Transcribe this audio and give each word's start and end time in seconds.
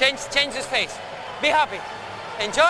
Change, 0.00 0.18
change 0.32 0.56
his 0.56 0.64
face. 0.64 0.98
Be 1.42 1.48
happy. 1.48 1.78
Enjoy. 2.42 2.64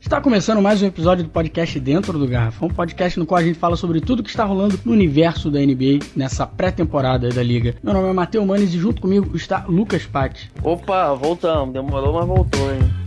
Está 0.00 0.20
começando 0.20 0.60
mais 0.60 0.82
um 0.82 0.86
episódio 0.86 1.22
do 1.22 1.30
podcast 1.30 1.78
Dentro 1.78 2.18
do 2.18 2.26
Garrafão, 2.26 2.66
um 2.66 2.74
podcast 2.74 3.16
no 3.16 3.24
qual 3.24 3.38
a 3.38 3.44
gente 3.44 3.56
fala 3.56 3.76
sobre 3.76 4.00
tudo 4.00 4.20
que 4.20 4.30
está 4.30 4.42
rolando 4.42 4.80
no 4.84 4.90
universo 4.90 5.48
da 5.48 5.60
NBA 5.60 6.00
nessa 6.16 6.44
pré-temporada 6.44 7.28
da 7.28 7.42
liga. 7.42 7.76
Meu 7.84 7.94
nome 7.94 8.08
é 8.08 8.12
Matheus 8.12 8.44
Manes 8.44 8.74
e 8.74 8.78
junto 8.78 9.00
comigo 9.00 9.36
está 9.36 9.64
Lucas 9.68 10.04
Patti. 10.04 10.50
Opa, 10.60 11.14
voltamos. 11.14 11.72
Demorou, 11.72 12.14
mas 12.14 12.26
voltou, 12.26 12.74
hein? 12.74 13.03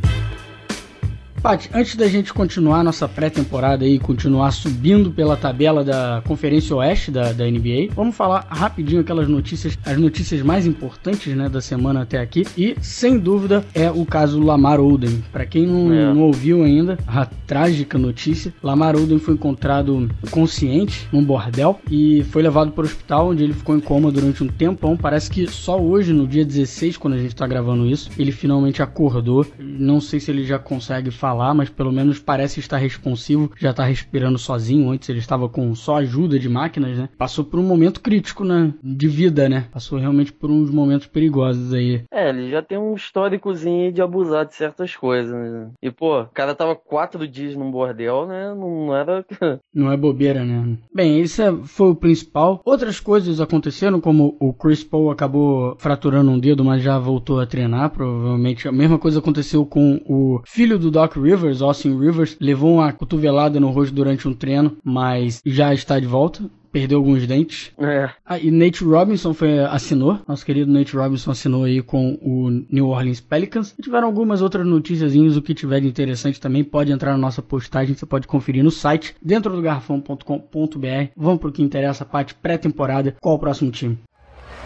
Paty, 1.42 1.70
antes 1.72 1.96
da 1.96 2.08
gente 2.08 2.34
continuar 2.34 2.84
nossa 2.84 3.08
pré-temporada 3.08 3.86
e 3.86 4.00
continuar 4.00 4.52
subindo 4.52 5.12
pela 5.12 5.38
tabela 5.38 5.84
da 5.84 6.22
Conferência 6.26 6.76
Oeste 6.76 7.12
da, 7.12 7.32
da, 7.32 7.46
NBA, 7.46 7.94
vamos 7.96 8.16
falar 8.16 8.48
rapidinho 8.50 9.02
aquelas 9.02 9.28
notícias, 9.28 9.78
as 9.86 9.98
notícias 9.98 10.42
mais 10.42 10.66
importantes 10.66 11.36
né, 11.36 11.48
da 11.48 11.62
semana 11.62 12.02
até 12.02 12.20
aqui. 12.20 12.44
E, 12.58 12.76
sem 12.82 13.20
dúvida, 13.20 13.64
é 13.74 13.90
o 13.90 14.06
caso 14.06 14.42
Lamar 14.42 14.80
Odom. 14.80 15.22
Para 15.32 15.46
quem 15.46 15.68
não, 15.68 15.94
é. 15.94 16.14
não, 16.14 16.22
ouviu 16.24 16.64
ainda, 16.64 16.98
a 17.08 17.26
trágica 17.26 17.98
notícia: 17.98 18.52
Lamar 18.64 18.96
Odom 18.96 19.20
foi 19.20 19.36
encontrado 19.36 20.10
consciente 20.32 21.08
num 21.12 21.24
bordel 21.24 21.80
e 21.90 22.24
foi 22.32 22.42
levado 22.42 22.72
para 22.72 22.82
o 22.82 22.86
hospital, 22.86 23.30
onde 23.30 23.44
ele 23.44 23.54
ficou 23.54 23.76
em 23.78 23.80
coma 23.80 24.12
durante 24.12 24.44
um 24.44 24.48
tempão. 24.48 24.98
Parece 24.98 25.30
que 25.30 25.48
só 25.48 25.80
hoje, 25.80 26.12
no 26.12 26.28
dia 26.28 26.44
16, 26.44 26.98
quando 26.98 27.14
a 27.14 27.20
gente 27.20 27.34
está 27.34 27.46
gravando 27.46 27.86
isso, 27.86 28.10
ele 28.18 28.32
finalmente 28.32 28.82
acordou. 28.82 29.46
Não 29.60 30.02
sei 30.02 30.20
se 30.20 30.32
ele 30.32 30.44
já 30.44 30.58
consegue 30.58 31.12
falar 31.12 31.27
falar, 31.28 31.54
mas 31.54 31.70
pelo 31.70 31.92
menos 31.92 32.20
parece 32.20 32.62
estar 32.62 32.78
responsivo, 32.78 33.52
já 33.58 33.72
está 33.72 33.84
respirando 33.84 34.38
sozinho. 34.38 34.90
Antes 34.90 35.10
ele 35.10 35.20
estava 35.20 35.50
com 35.50 35.76
só 35.76 35.98
ajuda 35.98 36.40
de 36.40 36.48
máquinas, 36.48 36.98
né? 36.98 37.10
Passou 37.18 37.44
por 37.44 37.60
um 37.60 37.64
momento 37.64 38.00
crítico, 38.00 38.46
né? 38.46 38.74
De 38.82 39.10
vida, 39.10 39.50
né? 39.50 39.66
Passou 39.72 40.00
realmente 40.00 40.32
por 40.32 40.50
uns 40.50 40.72
momentos 40.72 41.08
perigosos 41.08 41.74
aí. 41.74 42.04
É, 42.10 42.30
ele 42.30 42.50
já 42.50 42.62
tem 42.62 42.78
um 42.78 42.96
históricozinho 42.96 43.92
de 43.92 44.02
abusar 44.02 44.46
de 44.46 44.56
certas 44.56 44.96
coisas, 44.96 45.34
né? 45.34 45.70
E, 45.82 45.92
pô, 45.92 46.22
o 46.22 46.28
cara 46.28 46.56
tava 46.56 46.76
quatro 46.76 47.28
dias 47.28 47.56
num 47.56 47.70
bordel, 47.70 48.26
né? 48.26 48.54
Não 48.56 48.96
era. 48.96 49.26
Não 49.74 49.92
é 49.92 49.98
bobeira, 49.98 50.46
né? 50.46 50.78
Bem, 50.94 51.20
esse 51.20 51.42
é, 51.42 51.52
foi 51.52 51.90
o 51.90 51.96
principal. 51.96 52.62
Outras 52.64 53.02
coisas 53.02 53.42
aconteceram, 53.42 54.00
como 54.00 54.38
o 54.40 54.54
Chris 54.54 54.84
Paul 54.84 55.12
acabou 55.12 55.76
fraturando 55.78 56.32
um 56.32 56.40
dedo, 56.40 56.64
mas 56.64 56.82
já 56.82 56.98
voltou 56.98 57.40
a 57.42 57.46
treinar. 57.46 57.90
Provavelmente 57.90 58.68
a 58.68 58.72
mesma 58.72 58.98
coisa 58.98 59.20
aconteceu 59.20 59.66
com 59.66 60.02
o 60.06 60.42
filho 60.46 60.80
do 60.80 60.90
Doc 60.90 61.17
Rivers, 61.20 61.62
Austin 61.62 61.98
Rivers, 61.98 62.38
levou 62.40 62.76
uma 62.76 62.94
cotovelada 62.94 63.60
no 63.60 63.70
rosto 63.70 63.94
durante 63.94 64.28
um 64.28 64.34
treino, 64.34 64.78
mas 64.84 65.42
já 65.46 65.74
está 65.74 66.00
de 66.00 66.08
volta 66.08 66.50
perdeu 66.78 67.00
alguns 67.00 67.26
dentes. 67.26 67.72
É. 67.80 68.10
Ah, 68.24 68.38
e 68.38 68.52
Nate 68.52 68.84
Robinson 68.84 69.34
foi, 69.34 69.60
assinou, 69.60 70.20
nosso 70.28 70.46
querido 70.46 70.72
Nate 70.72 70.96
Robinson 70.96 71.32
assinou 71.32 71.64
aí 71.64 71.82
com 71.82 72.18
o 72.22 72.50
New 72.70 72.90
Orleans 72.90 73.20
Pelicans. 73.20 73.74
E 73.80 73.82
tiveram 73.82 74.06
algumas 74.06 74.44
outras 74.44 74.66
noticiazinhas, 74.66 75.36
o 75.36 75.42
que 75.42 75.56
tiver 75.56 75.82
de 75.82 75.88
interessante 75.88 76.40
também 76.40 76.64
pode 76.64 76.92
entrar 76.92 77.12
na 77.12 77.18
nossa 77.18 77.42
postagem, 77.42 77.96
você 77.96 78.06
pode 78.06 78.28
conferir 78.28 78.64
no 78.64 78.70
site 78.70 79.16
dentro 79.22 79.56
do 79.56 79.62
garrafão.com.br. 79.62 81.12
Vamos 81.16 81.40
pro 81.40 81.52
que 81.52 81.64
interessa, 81.64 82.04
a 82.04 82.08
parte 82.08 82.36
pré-temporada, 82.36 83.16
qual 83.20 83.36
o 83.36 83.40
próximo 83.40 83.72
time? 83.72 83.98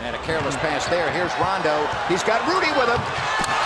And 0.03 0.15
a 0.15 0.25
careless 0.25 0.57
pass 0.57 0.87
there, 0.87 1.09
here's 1.15 1.31
Rondo, 1.35 1.69
he's 2.09 2.23
got 2.23 2.41
Rudy 2.47 2.71
with 2.77 2.89
him. 2.89 3.60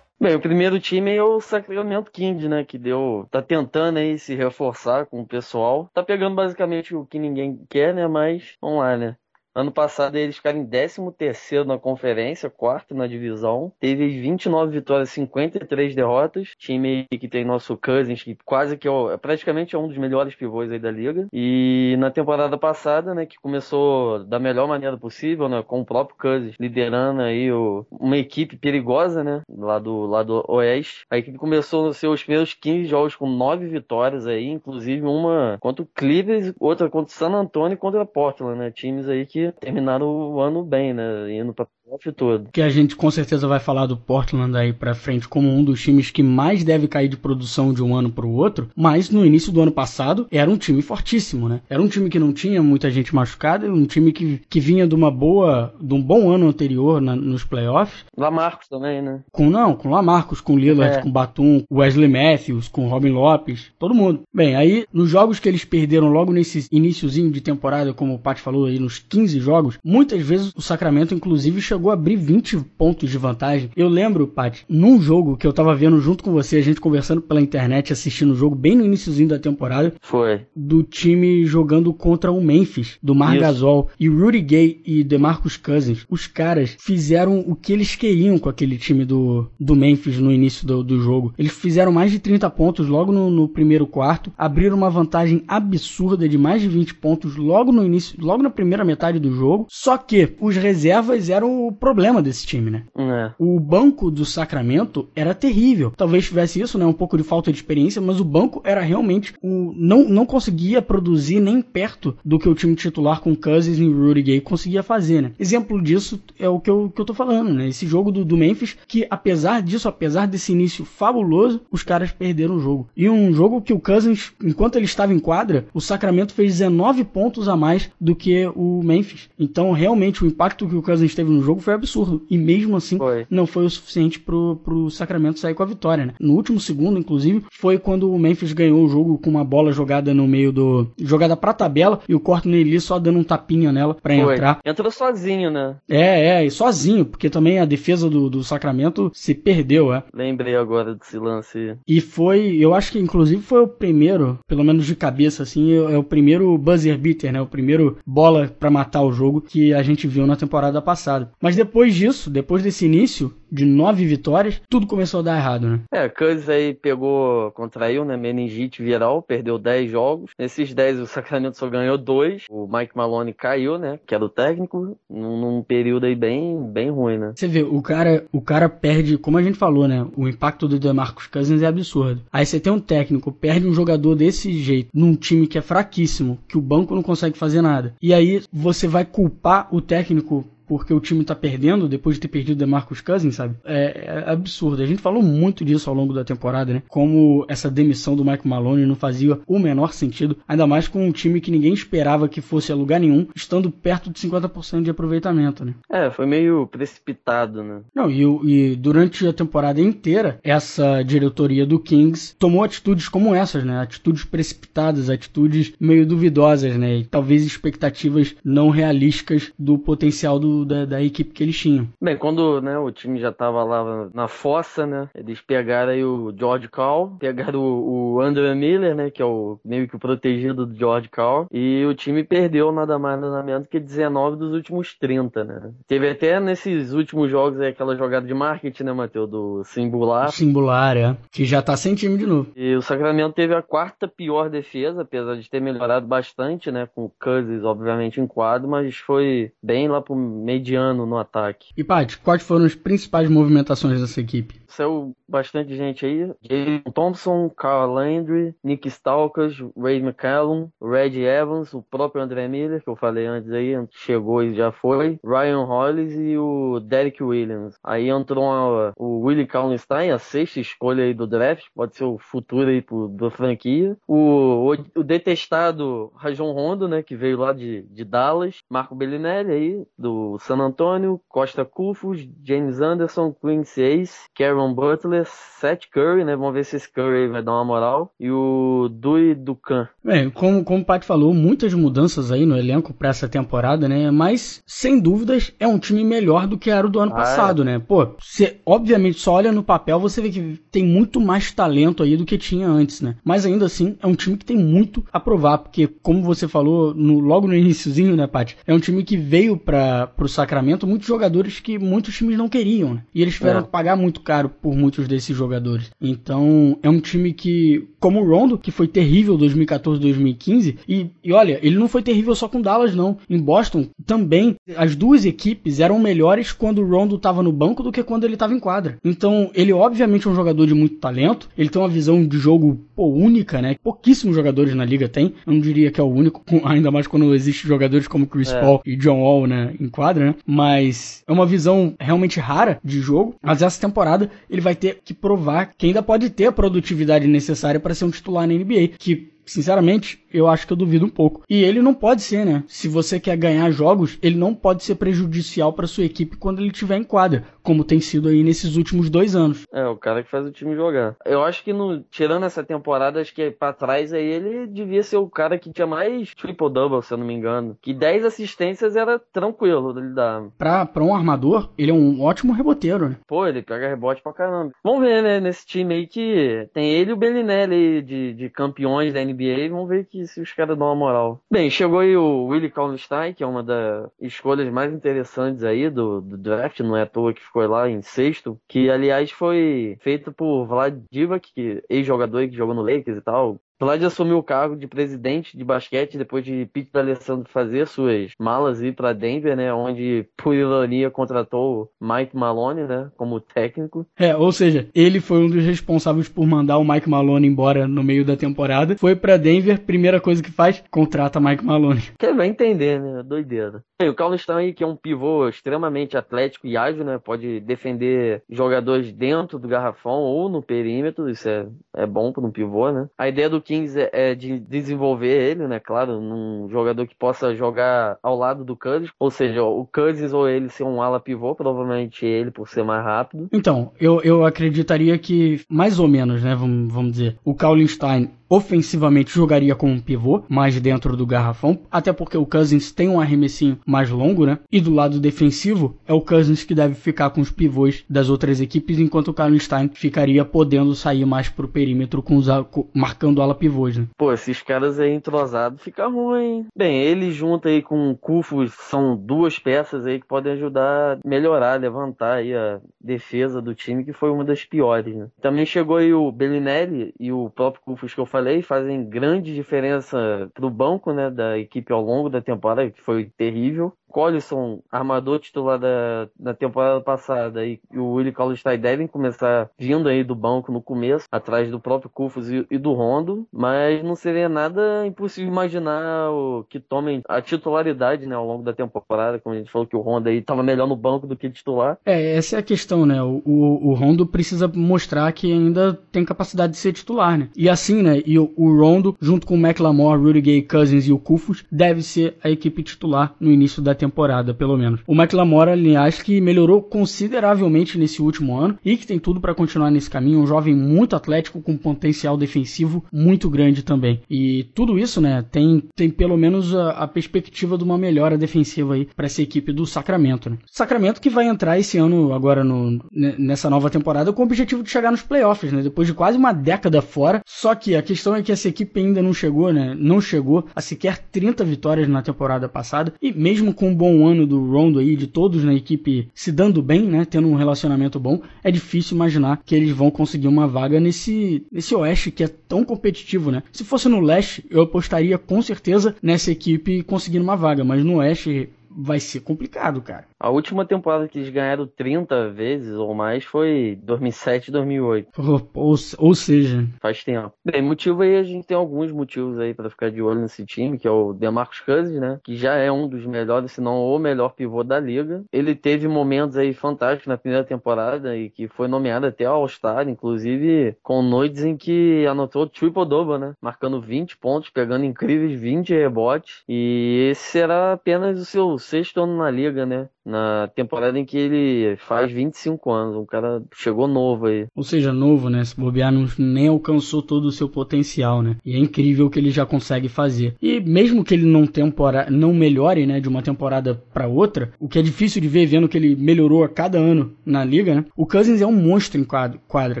Bem, 0.20 0.34
o 0.34 0.40
primeiro 0.40 0.78
time 0.78 1.16
é 1.16 1.22
o 1.22 1.40
Sacramento 1.40 2.10
Kings, 2.10 2.46
né? 2.46 2.62
Que 2.62 2.76
deu. 2.76 3.26
tá 3.30 3.40
tentando 3.40 3.98
aí 3.98 4.18
se 4.18 4.34
reforçar 4.34 5.06
com 5.06 5.22
o 5.22 5.26
pessoal. 5.26 5.90
Tá 5.94 6.02
pegando 6.02 6.36
basicamente 6.36 6.94
o 6.94 7.06
que 7.06 7.18
ninguém 7.18 7.64
quer, 7.68 7.94
né? 7.94 8.06
Mas 8.06 8.56
vamos 8.60 8.80
lá, 8.80 8.96
né? 8.96 9.16
Ano 9.54 9.70
passado 9.70 10.16
eles 10.16 10.36
ficaram 10.36 10.58
em 10.58 10.66
13º 10.66 11.64
na 11.64 11.78
conferência, 11.78 12.50
quarto 12.50 12.92
na 12.92 13.06
divisão. 13.06 13.72
Teve 13.78 14.08
29 14.20 14.72
vitórias, 14.72 15.10
53 15.10 15.94
derrotas. 15.94 16.48
Time 16.58 17.06
que 17.08 17.28
tem 17.28 17.44
nosso 17.44 17.76
Cousins, 17.76 18.22
que 18.22 18.36
quase 18.44 18.76
que 18.76 18.88
é, 18.88 19.16
praticamente 19.16 19.76
é 19.76 19.78
um 19.78 19.86
dos 19.86 19.96
melhores 19.96 20.34
pivôs 20.34 20.72
aí 20.72 20.80
da 20.80 20.90
liga. 20.90 21.28
E 21.32 21.94
na 22.00 22.10
temporada 22.10 22.58
passada, 22.58 23.14
né, 23.14 23.26
que 23.26 23.36
começou 23.40 24.24
da 24.24 24.40
melhor 24.40 24.66
maneira 24.66 24.96
possível, 24.98 25.48
né, 25.48 25.62
com 25.62 25.82
o 25.82 25.86
próprio 25.86 26.18
Cousins 26.18 26.56
liderando 26.58 27.22
aí 27.22 27.52
o, 27.52 27.86
uma 27.92 28.16
equipe 28.16 28.56
perigosa, 28.56 29.22
né, 29.22 29.42
lá 29.48 29.78
do 29.78 30.04
lado 30.06 30.44
oeste. 30.48 31.06
A 31.08 31.16
equipe 31.16 31.38
começou 31.38 31.88
os 31.88 31.96
seus 31.96 32.24
primeiros 32.24 32.54
15 32.54 32.86
jogos 32.86 33.14
com 33.14 33.28
9 33.28 33.68
vitórias 33.68 34.26
aí, 34.26 34.48
inclusive 34.48 35.06
uma 35.06 35.58
contra 35.60 35.84
o 35.84 35.88
Clippers, 35.94 36.52
outra 36.58 36.90
contra 36.90 37.14
o 37.14 37.16
San 37.16 37.30
Antonio 37.30 37.74
e 37.74 37.78
contra 37.78 38.04
Portland, 38.04 38.58
né, 38.58 38.72
times 38.72 39.08
aí 39.08 39.24
que 39.24 39.43
terminaram 39.52 40.06
o 40.08 40.40
ano 40.40 40.64
bem, 40.64 40.92
né? 40.94 41.32
Indo 41.32 41.54
pra 41.54 41.66
playoff 41.84 42.12
todo. 42.12 42.48
Que 42.52 42.62
a 42.62 42.68
gente 42.68 42.96
com 42.96 43.10
certeza 43.10 43.46
vai 43.46 43.60
falar 43.60 43.86
do 43.86 43.96
Portland 43.96 44.56
aí 44.56 44.72
pra 44.72 44.94
frente 44.94 45.28
como 45.28 45.48
um 45.48 45.62
dos 45.62 45.80
times 45.80 46.10
que 46.10 46.22
mais 46.22 46.64
deve 46.64 46.88
cair 46.88 47.08
de 47.08 47.16
produção 47.16 47.72
de 47.72 47.82
um 47.82 47.94
ano 47.94 48.10
pro 48.10 48.28
outro, 48.28 48.68
mas 48.74 49.10
no 49.10 49.24
início 49.24 49.52
do 49.52 49.60
ano 49.60 49.72
passado 49.72 50.26
era 50.30 50.50
um 50.50 50.56
time 50.56 50.82
fortíssimo, 50.82 51.48
né? 51.48 51.60
Era 51.68 51.82
um 51.82 51.88
time 51.88 52.08
que 52.08 52.18
não 52.18 52.32
tinha 52.32 52.62
muita 52.62 52.90
gente 52.90 53.14
machucada, 53.14 53.70
um 53.70 53.84
time 53.84 54.12
que, 54.12 54.40
que 54.48 54.60
vinha 54.60 54.86
de 54.86 54.94
uma 54.94 55.10
boa, 55.10 55.74
de 55.80 55.94
um 55.94 56.02
bom 56.02 56.30
ano 56.30 56.48
anterior 56.48 57.00
na, 57.00 57.14
nos 57.14 57.44
playoffs. 57.44 58.04
Lamarcos 58.16 58.68
também, 58.68 59.02
né? 59.02 59.22
Com 59.30 59.50
não, 59.50 59.74
com 59.74 59.90
Lamarcos, 59.90 60.40
com 60.40 60.58
Lillard, 60.58 60.98
é. 60.98 61.00
com 61.02 61.10
Batum, 61.10 61.62
Wesley 61.70 62.08
Matthews, 62.08 62.68
com 62.68 62.88
Robin 62.88 63.10
Lopes, 63.10 63.72
todo 63.78 63.94
mundo. 63.94 64.22
Bem, 64.32 64.56
aí 64.56 64.86
nos 64.92 65.10
jogos 65.10 65.38
que 65.38 65.48
eles 65.48 65.64
perderam 65.64 66.08
logo 66.08 66.32
nesse 66.32 66.66
iníciozinho 66.70 67.30
de 67.30 67.40
temporada, 67.40 67.92
como 67.92 68.14
o 68.14 68.18
Pat 68.18 68.38
falou 68.38 68.66
aí, 68.66 68.78
nos 68.78 68.98
15 68.98 69.38
jogos, 69.40 69.78
muitas 69.84 70.20
vezes 70.22 70.52
o 70.56 70.62
Sacramento 70.62 71.14
inclusive 71.14 71.60
chegou 71.74 71.90
a 71.90 71.94
abrir 71.94 72.16
20 72.16 72.58
pontos 72.78 73.10
de 73.10 73.18
vantagem. 73.18 73.70
Eu 73.76 73.88
lembro, 73.88 74.28
Pat, 74.28 74.60
num 74.68 75.00
jogo 75.00 75.36
que 75.36 75.46
eu 75.46 75.52
tava 75.52 75.74
vendo 75.74 76.00
junto 76.00 76.22
com 76.22 76.32
você, 76.32 76.56
a 76.56 76.62
gente 76.62 76.80
conversando 76.80 77.20
pela 77.20 77.40
internet, 77.40 77.92
assistindo 77.92 78.32
o 78.32 78.36
jogo 78.36 78.54
bem 78.54 78.76
no 78.76 78.84
iníciozinho 78.84 79.28
da 79.28 79.38
temporada. 79.38 79.92
Foi. 80.00 80.42
Do 80.54 80.82
time 80.82 81.44
jogando 81.44 81.92
contra 81.92 82.30
o 82.30 82.40
Memphis, 82.40 82.96
do 83.02 83.14
Mar 83.14 83.36
Gasol. 83.38 83.90
E 83.98 84.08
Rudy 84.08 84.40
Gay 84.40 84.80
e 84.86 85.02
DeMarcus 85.02 85.56
Cousins, 85.56 86.06
os 86.08 86.26
caras 86.26 86.76
fizeram 86.78 87.40
o 87.40 87.56
que 87.56 87.72
eles 87.72 87.96
queriam 87.96 88.38
com 88.38 88.48
aquele 88.48 88.76
time 88.76 89.04
do, 89.04 89.50
do 89.58 89.74
Memphis 89.74 90.18
no 90.18 90.32
início 90.32 90.66
do, 90.66 90.84
do 90.84 91.00
jogo. 91.00 91.34
Eles 91.36 91.52
fizeram 91.52 91.90
mais 91.90 92.12
de 92.12 92.20
30 92.20 92.48
pontos 92.50 92.86
logo 92.86 93.10
no, 93.10 93.30
no 93.30 93.48
primeiro 93.48 93.86
quarto, 93.86 94.32
abriram 94.38 94.76
uma 94.76 94.90
vantagem 94.90 95.42
absurda 95.48 96.28
de 96.28 96.38
mais 96.38 96.62
de 96.62 96.68
20 96.68 96.94
pontos 96.94 97.36
logo 97.36 97.72
no 97.72 97.84
início, 97.84 98.16
logo 98.20 98.42
na 98.42 98.50
primeira 98.50 98.84
metade 98.84 99.18
do 99.18 99.34
jogo. 99.34 99.66
Só 99.68 99.98
que 99.98 100.34
os 100.40 100.56
reservas 100.56 101.28
eram 101.28 101.63
o 101.68 101.72
problema 101.72 102.22
desse 102.22 102.46
time, 102.46 102.70
né? 102.70 102.82
É. 102.96 103.30
O 103.38 103.58
banco 103.60 104.10
do 104.10 104.24
Sacramento 104.24 105.08
era 105.14 105.34
terrível. 105.34 105.92
Talvez 105.96 106.26
tivesse 106.26 106.60
isso, 106.60 106.78
né? 106.78 106.84
Um 106.84 106.92
pouco 106.92 107.16
de 107.16 107.22
falta 107.22 107.50
de 107.50 107.58
experiência, 107.58 108.00
mas 108.00 108.20
o 108.20 108.24
banco 108.24 108.60
era 108.64 108.80
realmente 108.80 109.34
o 109.42 109.72
não 109.76 110.08
não 110.08 110.26
conseguia 110.26 110.82
produzir 110.82 111.40
nem 111.40 111.60
perto 111.60 112.16
do 112.24 112.38
que 112.38 112.48
o 112.48 112.54
time 112.54 112.74
titular 112.74 113.20
com 113.20 113.34
Cousins 113.34 113.78
e 113.78 113.88
Rudy 113.88 114.22
Gay 114.22 114.40
conseguia 114.40 114.82
fazer, 114.82 115.20
né? 115.20 115.32
Exemplo 115.38 115.80
disso 115.82 116.20
é 116.38 116.48
o 116.48 116.60
que 116.60 116.70
eu, 116.70 116.90
que 116.94 117.00
eu 117.00 117.04
tô 117.04 117.14
falando, 117.14 117.52
né? 117.52 117.68
Esse 117.68 117.86
jogo 117.86 118.10
do, 118.10 118.24
do 118.24 118.36
Memphis, 118.36 118.76
que 118.86 119.06
apesar 119.10 119.62
disso, 119.62 119.88
apesar 119.88 120.26
desse 120.26 120.52
início 120.52 120.84
fabuloso, 120.84 121.62
os 121.70 121.82
caras 121.82 122.12
perderam 122.12 122.56
o 122.56 122.60
jogo. 122.60 122.88
E 122.96 123.08
um 123.08 123.32
jogo 123.32 123.62
que 123.62 123.72
o 123.72 123.80
Cousins, 123.80 124.32
enquanto 124.42 124.76
ele 124.76 124.84
estava 124.84 125.12
em 125.12 125.18
quadra, 125.18 125.66
o 125.72 125.80
Sacramento 125.80 126.32
fez 126.32 126.52
19 126.52 127.04
pontos 127.04 127.48
a 127.48 127.56
mais 127.56 127.90
do 128.00 128.14
que 128.14 128.46
o 128.54 128.82
Memphis. 128.82 129.28
Então, 129.38 129.72
realmente, 129.72 130.22
o 130.22 130.26
impacto 130.26 130.68
que 130.68 130.76
o 130.76 130.82
Cousins 130.82 131.14
teve 131.14 131.30
no 131.30 131.42
jogo 131.42 131.53
foi 131.60 131.74
absurdo. 131.74 132.24
E 132.30 132.36
mesmo 132.36 132.76
assim, 132.76 132.98
foi. 132.98 133.26
não 133.30 133.46
foi 133.46 133.64
o 133.64 133.70
suficiente 133.70 134.20
pro, 134.20 134.60
pro 134.64 134.90
Sacramento 134.90 135.38
sair 135.38 135.54
com 135.54 135.62
a 135.62 135.66
vitória, 135.66 136.06
né? 136.06 136.14
No 136.20 136.34
último 136.34 136.60
segundo, 136.60 136.98
inclusive, 136.98 137.44
foi 137.50 137.78
quando 137.78 138.12
o 138.12 138.18
Memphis 138.18 138.52
ganhou 138.52 138.84
o 138.84 138.88
jogo 138.88 139.18
com 139.18 139.30
uma 139.30 139.44
bola 139.44 139.72
jogada 139.72 140.14
no 140.14 140.26
meio 140.26 140.52
do. 140.52 140.90
jogada 140.98 141.36
pra 141.36 141.52
tabela 141.52 142.00
e 142.08 142.14
o 142.14 142.20
Courtney 142.20 142.64
Lee 142.64 142.80
só 142.80 142.98
dando 142.98 143.18
um 143.18 143.24
tapinha 143.24 143.72
nela 143.72 143.94
pra 143.94 144.14
foi. 144.14 144.34
entrar. 144.34 144.58
Entrou 144.64 144.90
sozinho, 144.90 145.50
né? 145.50 145.76
É, 145.88 146.38
é, 146.38 146.46
e 146.46 146.50
sozinho, 146.50 147.04
porque 147.04 147.30
também 147.30 147.58
a 147.58 147.64
defesa 147.64 148.08
do, 148.08 148.28
do 148.30 148.44
Sacramento 148.44 149.10
se 149.14 149.34
perdeu, 149.34 149.92
é. 149.92 150.02
Lembrei 150.12 150.56
agora 150.56 150.94
desse 150.94 151.18
lance. 151.18 151.76
E 151.86 152.00
foi, 152.00 152.56
eu 152.56 152.74
acho 152.74 152.92
que 152.92 152.98
inclusive 152.98 153.42
foi 153.42 153.60
o 153.60 153.68
primeiro, 153.68 154.38
pelo 154.46 154.64
menos 154.64 154.86
de 154.86 154.94
cabeça, 154.96 155.42
assim, 155.42 155.72
é, 155.72 155.94
é 155.94 155.98
o 155.98 156.04
primeiro 156.04 156.56
buzzer 156.56 156.98
beater, 156.98 157.32
né? 157.32 157.40
O 157.40 157.46
primeiro 157.46 157.98
bola 158.06 158.48
para 158.58 158.70
matar 158.70 159.02
o 159.02 159.12
jogo 159.12 159.40
que 159.40 159.72
a 159.72 159.82
gente 159.82 160.06
viu 160.06 160.26
na 160.26 160.36
temporada 160.36 160.80
passada. 160.80 161.30
Mas 161.44 161.56
depois 161.56 161.94
disso, 161.94 162.30
depois 162.30 162.62
desse 162.62 162.86
início, 162.86 163.30
de 163.52 163.66
nove 163.66 164.06
vitórias, 164.06 164.62
tudo 164.66 164.86
começou 164.86 165.20
a 165.20 165.24
dar 165.24 165.36
errado, 165.36 165.68
né? 165.68 165.80
É, 165.92 166.08
Cousins 166.08 166.48
aí 166.48 166.72
pegou, 166.72 167.50
contraiu, 167.50 168.02
né, 168.02 168.16
meningite 168.16 168.82
viral, 168.82 169.20
perdeu 169.20 169.58
10 169.58 169.90
jogos. 169.90 170.30
Nesses 170.38 170.72
10 170.72 171.00
o 171.00 171.06
Sacramento 171.06 171.58
só 171.58 171.68
ganhou 171.68 171.98
dois. 171.98 172.44
O 172.50 172.66
Mike 172.66 172.96
Malone 172.96 173.34
caiu, 173.34 173.78
né, 173.78 174.00
que 174.06 174.14
era 174.14 174.24
o 174.24 174.28
técnico, 174.30 174.96
num, 175.08 175.38
num, 175.38 175.62
período 175.62 176.06
aí 176.06 176.14
bem, 176.14 176.66
bem 176.72 176.88
ruim, 176.88 177.18
né? 177.18 177.32
Você 177.36 177.46
vê, 177.46 177.62
o 177.62 177.82
cara, 177.82 178.24
o 178.32 178.40
cara 178.40 178.66
perde, 178.66 179.18
como 179.18 179.36
a 179.36 179.42
gente 179.42 179.58
falou, 179.58 179.86
né, 179.86 180.06
o 180.16 180.26
impacto 180.26 180.66
do 180.66 180.78
DeMarcus 180.78 181.26
Cousins 181.26 181.60
é 181.60 181.66
absurdo. 181.66 182.22
Aí 182.32 182.46
você 182.46 182.58
tem 182.58 182.72
um 182.72 182.80
técnico, 182.80 183.30
perde 183.30 183.68
um 183.68 183.74
jogador 183.74 184.14
desse 184.14 184.50
jeito, 184.50 184.88
num 184.94 185.14
time 185.14 185.46
que 185.46 185.58
é 185.58 185.62
fraquíssimo, 185.62 186.38
que 186.48 186.56
o 186.56 186.62
banco 186.62 186.94
não 186.94 187.02
consegue 187.02 187.36
fazer 187.36 187.60
nada. 187.60 187.94
E 188.00 188.14
aí 188.14 188.42
você 188.50 188.88
vai 188.88 189.04
culpar 189.04 189.68
o 189.70 189.82
técnico 189.82 190.46
porque 190.66 190.92
o 190.92 191.00
time 191.00 191.24
tá 191.24 191.34
perdendo 191.34 191.88
depois 191.88 192.16
de 192.16 192.22
ter 192.22 192.28
perdido 192.28 192.56
o 192.56 192.58
DeMarcus 192.58 193.00
Cousins, 193.00 193.34
sabe? 193.34 193.56
É, 193.64 194.24
é, 194.26 194.30
absurdo. 194.30 194.82
A 194.82 194.86
gente 194.86 195.00
falou 195.00 195.22
muito 195.22 195.64
disso 195.64 195.88
ao 195.88 195.96
longo 195.96 196.12
da 196.12 196.24
temporada, 196.24 196.72
né? 196.72 196.82
Como 196.88 197.44
essa 197.48 197.70
demissão 197.70 198.16
do 198.16 198.24
Mike 198.24 198.46
Malone 198.46 198.86
não 198.86 198.94
fazia 198.94 199.38
o 199.46 199.58
menor 199.58 199.92
sentido, 199.92 200.36
ainda 200.46 200.66
mais 200.66 200.88
com 200.88 201.06
um 201.06 201.12
time 201.12 201.40
que 201.40 201.50
ninguém 201.50 201.72
esperava 201.72 202.28
que 202.28 202.40
fosse 202.40 202.72
a 202.72 202.74
lugar 202.74 203.00
nenhum, 203.00 203.26
estando 203.34 203.70
perto 203.70 204.10
de 204.10 204.18
50% 204.20 204.82
de 204.82 204.90
aproveitamento, 204.90 205.64
né? 205.64 205.74
É, 205.90 206.10
foi 206.10 206.26
meio 206.26 206.66
precipitado, 206.66 207.62
né? 207.62 207.80
Não, 207.94 208.10
e, 208.10 208.22
e 208.22 208.76
durante 208.76 209.26
a 209.26 209.32
temporada 209.32 209.80
inteira, 209.80 210.38
essa 210.42 211.02
diretoria 211.02 211.66
do 211.66 211.78
Kings 211.78 212.34
tomou 212.38 212.62
atitudes 212.62 213.08
como 213.08 213.34
essas, 213.34 213.64
né? 213.64 213.80
Atitudes 213.80 214.24
precipitadas, 214.24 215.10
atitudes 215.10 215.72
meio 215.78 216.06
duvidosas, 216.06 216.76
né? 216.76 216.98
E 216.98 217.04
talvez 217.04 217.44
expectativas 217.44 218.34
não 218.44 218.70
realísticas 218.70 219.52
do 219.58 219.78
potencial 219.78 220.38
do 220.38 220.53
da, 220.62 220.84
da, 220.84 221.02
equipe 221.02 221.32
que 221.32 221.42
eles 221.42 221.58
tinham. 221.58 221.88
Bem, 221.98 222.18
quando 222.18 222.60
né, 222.60 222.78
o 222.78 222.90
time 222.90 223.18
já 223.18 223.30
estava 223.30 223.64
lá 223.64 224.10
na 224.12 224.28
fossa, 224.28 224.84
né? 224.84 225.08
Eles 225.14 225.40
pegaram 225.40 225.92
aí 225.92 226.04
o 226.04 226.34
George 226.36 226.68
Call, 226.68 227.16
pegaram 227.18 227.60
o, 227.60 228.16
o 228.16 228.20
Andrew 228.20 228.54
Miller, 228.54 228.94
né? 228.94 229.10
Que 229.10 229.22
é 229.22 229.24
o 229.24 229.58
meio 229.64 229.88
que 229.88 229.96
o 229.96 229.98
protegido 229.98 230.66
do 230.66 230.76
George 230.76 231.08
Call. 231.08 231.46
E 231.50 231.82
o 231.86 231.94
time 231.94 232.22
perdeu 232.22 232.70
nada 232.70 232.98
mais 232.98 233.18
nada 233.18 233.42
menos 233.42 233.66
que 233.66 233.80
19 233.80 234.36
dos 234.36 234.52
últimos 234.52 234.94
30, 234.98 235.44
né? 235.44 235.70
Teve 235.86 236.10
até 236.10 236.38
nesses 236.38 236.92
últimos 236.92 237.30
jogos 237.30 237.60
aí, 237.60 237.68
aquela 237.68 237.96
jogada 237.96 238.26
de 238.26 238.34
marketing, 238.34 238.84
né, 238.84 238.92
Matheus? 238.92 239.30
Do 239.30 239.64
Singular. 239.64 240.30
Singular, 240.30 240.96
é. 240.96 241.16
Que 241.30 241.44
já 241.44 241.62
tá 241.62 241.76
sem 241.76 241.94
time 241.94 242.18
de 242.18 242.26
novo. 242.26 242.50
E 242.56 242.74
o 242.74 242.82
Sacramento 242.82 243.34
teve 243.34 243.54
a 243.54 243.62
quarta 243.62 244.06
pior 244.06 244.50
defesa, 244.50 245.02
apesar 245.02 245.36
de 245.36 245.48
ter 245.48 245.60
melhorado 245.60 246.06
bastante, 246.06 246.70
né? 246.70 246.88
Com 246.94 247.06
o 247.06 247.12
Cousins, 247.20 247.64
obviamente, 247.64 248.20
em 248.20 248.26
quadro, 248.26 248.68
mas 248.68 248.96
foi 248.96 249.52
bem 249.62 249.88
lá 249.88 250.00
pro 250.00 250.14
mediano 250.44 251.06
no 251.06 251.16
ataque. 251.16 251.68
E 251.76 251.82
Paty, 251.82 252.18
quais 252.18 252.42
foram 252.42 252.66
as 252.66 252.74
principais 252.74 253.28
movimentações 253.28 254.00
dessa 254.00 254.20
equipe? 254.20 254.62
Saiu 254.68 255.14
bastante 255.28 255.76
gente 255.76 256.04
aí. 256.04 256.32
Jason 256.42 256.90
Thompson, 256.92 257.48
Carl 257.48 257.92
Landry, 257.92 258.54
Nick 258.62 258.88
Stalkers, 258.88 259.56
Ray 259.76 259.98
McCallum, 259.98 260.68
Red 260.82 261.20
Evans, 261.20 261.72
o 261.72 261.80
próprio 261.80 262.22
André 262.22 262.48
Miller, 262.48 262.82
que 262.82 262.88
eu 262.88 262.96
falei 262.96 263.26
antes 263.26 263.50
aí, 263.52 263.74
chegou 263.90 264.42
e 264.42 264.54
já 264.54 264.72
foi, 264.72 265.18
Ryan 265.24 265.64
Hollis 265.64 266.14
e 266.14 266.36
o 266.36 266.80
Derek 266.80 267.22
Williams. 267.22 267.76
Aí 267.84 268.08
entrou 268.08 268.92
o 268.96 269.20
Willie 269.20 269.46
Kallenstein, 269.46 270.10
a 270.10 270.18
sexta 270.18 270.60
escolha 270.60 271.04
aí 271.04 271.14
do 271.14 271.26
draft, 271.26 271.66
pode 271.74 271.96
ser 271.96 272.04
o 272.04 272.18
futuro 272.18 272.68
aí 272.68 272.82
pro, 272.82 273.08
da 273.08 273.30
franquia. 273.30 273.96
O, 274.08 274.16
o, 274.16 275.00
o, 275.00 275.04
detestado 275.04 276.12
Rajon 276.16 276.52
Rondo, 276.52 276.88
né, 276.88 277.02
que 277.02 277.14
veio 277.14 277.38
lá 277.38 277.52
de, 277.52 277.82
de 277.82 278.04
Dallas. 278.04 278.56
Marco 278.68 278.94
Bellinelli 278.94 279.52
aí, 279.52 279.86
do 279.96 280.33
San 280.38 280.58
Antonio. 280.58 281.20
Costa 281.28 281.64
Cufos, 281.64 282.26
James 282.44 282.80
Anderson, 282.80 283.32
Quincy 283.32 283.82
Ace, 283.82 284.28
Karen 284.36 284.72
Butler, 284.74 285.26
Seth 285.26 285.88
Curry, 285.92 286.24
né? 286.24 286.36
Vamos 286.36 286.54
ver 286.54 286.64
se 286.64 286.76
esse 286.76 286.90
Curry 286.90 287.28
vai 287.28 287.42
dar 287.42 287.52
uma 287.52 287.64
moral. 287.64 288.12
E 288.18 288.30
o 288.30 288.88
Dui 288.90 289.34
Ducan. 289.34 289.88
Bem, 290.04 290.30
como, 290.30 290.64
como 290.64 290.82
o 290.82 290.84
Pat 290.84 291.04
falou, 291.04 291.32
muitas 291.34 291.72
mudanças 291.74 292.30
aí 292.30 292.44
no 292.46 292.56
elenco 292.56 292.92
para 292.92 293.08
essa 293.08 293.28
temporada, 293.28 293.88
né? 293.88 294.10
Mas, 294.10 294.62
sem 294.66 295.00
dúvidas, 295.00 295.52
é 295.58 295.66
um 295.66 295.78
time 295.78 296.04
melhor 296.04 296.46
do 296.46 296.58
que 296.58 296.70
era 296.70 296.86
o 296.86 296.90
do 296.90 297.00
ano 297.00 297.12
ah, 297.12 297.16
passado, 297.16 297.62
é. 297.62 297.64
né? 297.64 297.78
Pô, 297.78 298.14
você 298.18 298.60
obviamente 298.64 299.18
só 299.18 299.34
olha 299.34 299.52
no 299.52 299.62
papel, 299.62 299.98
você 299.98 300.20
vê 300.20 300.30
que 300.30 300.60
tem 300.70 300.84
muito 300.84 301.20
mais 301.20 301.52
talento 301.52 302.02
aí 302.02 302.16
do 302.16 302.24
que 302.24 302.38
tinha 302.38 302.68
antes, 302.68 303.00
né? 303.00 303.16
Mas 303.24 303.46
ainda 303.46 303.66
assim, 303.66 303.96
é 304.00 304.06
um 304.06 304.14
time 304.14 304.36
que 304.36 304.44
tem 304.44 304.56
muito 304.56 305.04
a 305.12 305.18
provar, 305.18 305.58
porque, 305.58 305.86
como 305.86 306.22
você 306.22 306.46
falou 306.46 306.94
no, 306.94 307.20
logo 307.20 307.46
no 307.46 307.54
iníciozinho, 307.54 308.16
né, 308.16 308.26
Pat? 308.26 308.54
É 308.66 308.74
um 308.74 308.80
time 308.80 309.02
que 309.02 309.16
veio 309.16 309.56
para 309.56 310.10
o 310.26 310.28
Sacramento 310.28 310.86
muitos 310.86 311.06
jogadores 311.06 311.60
que 311.60 311.78
muitos 311.78 312.16
times 312.16 312.36
não 312.36 312.48
queriam, 312.48 312.94
né? 312.94 313.02
E 313.14 313.22
eles 313.22 313.34
tiveram 313.34 313.60
é. 313.60 313.62
que 313.62 313.68
pagar 313.68 313.96
muito 313.96 314.20
caro 314.20 314.48
por 314.48 314.74
muitos 314.74 315.08
desses 315.08 315.36
jogadores. 315.36 315.90
Então, 316.00 316.78
é 316.82 316.88
um 316.88 317.00
time 317.00 317.32
que, 317.32 317.88
como 317.98 318.20
o 318.20 318.28
Rondo, 318.28 318.58
que 318.58 318.70
foi 318.70 318.88
terrível 318.88 319.36
2014, 319.36 320.00
2015, 320.00 320.78
e, 320.88 321.06
e 321.22 321.32
olha, 321.32 321.58
ele 321.62 321.76
não 321.76 321.88
foi 321.88 322.02
terrível 322.02 322.34
só 322.34 322.48
com 322.48 322.60
Dallas, 322.60 322.94
não. 322.94 323.18
Em 323.28 323.38
Boston, 323.38 323.86
também, 324.06 324.56
as 324.76 324.94
duas 324.94 325.24
equipes 325.24 325.80
eram 325.80 325.98
melhores 325.98 326.52
quando 326.52 326.80
o 326.80 326.88
Rondo 326.88 327.16
estava 327.16 327.42
no 327.42 327.52
banco 327.52 327.82
do 327.82 327.92
que 327.92 328.02
quando 328.02 328.24
ele 328.24 328.34
estava 328.34 328.54
em 328.54 328.60
quadra. 328.60 328.98
Então, 329.04 329.50
ele 329.54 329.72
obviamente 329.72 330.26
é 330.26 330.30
um 330.30 330.34
jogador 330.34 330.66
de 330.66 330.74
muito 330.74 330.96
talento, 330.96 331.48
ele 331.56 331.68
tem 331.68 331.80
uma 331.80 331.88
visão 331.88 332.24
de 332.26 332.38
jogo 332.38 332.80
pô, 332.94 333.06
única, 333.06 333.60
né? 333.60 333.76
Pouquíssimos 333.82 334.36
jogadores 334.36 334.74
na 334.74 334.84
liga 334.84 335.08
têm. 335.08 335.34
Eu 335.46 335.52
não 335.52 335.60
diria 335.60 335.90
que 335.90 336.00
é 336.00 336.04
o 336.04 336.08
único, 336.08 336.42
ainda 336.64 336.90
mais 336.90 337.06
quando 337.06 337.34
existem 337.34 337.68
jogadores 337.68 338.08
como 338.08 338.26
Chris 338.26 338.52
é. 338.52 338.60
Paul 338.60 338.80
e 338.84 338.96
John 338.96 339.20
Wall, 339.20 339.46
né, 339.46 339.74
em 339.80 339.88
quadra, 339.88 340.13
né? 340.20 340.34
Mas 340.46 341.22
é 341.26 341.32
uma 341.32 341.46
visão 341.46 341.94
realmente 341.98 342.40
rara 342.40 342.78
de 342.82 343.00
jogo. 343.00 343.36
Mas 343.42 343.62
essa 343.62 343.80
temporada 343.80 344.30
ele 344.48 344.60
vai 344.60 344.74
ter 344.74 345.00
que 345.04 345.14
provar 345.14 345.72
que 345.76 345.86
ainda 345.86 346.02
pode 346.02 346.30
ter 346.30 346.46
a 346.46 346.52
produtividade 346.52 347.26
necessária 347.26 347.80
para 347.80 347.94
ser 347.94 348.04
um 348.04 348.10
titular 348.10 348.46
na 348.46 348.54
NBA, 348.54 348.88
que 348.98 349.33
sinceramente, 349.46 350.24
eu 350.32 350.48
acho 350.48 350.66
que 350.66 350.72
eu 350.72 350.76
duvido 350.76 351.06
um 351.06 351.10
pouco. 351.10 351.42
E 351.48 351.62
ele 351.62 351.80
não 351.80 351.94
pode 351.94 352.22
ser, 352.22 352.44
né? 352.44 352.64
Se 352.66 352.88
você 352.88 353.20
quer 353.20 353.36
ganhar 353.36 353.70
jogos, 353.70 354.18
ele 354.22 354.36
não 354.36 354.54
pode 354.54 354.82
ser 354.82 354.96
prejudicial 354.96 355.72
para 355.72 355.86
sua 355.86 356.04
equipe 356.04 356.36
quando 356.36 356.60
ele 356.60 356.70
estiver 356.70 356.96
em 356.96 357.04
quadra, 357.04 357.44
como 357.62 357.84
tem 357.84 358.00
sido 358.00 358.28
aí 358.28 358.42
nesses 358.42 358.76
últimos 358.76 359.08
dois 359.08 359.36
anos. 359.36 359.62
É, 359.72 359.86
o 359.86 359.96
cara 359.96 360.22
que 360.22 360.30
faz 360.30 360.46
o 360.46 360.50
time 360.50 360.74
jogar. 360.74 361.16
Eu 361.24 361.44
acho 361.44 361.62
que 361.62 361.72
no, 361.72 362.00
tirando 362.10 362.44
essa 362.44 362.64
temporada, 362.64 363.20
acho 363.20 363.34
que 363.34 363.50
para 363.50 363.72
trás 363.72 364.12
aí 364.12 364.24
ele 364.24 364.66
devia 364.66 365.02
ser 365.02 365.16
o 365.16 365.28
cara 365.28 365.58
que 365.58 365.72
tinha 365.72 365.86
mais 365.86 366.34
triple-double, 366.34 367.02
se 367.02 367.12
eu 367.12 367.18
não 367.18 367.26
me 367.26 367.34
engano. 367.34 367.76
Que 367.80 367.94
10 367.94 368.24
assistências 368.24 368.96
era 368.96 369.18
tranquilo 369.18 369.98
ele 369.98 370.14
dar. 370.14 370.42
Pra, 370.58 370.84
pra 370.86 371.04
um 371.04 371.14
armador, 371.14 371.70
ele 371.78 371.90
é 371.90 371.94
um 371.94 372.22
ótimo 372.22 372.52
reboteiro, 372.52 373.08
né? 373.08 373.16
Pô, 373.26 373.46
ele 373.46 373.62
pega 373.62 373.88
rebote 373.88 374.22
pra 374.22 374.32
caramba. 374.32 374.72
Vamos 374.82 375.00
ver, 375.00 375.22
né, 375.22 375.40
nesse 375.40 375.66
time 375.66 375.94
aí 375.94 376.06
que 376.06 376.68
tem 376.72 376.92
ele 376.92 377.10
e 377.10 377.12
o 377.12 377.16
Bellinelli 377.16 378.02
de, 378.02 378.34
de 378.34 378.50
campeões 378.50 379.12
da 379.12 379.24
NBA 379.24 379.33
NBA. 379.34 379.68
Vamos 379.70 379.88
ver 379.88 380.06
que, 380.06 380.26
se 380.26 380.40
os 380.40 380.52
caras 380.52 380.76
dão 380.76 380.86
uma 380.86 380.94
moral. 380.94 381.40
Bem, 381.50 381.70
chegou 381.70 381.98
aí 381.98 382.16
o 382.16 382.46
Willie 382.46 382.70
Kallenstein, 382.70 383.34
que 383.34 383.42
é 383.42 383.46
uma 383.46 383.62
das 383.62 384.08
escolhas 384.20 384.70
mais 384.72 384.92
interessantes 384.92 385.62
aí 385.64 385.90
do, 385.90 386.20
do 386.20 386.36
draft. 386.36 386.80
Não 386.80 386.96
é 386.96 387.02
à 387.02 387.06
toa 387.06 387.34
que 387.34 387.42
ficou 387.42 387.66
lá 387.66 387.88
em 387.88 388.02
sexto. 388.02 388.58
Que, 388.68 388.90
aliás, 388.90 389.30
foi 389.30 389.96
feito 390.00 390.32
por 390.32 390.66
Vlad 390.66 390.98
Divac, 391.10 391.52
que 391.52 391.82
ex-jogador 391.88 392.48
que 392.48 392.56
jogou 392.56 392.74
no 392.74 392.82
Lakers 392.82 393.18
e 393.18 393.22
tal. 393.22 393.60
Vlad 393.84 394.02
assumiu 394.02 394.38
o 394.38 394.42
cargo 394.42 394.76
de 394.76 394.86
presidente 394.86 395.56
de 395.56 395.62
basquete 395.62 396.16
depois 396.16 396.42
de 396.42 396.66
Pete 396.72 396.90
D'Alessandro 396.90 397.46
fazer 397.50 397.86
suas 397.86 398.32
malas 398.40 398.80
e 398.80 398.86
ir 398.86 398.92
para 398.92 399.12
Denver, 399.12 399.54
né, 399.54 399.72
onde 399.74 400.26
por 400.38 400.54
ironia 400.54 401.10
contratou 401.10 401.90
Mike 402.00 402.34
Malone, 402.34 402.84
né, 402.84 403.10
como 403.14 403.40
técnico. 403.40 404.06
É, 404.18 404.34
ou 404.34 404.50
seja, 404.52 404.88
ele 404.94 405.20
foi 405.20 405.38
um 405.38 405.50
dos 405.50 405.62
responsáveis 405.64 406.30
por 406.30 406.46
mandar 406.46 406.78
o 406.78 406.84
Mike 406.84 407.10
Malone 407.10 407.46
embora 407.46 407.86
no 407.86 408.02
meio 408.02 408.24
da 408.24 408.36
temporada. 408.36 408.96
Foi 408.96 409.14
para 409.14 409.36
Denver, 409.36 409.78
primeira 409.80 410.18
coisa 410.18 410.42
que 410.42 410.50
faz, 410.50 410.82
contrata 410.90 411.38
Mike 411.38 411.64
Malone. 411.64 412.00
Que 412.18 412.32
vai 412.32 412.46
entender, 412.46 412.98
né, 412.98 413.22
doideira. 413.22 413.84
E 414.00 414.08
o 414.08 414.14
Carlos 414.14 414.48
aí 414.48 414.72
que 414.72 414.82
é 414.82 414.86
um 414.86 414.96
pivô 414.96 415.46
extremamente 415.46 416.16
atlético 416.16 416.66
e 416.66 416.76
ágil, 416.76 417.04
né, 417.04 417.18
pode 417.22 417.60
defender 417.60 418.42
jogadores 418.48 419.12
dentro 419.12 419.58
do 419.58 419.68
garrafão 419.68 420.22
ou 420.22 420.48
no 420.48 420.62
perímetro, 420.62 421.28
isso 421.28 421.48
é, 421.48 421.66
é 421.94 422.06
bom 422.06 422.32
para 422.32 422.44
um 422.44 422.50
pivô, 422.50 422.90
né. 422.90 423.08
A 423.18 423.28
ideia 423.28 423.50
do 423.50 423.60
Kings 423.74 423.98
é, 423.98 424.10
é, 424.12 424.34
de 424.34 424.58
desenvolver 424.58 425.50
ele, 425.50 425.66
né? 425.66 425.80
Claro, 425.80 426.20
num 426.20 426.68
jogador 426.70 427.06
que 427.06 427.14
possa 427.14 427.54
jogar 427.54 428.16
ao 428.22 428.36
lado 428.36 428.64
do 428.64 428.76
Cousins, 428.76 429.10
ou 429.18 429.30
seja, 429.30 429.62
o 429.62 429.86
Cousins 429.86 430.32
ou 430.32 430.48
ele 430.48 430.68
ser 430.68 430.84
um 430.84 431.02
ala 431.02 431.18
pivô, 431.18 431.54
provavelmente 431.54 432.24
ele 432.24 432.50
por 432.50 432.68
ser 432.68 432.84
mais 432.84 433.04
rápido. 433.04 433.48
Então, 433.52 433.92
eu, 434.00 434.20
eu 434.22 434.44
acreditaria 434.44 435.18
que 435.18 435.60
mais 435.68 435.98
ou 435.98 436.06
menos, 436.06 436.42
né? 436.42 436.54
Vamos, 436.54 436.92
vamos 436.92 437.12
dizer, 437.12 437.36
o 437.44 437.54
Kaulinstein 437.54 438.30
ofensivamente 438.54 439.34
jogaria 439.34 439.74
como 439.74 439.92
um 439.92 440.00
pivô, 440.00 440.44
mais 440.48 440.78
dentro 440.80 441.16
do 441.16 441.26
garrafão, 441.26 441.80
até 441.90 442.12
porque 442.12 442.36
o 442.36 442.46
Cousins 442.46 442.92
tem 442.92 443.08
um 443.08 443.20
arremessinho 443.20 443.78
mais 443.84 444.10
longo, 444.10 444.46
né? 444.46 444.58
E 444.70 444.80
do 444.80 444.94
lado 444.94 445.18
defensivo, 445.18 445.96
é 446.06 446.12
o 446.12 446.20
Cousins 446.20 446.62
que 446.62 446.74
deve 446.74 446.94
ficar 446.94 447.30
com 447.30 447.40
os 447.40 447.50
pivôs 447.50 448.04
das 448.08 448.28
outras 448.28 448.60
equipes, 448.60 448.98
enquanto 448.98 449.28
o 449.28 449.34
Kallenstein 449.34 449.90
ficaria 449.92 450.44
podendo 450.44 450.94
sair 450.94 451.24
mais 451.24 451.48
pro 451.48 451.66
perímetro 451.66 452.22
com 452.22 452.36
os, 452.36 452.46
marcando 452.94 453.42
ala 453.42 453.54
pivôs, 453.54 453.96
né? 453.96 454.06
Pô, 454.16 454.32
esses 454.32 454.62
caras 454.62 455.00
aí 455.00 455.12
entrosados 455.12 455.82
fica 455.82 456.06
ruim. 456.06 456.66
Bem, 456.76 457.02
ele 457.02 457.32
junto 457.32 457.68
aí 457.68 457.82
com 457.82 458.10
o 458.10 458.16
Kufus 458.16 458.72
são 458.74 459.16
duas 459.16 459.58
peças 459.58 460.06
aí 460.06 460.20
que 460.20 460.26
podem 460.26 460.52
ajudar 460.52 461.16
a 461.16 461.28
melhorar, 461.28 461.80
levantar 461.80 462.34
aí 462.34 462.54
a 462.54 462.80
defesa 463.00 463.60
do 463.60 463.74
time, 463.74 464.04
que 464.04 464.12
foi 464.12 464.30
uma 464.30 464.44
das 464.44 464.64
piores, 464.64 465.14
né? 465.14 465.26
Também 465.40 465.66
chegou 465.66 465.96
aí 465.96 466.12
o 466.14 466.30
Bellinelli 466.30 467.12
e 467.18 467.32
o 467.32 467.50
próprio 467.50 467.82
Kufus 467.84 468.14
que 468.14 468.20
eu 468.20 468.26
falei, 468.26 468.43
fazem 468.62 469.08
grande 469.08 469.54
diferença 469.54 470.50
pro 470.54 470.70
banco, 470.70 471.12
né, 471.12 471.30
da 471.30 471.58
equipe 471.58 471.92
ao 471.92 472.02
longo 472.02 472.28
da 472.28 472.40
temporada, 472.42 472.90
que 472.90 473.00
foi 473.00 473.30
terrível. 473.36 473.96
Collison, 474.14 474.78
armador 474.92 475.40
titular 475.40 475.76
da, 475.76 476.28
da 476.38 476.54
temporada 476.54 477.00
passada, 477.00 477.66
e, 477.66 477.80
e 477.92 477.98
o 477.98 478.12
Willie 478.12 478.32
Cauley-Stein 478.32 478.78
devem 478.78 479.08
começar 479.08 479.68
vindo 479.76 480.08
aí 480.08 480.22
do 480.22 480.36
banco 480.36 480.70
no 480.70 480.80
começo, 480.80 481.26
atrás 481.32 481.68
do 481.68 481.80
próprio 481.80 482.08
Kufus 482.08 482.48
e, 482.48 482.64
e, 482.70 482.78
do 482.78 482.92
Rondo, 482.92 483.44
mas 483.52 484.04
não 484.04 484.14
seria 484.14 484.48
nada 484.48 485.04
impossível 485.04 485.50
imaginar 485.50 486.30
o, 486.30 486.64
que 486.70 486.78
tomem 486.78 487.22
a 487.28 487.40
titularidade, 487.40 488.24
né, 488.24 488.36
ao 488.36 488.46
longo 488.46 488.62
da 488.62 488.72
temporada, 488.72 489.40
como 489.40 489.56
a 489.56 489.58
gente 489.58 489.70
falou 489.70 489.84
que 489.84 489.96
o 489.96 490.00
Rondo 490.00 490.28
aí 490.28 490.38
estava 490.38 490.62
melhor 490.62 490.86
no 490.86 490.94
banco 490.94 491.26
do 491.26 491.36
que 491.36 491.50
titular. 491.50 491.98
É, 492.06 492.36
essa 492.36 492.54
é 492.54 492.58
a 492.60 492.62
questão, 492.62 493.04
né, 493.04 493.20
o, 493.20 493.42
o, 493.44 493.88
o, 493.88 493.94
Rondo 493.94 494.24
precisa 494.24 494.68
mostrar 494.68 495.32
que 495.32 495.52
ainda 495.52 495.92
tem 496.12 496.24
capacidade 496.24 496.74
de 496.74 496.78
ser 496.78 496.92
titular, 496.92 497.36
né, 497.36 497.48
e 497.56 497.68
assim, 497.68 498.00
né, 498.00 498.22
e 498.24 498.38
o, 498.38 498.52
o 498.56 498.80
Rondo, 498.80 499.16
junto 499.20 499.44
com 499.44 499.56
o 499.56 499.58
McLemore, 499.58 500.22
Rudy 500.22 500.40
Gay, 500.40 500.62
Cousins 500.62 501.08
e 501.08 501.12
o 501.12 501.18
Kufus, 501.18 501.64
deve 501.68 502.00
ser 502.00 502.36
a 502.44 502.48
equipe 502.48 502.80
titular 502.84 503.34
no 503.40 503.50
início 503.50 503.82
da 503.82 503.92
temporada 503.92 504.03
temporada, 504.04 504.54
pelo 504.54 504.76
menos. 504.76 505.00
O 505.06 505.14
McLemore, 505.14 505.70
aliás, 505.70 506.20
que 506.20 506.40
melhorou 506.40 506.82
consideravelmente 506.82 507.98
nesse 507.98 508.20
último 508.20 508.56
ano 508.56 508.78
e 508.84 508.96
que 508.96 509.06
tem 509.06 509.18
tudo 509.18 509.40
para 509.40 509.54
continuar 509.54 509.90
nesse 509.90 510.10
caminho. 510.10 510.40
Um 510.40 510.46
jovem 510.46 510.74
muito 510.74 511.16
atlético 511.16 511.60
com 511.62 511.76
potencial 511.76 512.36
defensivo 512.36 513.04
muito 513.12 513.48
grande 513.48 513.82
também. 513.82 514.20
E 514.28 514.64
tudo 514.74 514.98
isso, 514.98 515.20
né, 515.20 515.44
tem, 515.50 515.82
tem 515.94 516.10
pelo 516.10 516.36
menos 516.36 516.74
a, 516.74 516.90
a 516.90 517.08
perspectiva 517.08 517.78
de 517.78 517.84
uma 517.84 517.96
melhora 517.96 518.36
defensiva 518.36 518.94
aí 518.94 519.08
para 519.16 519.26
essa 519.26 519.42
equipe 519.42 519.72
do 519.72 519.86
Sacramento. 519.86 520.50
Né? 520.50 520.58
Sacramento 520.70 521.20
que 521.20 521.30
vai 521.30 521.46
entrar 521.46 521.78
esse 521.78 521.98
ano 521.98 522.32
agora 522.32 522.62
no, 522.62 523.00
nessa 523.12 523.70
nova 523.70 523.90
temporada 523.90 524.32
com 524.32 524.42
o 524.42 524.44
objetivo 524.44 524.82
de 524.82 524.90
chegar 524.90 525.10
nos 525.10 525.22
playoffs, 525.22 525.72
né? 525.72 525.82
Depois 525.82 526.06
de 526.06 526.14
quase 526.14 526.36
uma 526.36 526.52
década 526.52 527.00
fora. 527.00 527.42
Só 527.46 527.74
que 527.74 527.94
a 527.94 528.02
questão 528.02 528.34
é 528.34 528.42
que 528.42 528.52
essa 528.52 528.68
equipe 528.68 529.00
ainda 529.00 529.22
não 529.22 529.32
chegou, 529.32 529.72
né? 529.72 529.94
Não 529.96 530.20
chegou 530.20 530.66
a 530.74 530.80
sequer 530.80 531.18
30 531.18 531.64
vitórias 531.64 532.08
na 532.08 532.22
temporada 532.22 532.68
passada 532.68 533.14
e 533.22 533.32
mesmo 533.32 533.72
com 533.72 533.93
um 533.94 533.96
bom 533.96 534.26
ano 534.26 534.46
do 534.46 534.58
Rondo 534.58 534.98
aí, 534.98 535.14
de 535.14 535.28
todos 535.28 535.62
na 535.62 535.72
equipe 535.72 536.28
se 536.34 536.50
dando 536.50 536.82
bem, 536.82 537.02
né, 537.02 537.24
tendo 537.24 537.48
um 537.48 537.54
relacionamento 537.54 538.18
bom, 538.18 538.42
é 538.62 538.70
difícil 538.70 539.14
imaginar 539.14 539.62
que 539.64 539.74
eles 539.74 539.90
vão 539.90 540.10
conseguir 540.10 540.48
uma 540.48 540.66
vaga 540.66 540.98
nesse, 540.98 541.64
nesse 541.70 541.94
Oeste 541.94 542.30
que 542.30 542.42
é 542.42 542.48
tão 542.48 542.84
competitivo, 542.84 543.50
né? 543.50 543.62
Se 543.72 543.84
fosse 543.84 544.08
no 544.08 544.20
Leste, 544.20 544.64
eu 544.68 544.82
apostaria 544.82 545.38
com 545.38 545.62
certeza 545.62 546.16
nessa 546.20 546.50
equipe 546.50 547.02
conseguindo 547.04 547.44
uma 547.44 547.56
vaga, 547.56 547.84
mas 547.84 548.04
no 548.04 548.16
Oeste 548.16 548.68
vai 548.90 549.20
ser 549.20 549.40
complicado, 549.40 550.00
cara. 550.00 550.26
A 550.44 550.50
última 550.50 550.84
temporada 550.84 551.26
que 551.26 551.38
eles 551.38 551.48
ganharam 551.48 551.86
30 551.86 552.50
vezes 552.50 552.94
ou 552.96 553.14
mais 553.14 553.44
foi 553.44 553.98
2007 554.02 554.70
2008. 554.70 555.30
Ou, 555.38 555.70
ou, 555.72 555.94
ou, 556.18 556.34
seja, 556.34 556.86
faz 557.00 557.24
tempo. 557.24 557.54
Bem, 557.64 557.80
motivo 557.80 558.20
aí 558.20 558.36
a 558.36 558.42
gente 558.42 558.66
tem 558.66 558.76
alguns 558.76 559.10
motivos 559.10 559.58
aí 559.58 559.72
para 559.72 559.88
ficar 559.88 560.10
de 560.10 560.20
olho 560.20 560.42
nesse 560.42 560.66
time, 560.66 560.98
que 560.98 561.08
é 561.08 561.10
o 561.10 561.32
DeMarcus 561.32 561.80
Cousins, 561.80 562.20
né, 562.20 562.38
que 562.44 562.58
já 562.58 562.74
é 562.74 562.92
um 562.92 563.08
dos 563.08 563.24
melhores, 563.24 563.72
se 563.72 563.80
não 563.80 564.02
o 564.02 564.18
melhor 564.18 564.50
pivô 564.50 564.84
da 564.84 565.00
liga. 565.00 565.42
Ele 565.50 565.74
teve 565.74 566.06
momentos 566.06 566.58
aí 566.58 566.74
fantásticos 566.74 567.26
na 567.26 567.38
primeira 567.38 567.64
temporada 567.64 568.36
e 568.36 568.50
que 568.50 568.68
foi 568.68 568.86
nomeado 568.86 569.24
até 569.24 569.46
All-Star, 569.46 570.06
inclusive 570.10 570.94
com 571.02 571.22
noites 571.22 571.64
em 571.64 571.74
que 571.74 572.26
anotou 572.26 572.66
triple-double, 572.66 573.38
né, 573.38 573.54
marcando 573.62 573.98
20 573.98 574.36
pontos, 574.36 574.68
pegando 574.68 575.06
incríveis 575.06 575.58
20 575.58 575.94
rebotes. 575.94 576.62
E 576.68 577.28
esse 577.30 577.50
será 577.50 577.94
apenas 577.94 578.38
o 578.38 578.44
seu 578.44 578.78
sexto 578.78 579.22
ano 579.22 579.38
na 579.38 579.50
liga, 579.50 579.86
né? 579.86 580.10
Na 580.24 580.68
temporada 580.74 581.18
em 581.18 581.24
que 581.24 581.36
ele 581.36 581.96
faz 581.96 582.32
25 582.32 582.90
anos. 582.90 583.16
Um 583.16 583.26
cara 583.26 583.62
chegou 583.74 584.08
novo 584.08 584.46
aí. 584.46 584.66
Ou 584.74 584.82
seja, 584.82 585.12
novo, 585.12 585.50
né? 585.50 585.64
Se 585.64 585.78
bobear, 585.78 586.12
não, 586.12 586.26
nem 586.38 586.68
alcançou 586.68 587.22
todo 587.22 587.46
o 587.46 587.52
seu 587.52 587.68
potencial, 587.68 588.42
né? 588.42 588.56
E 588.64 588.74
é 588.74 588.78
incrível 588.78 589.26
o 589.26 589.30
que 589.30 589.38
ele 589.38 589.50
já 589.50 589.66
consegue 589.66 590.08
fazer. 590.08 590.54
E 590.60 590.80
mesmo 590.80 591.24
que 591.24 591.34
ele 591.34 591.46
não, 591.46 591.66
tempora, 591.66 592.28
não 592.30 592.52
melhore, 592.54 593.06
né? 593.06 593.20
De 593.20 593.28
uma 593.28 593.42
temporada 593.42 593.94
para 594.12 594.26
outra, 594.26 594.72
o 594.78 594.88
que 594.88 594.98
é 594.98 595.02
difícil 595.02 595.40
de 595.40 595.48
ver 595.48 595.66
vendo 595.66 595.88
que 595.88 595.98
ele 595.98 596.16
melhorou 596.16 596.64
a 596.64 596.68
cada 596.68 596.98
ano 596.98 597.34
na 597.44 597.64
liga, 597.64 597.94
né? 597.94 598.04
O 598.16 598.26
Cousins 598.26 598.60
é 598.60 598.66
um 598.66 598.72
monstro 598.72 599.20
em 599.20 599.24
quadra, 599.24 599.60
quadra 599.68 600.00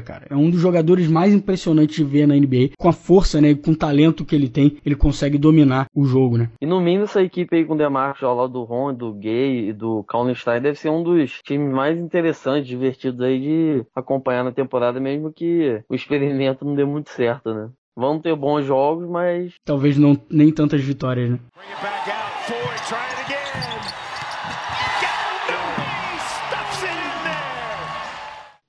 cara. 0.00 0.26
É 0.30 0.36
um 0.36 0.50
dos 0.50 0.60
jogadores 0.60 1.08
mais 1.08 1.34
impressionantes 1.34 1.96
de 1.96 2.04
ver 2.04 2.26
na 2.26 2.34
NBA. 2.34 2.70
Com 2.78 2.88
a 2.88 2.92
força, 2.92 3.40
né? 3.40 3.54
Com 3.54 3.72
o 3.72 3.76
talento 3.76 4.24
que 4.24 4.34
ele 4.34 4.48
tem, 4.48 4.76
ele 4.84 4.94
consegue 4.94 5.36
dominar 5.36 5.86
o 5.94 6.04
jogo, 6.04 6.38
né? 6.38 6.50
E 6.60 6.66
no 6.66 6.80
mínimo 6.80 7.04
essa 7.04 7.22
equipe 7.22 7.56
aí 7.56 7.64
com 7.64 7.74
o 7.74 7.78
Demarcus 7.78 8.22
ao 8.22 8.36
lado 8.36 8.52
do 8.52 8.64
Ron, 8.64 8.94
do 8.94 9.12
Gay 9.12 9.68
e 9.68 9.72
do 9.72 10.02
Kallenstein 10.14 10.62
deve 10.62 10.78
ser 10.78 10.90
um 10.90 11.02
dos 11.02 11.42
times 11.42 11.74
mais 11.74 11.98
interessantes, 11.98 12.68
divertidos 12.68 13.20
aí 13.20 13.40
de 13.40 13.86
acompanhar 13.92 14.44
na 14.44 14.52
temporada, 14.52 15.00
mesmo 15.00 15.32
que 15.32 15.82
o 15.88 15.94
experimento 15.94 16.64
não 16.64 16.76
dê 16.76 16.84
muito 16.84 17.10
certo, 17.10 17.52
né? 17.52 17.68
Vão 17.96 18.20
ter 18.20 18.36
bons 18.36 18.64
jogos, 18.64 19.08
mas. 19.08 19.54
Talvez 19.64 19.98
não 19.98 20.16
nem 20.30 20.52
tantas 20.52 20.80
vitórias, 20.82 21.30
né? 21.30 21.40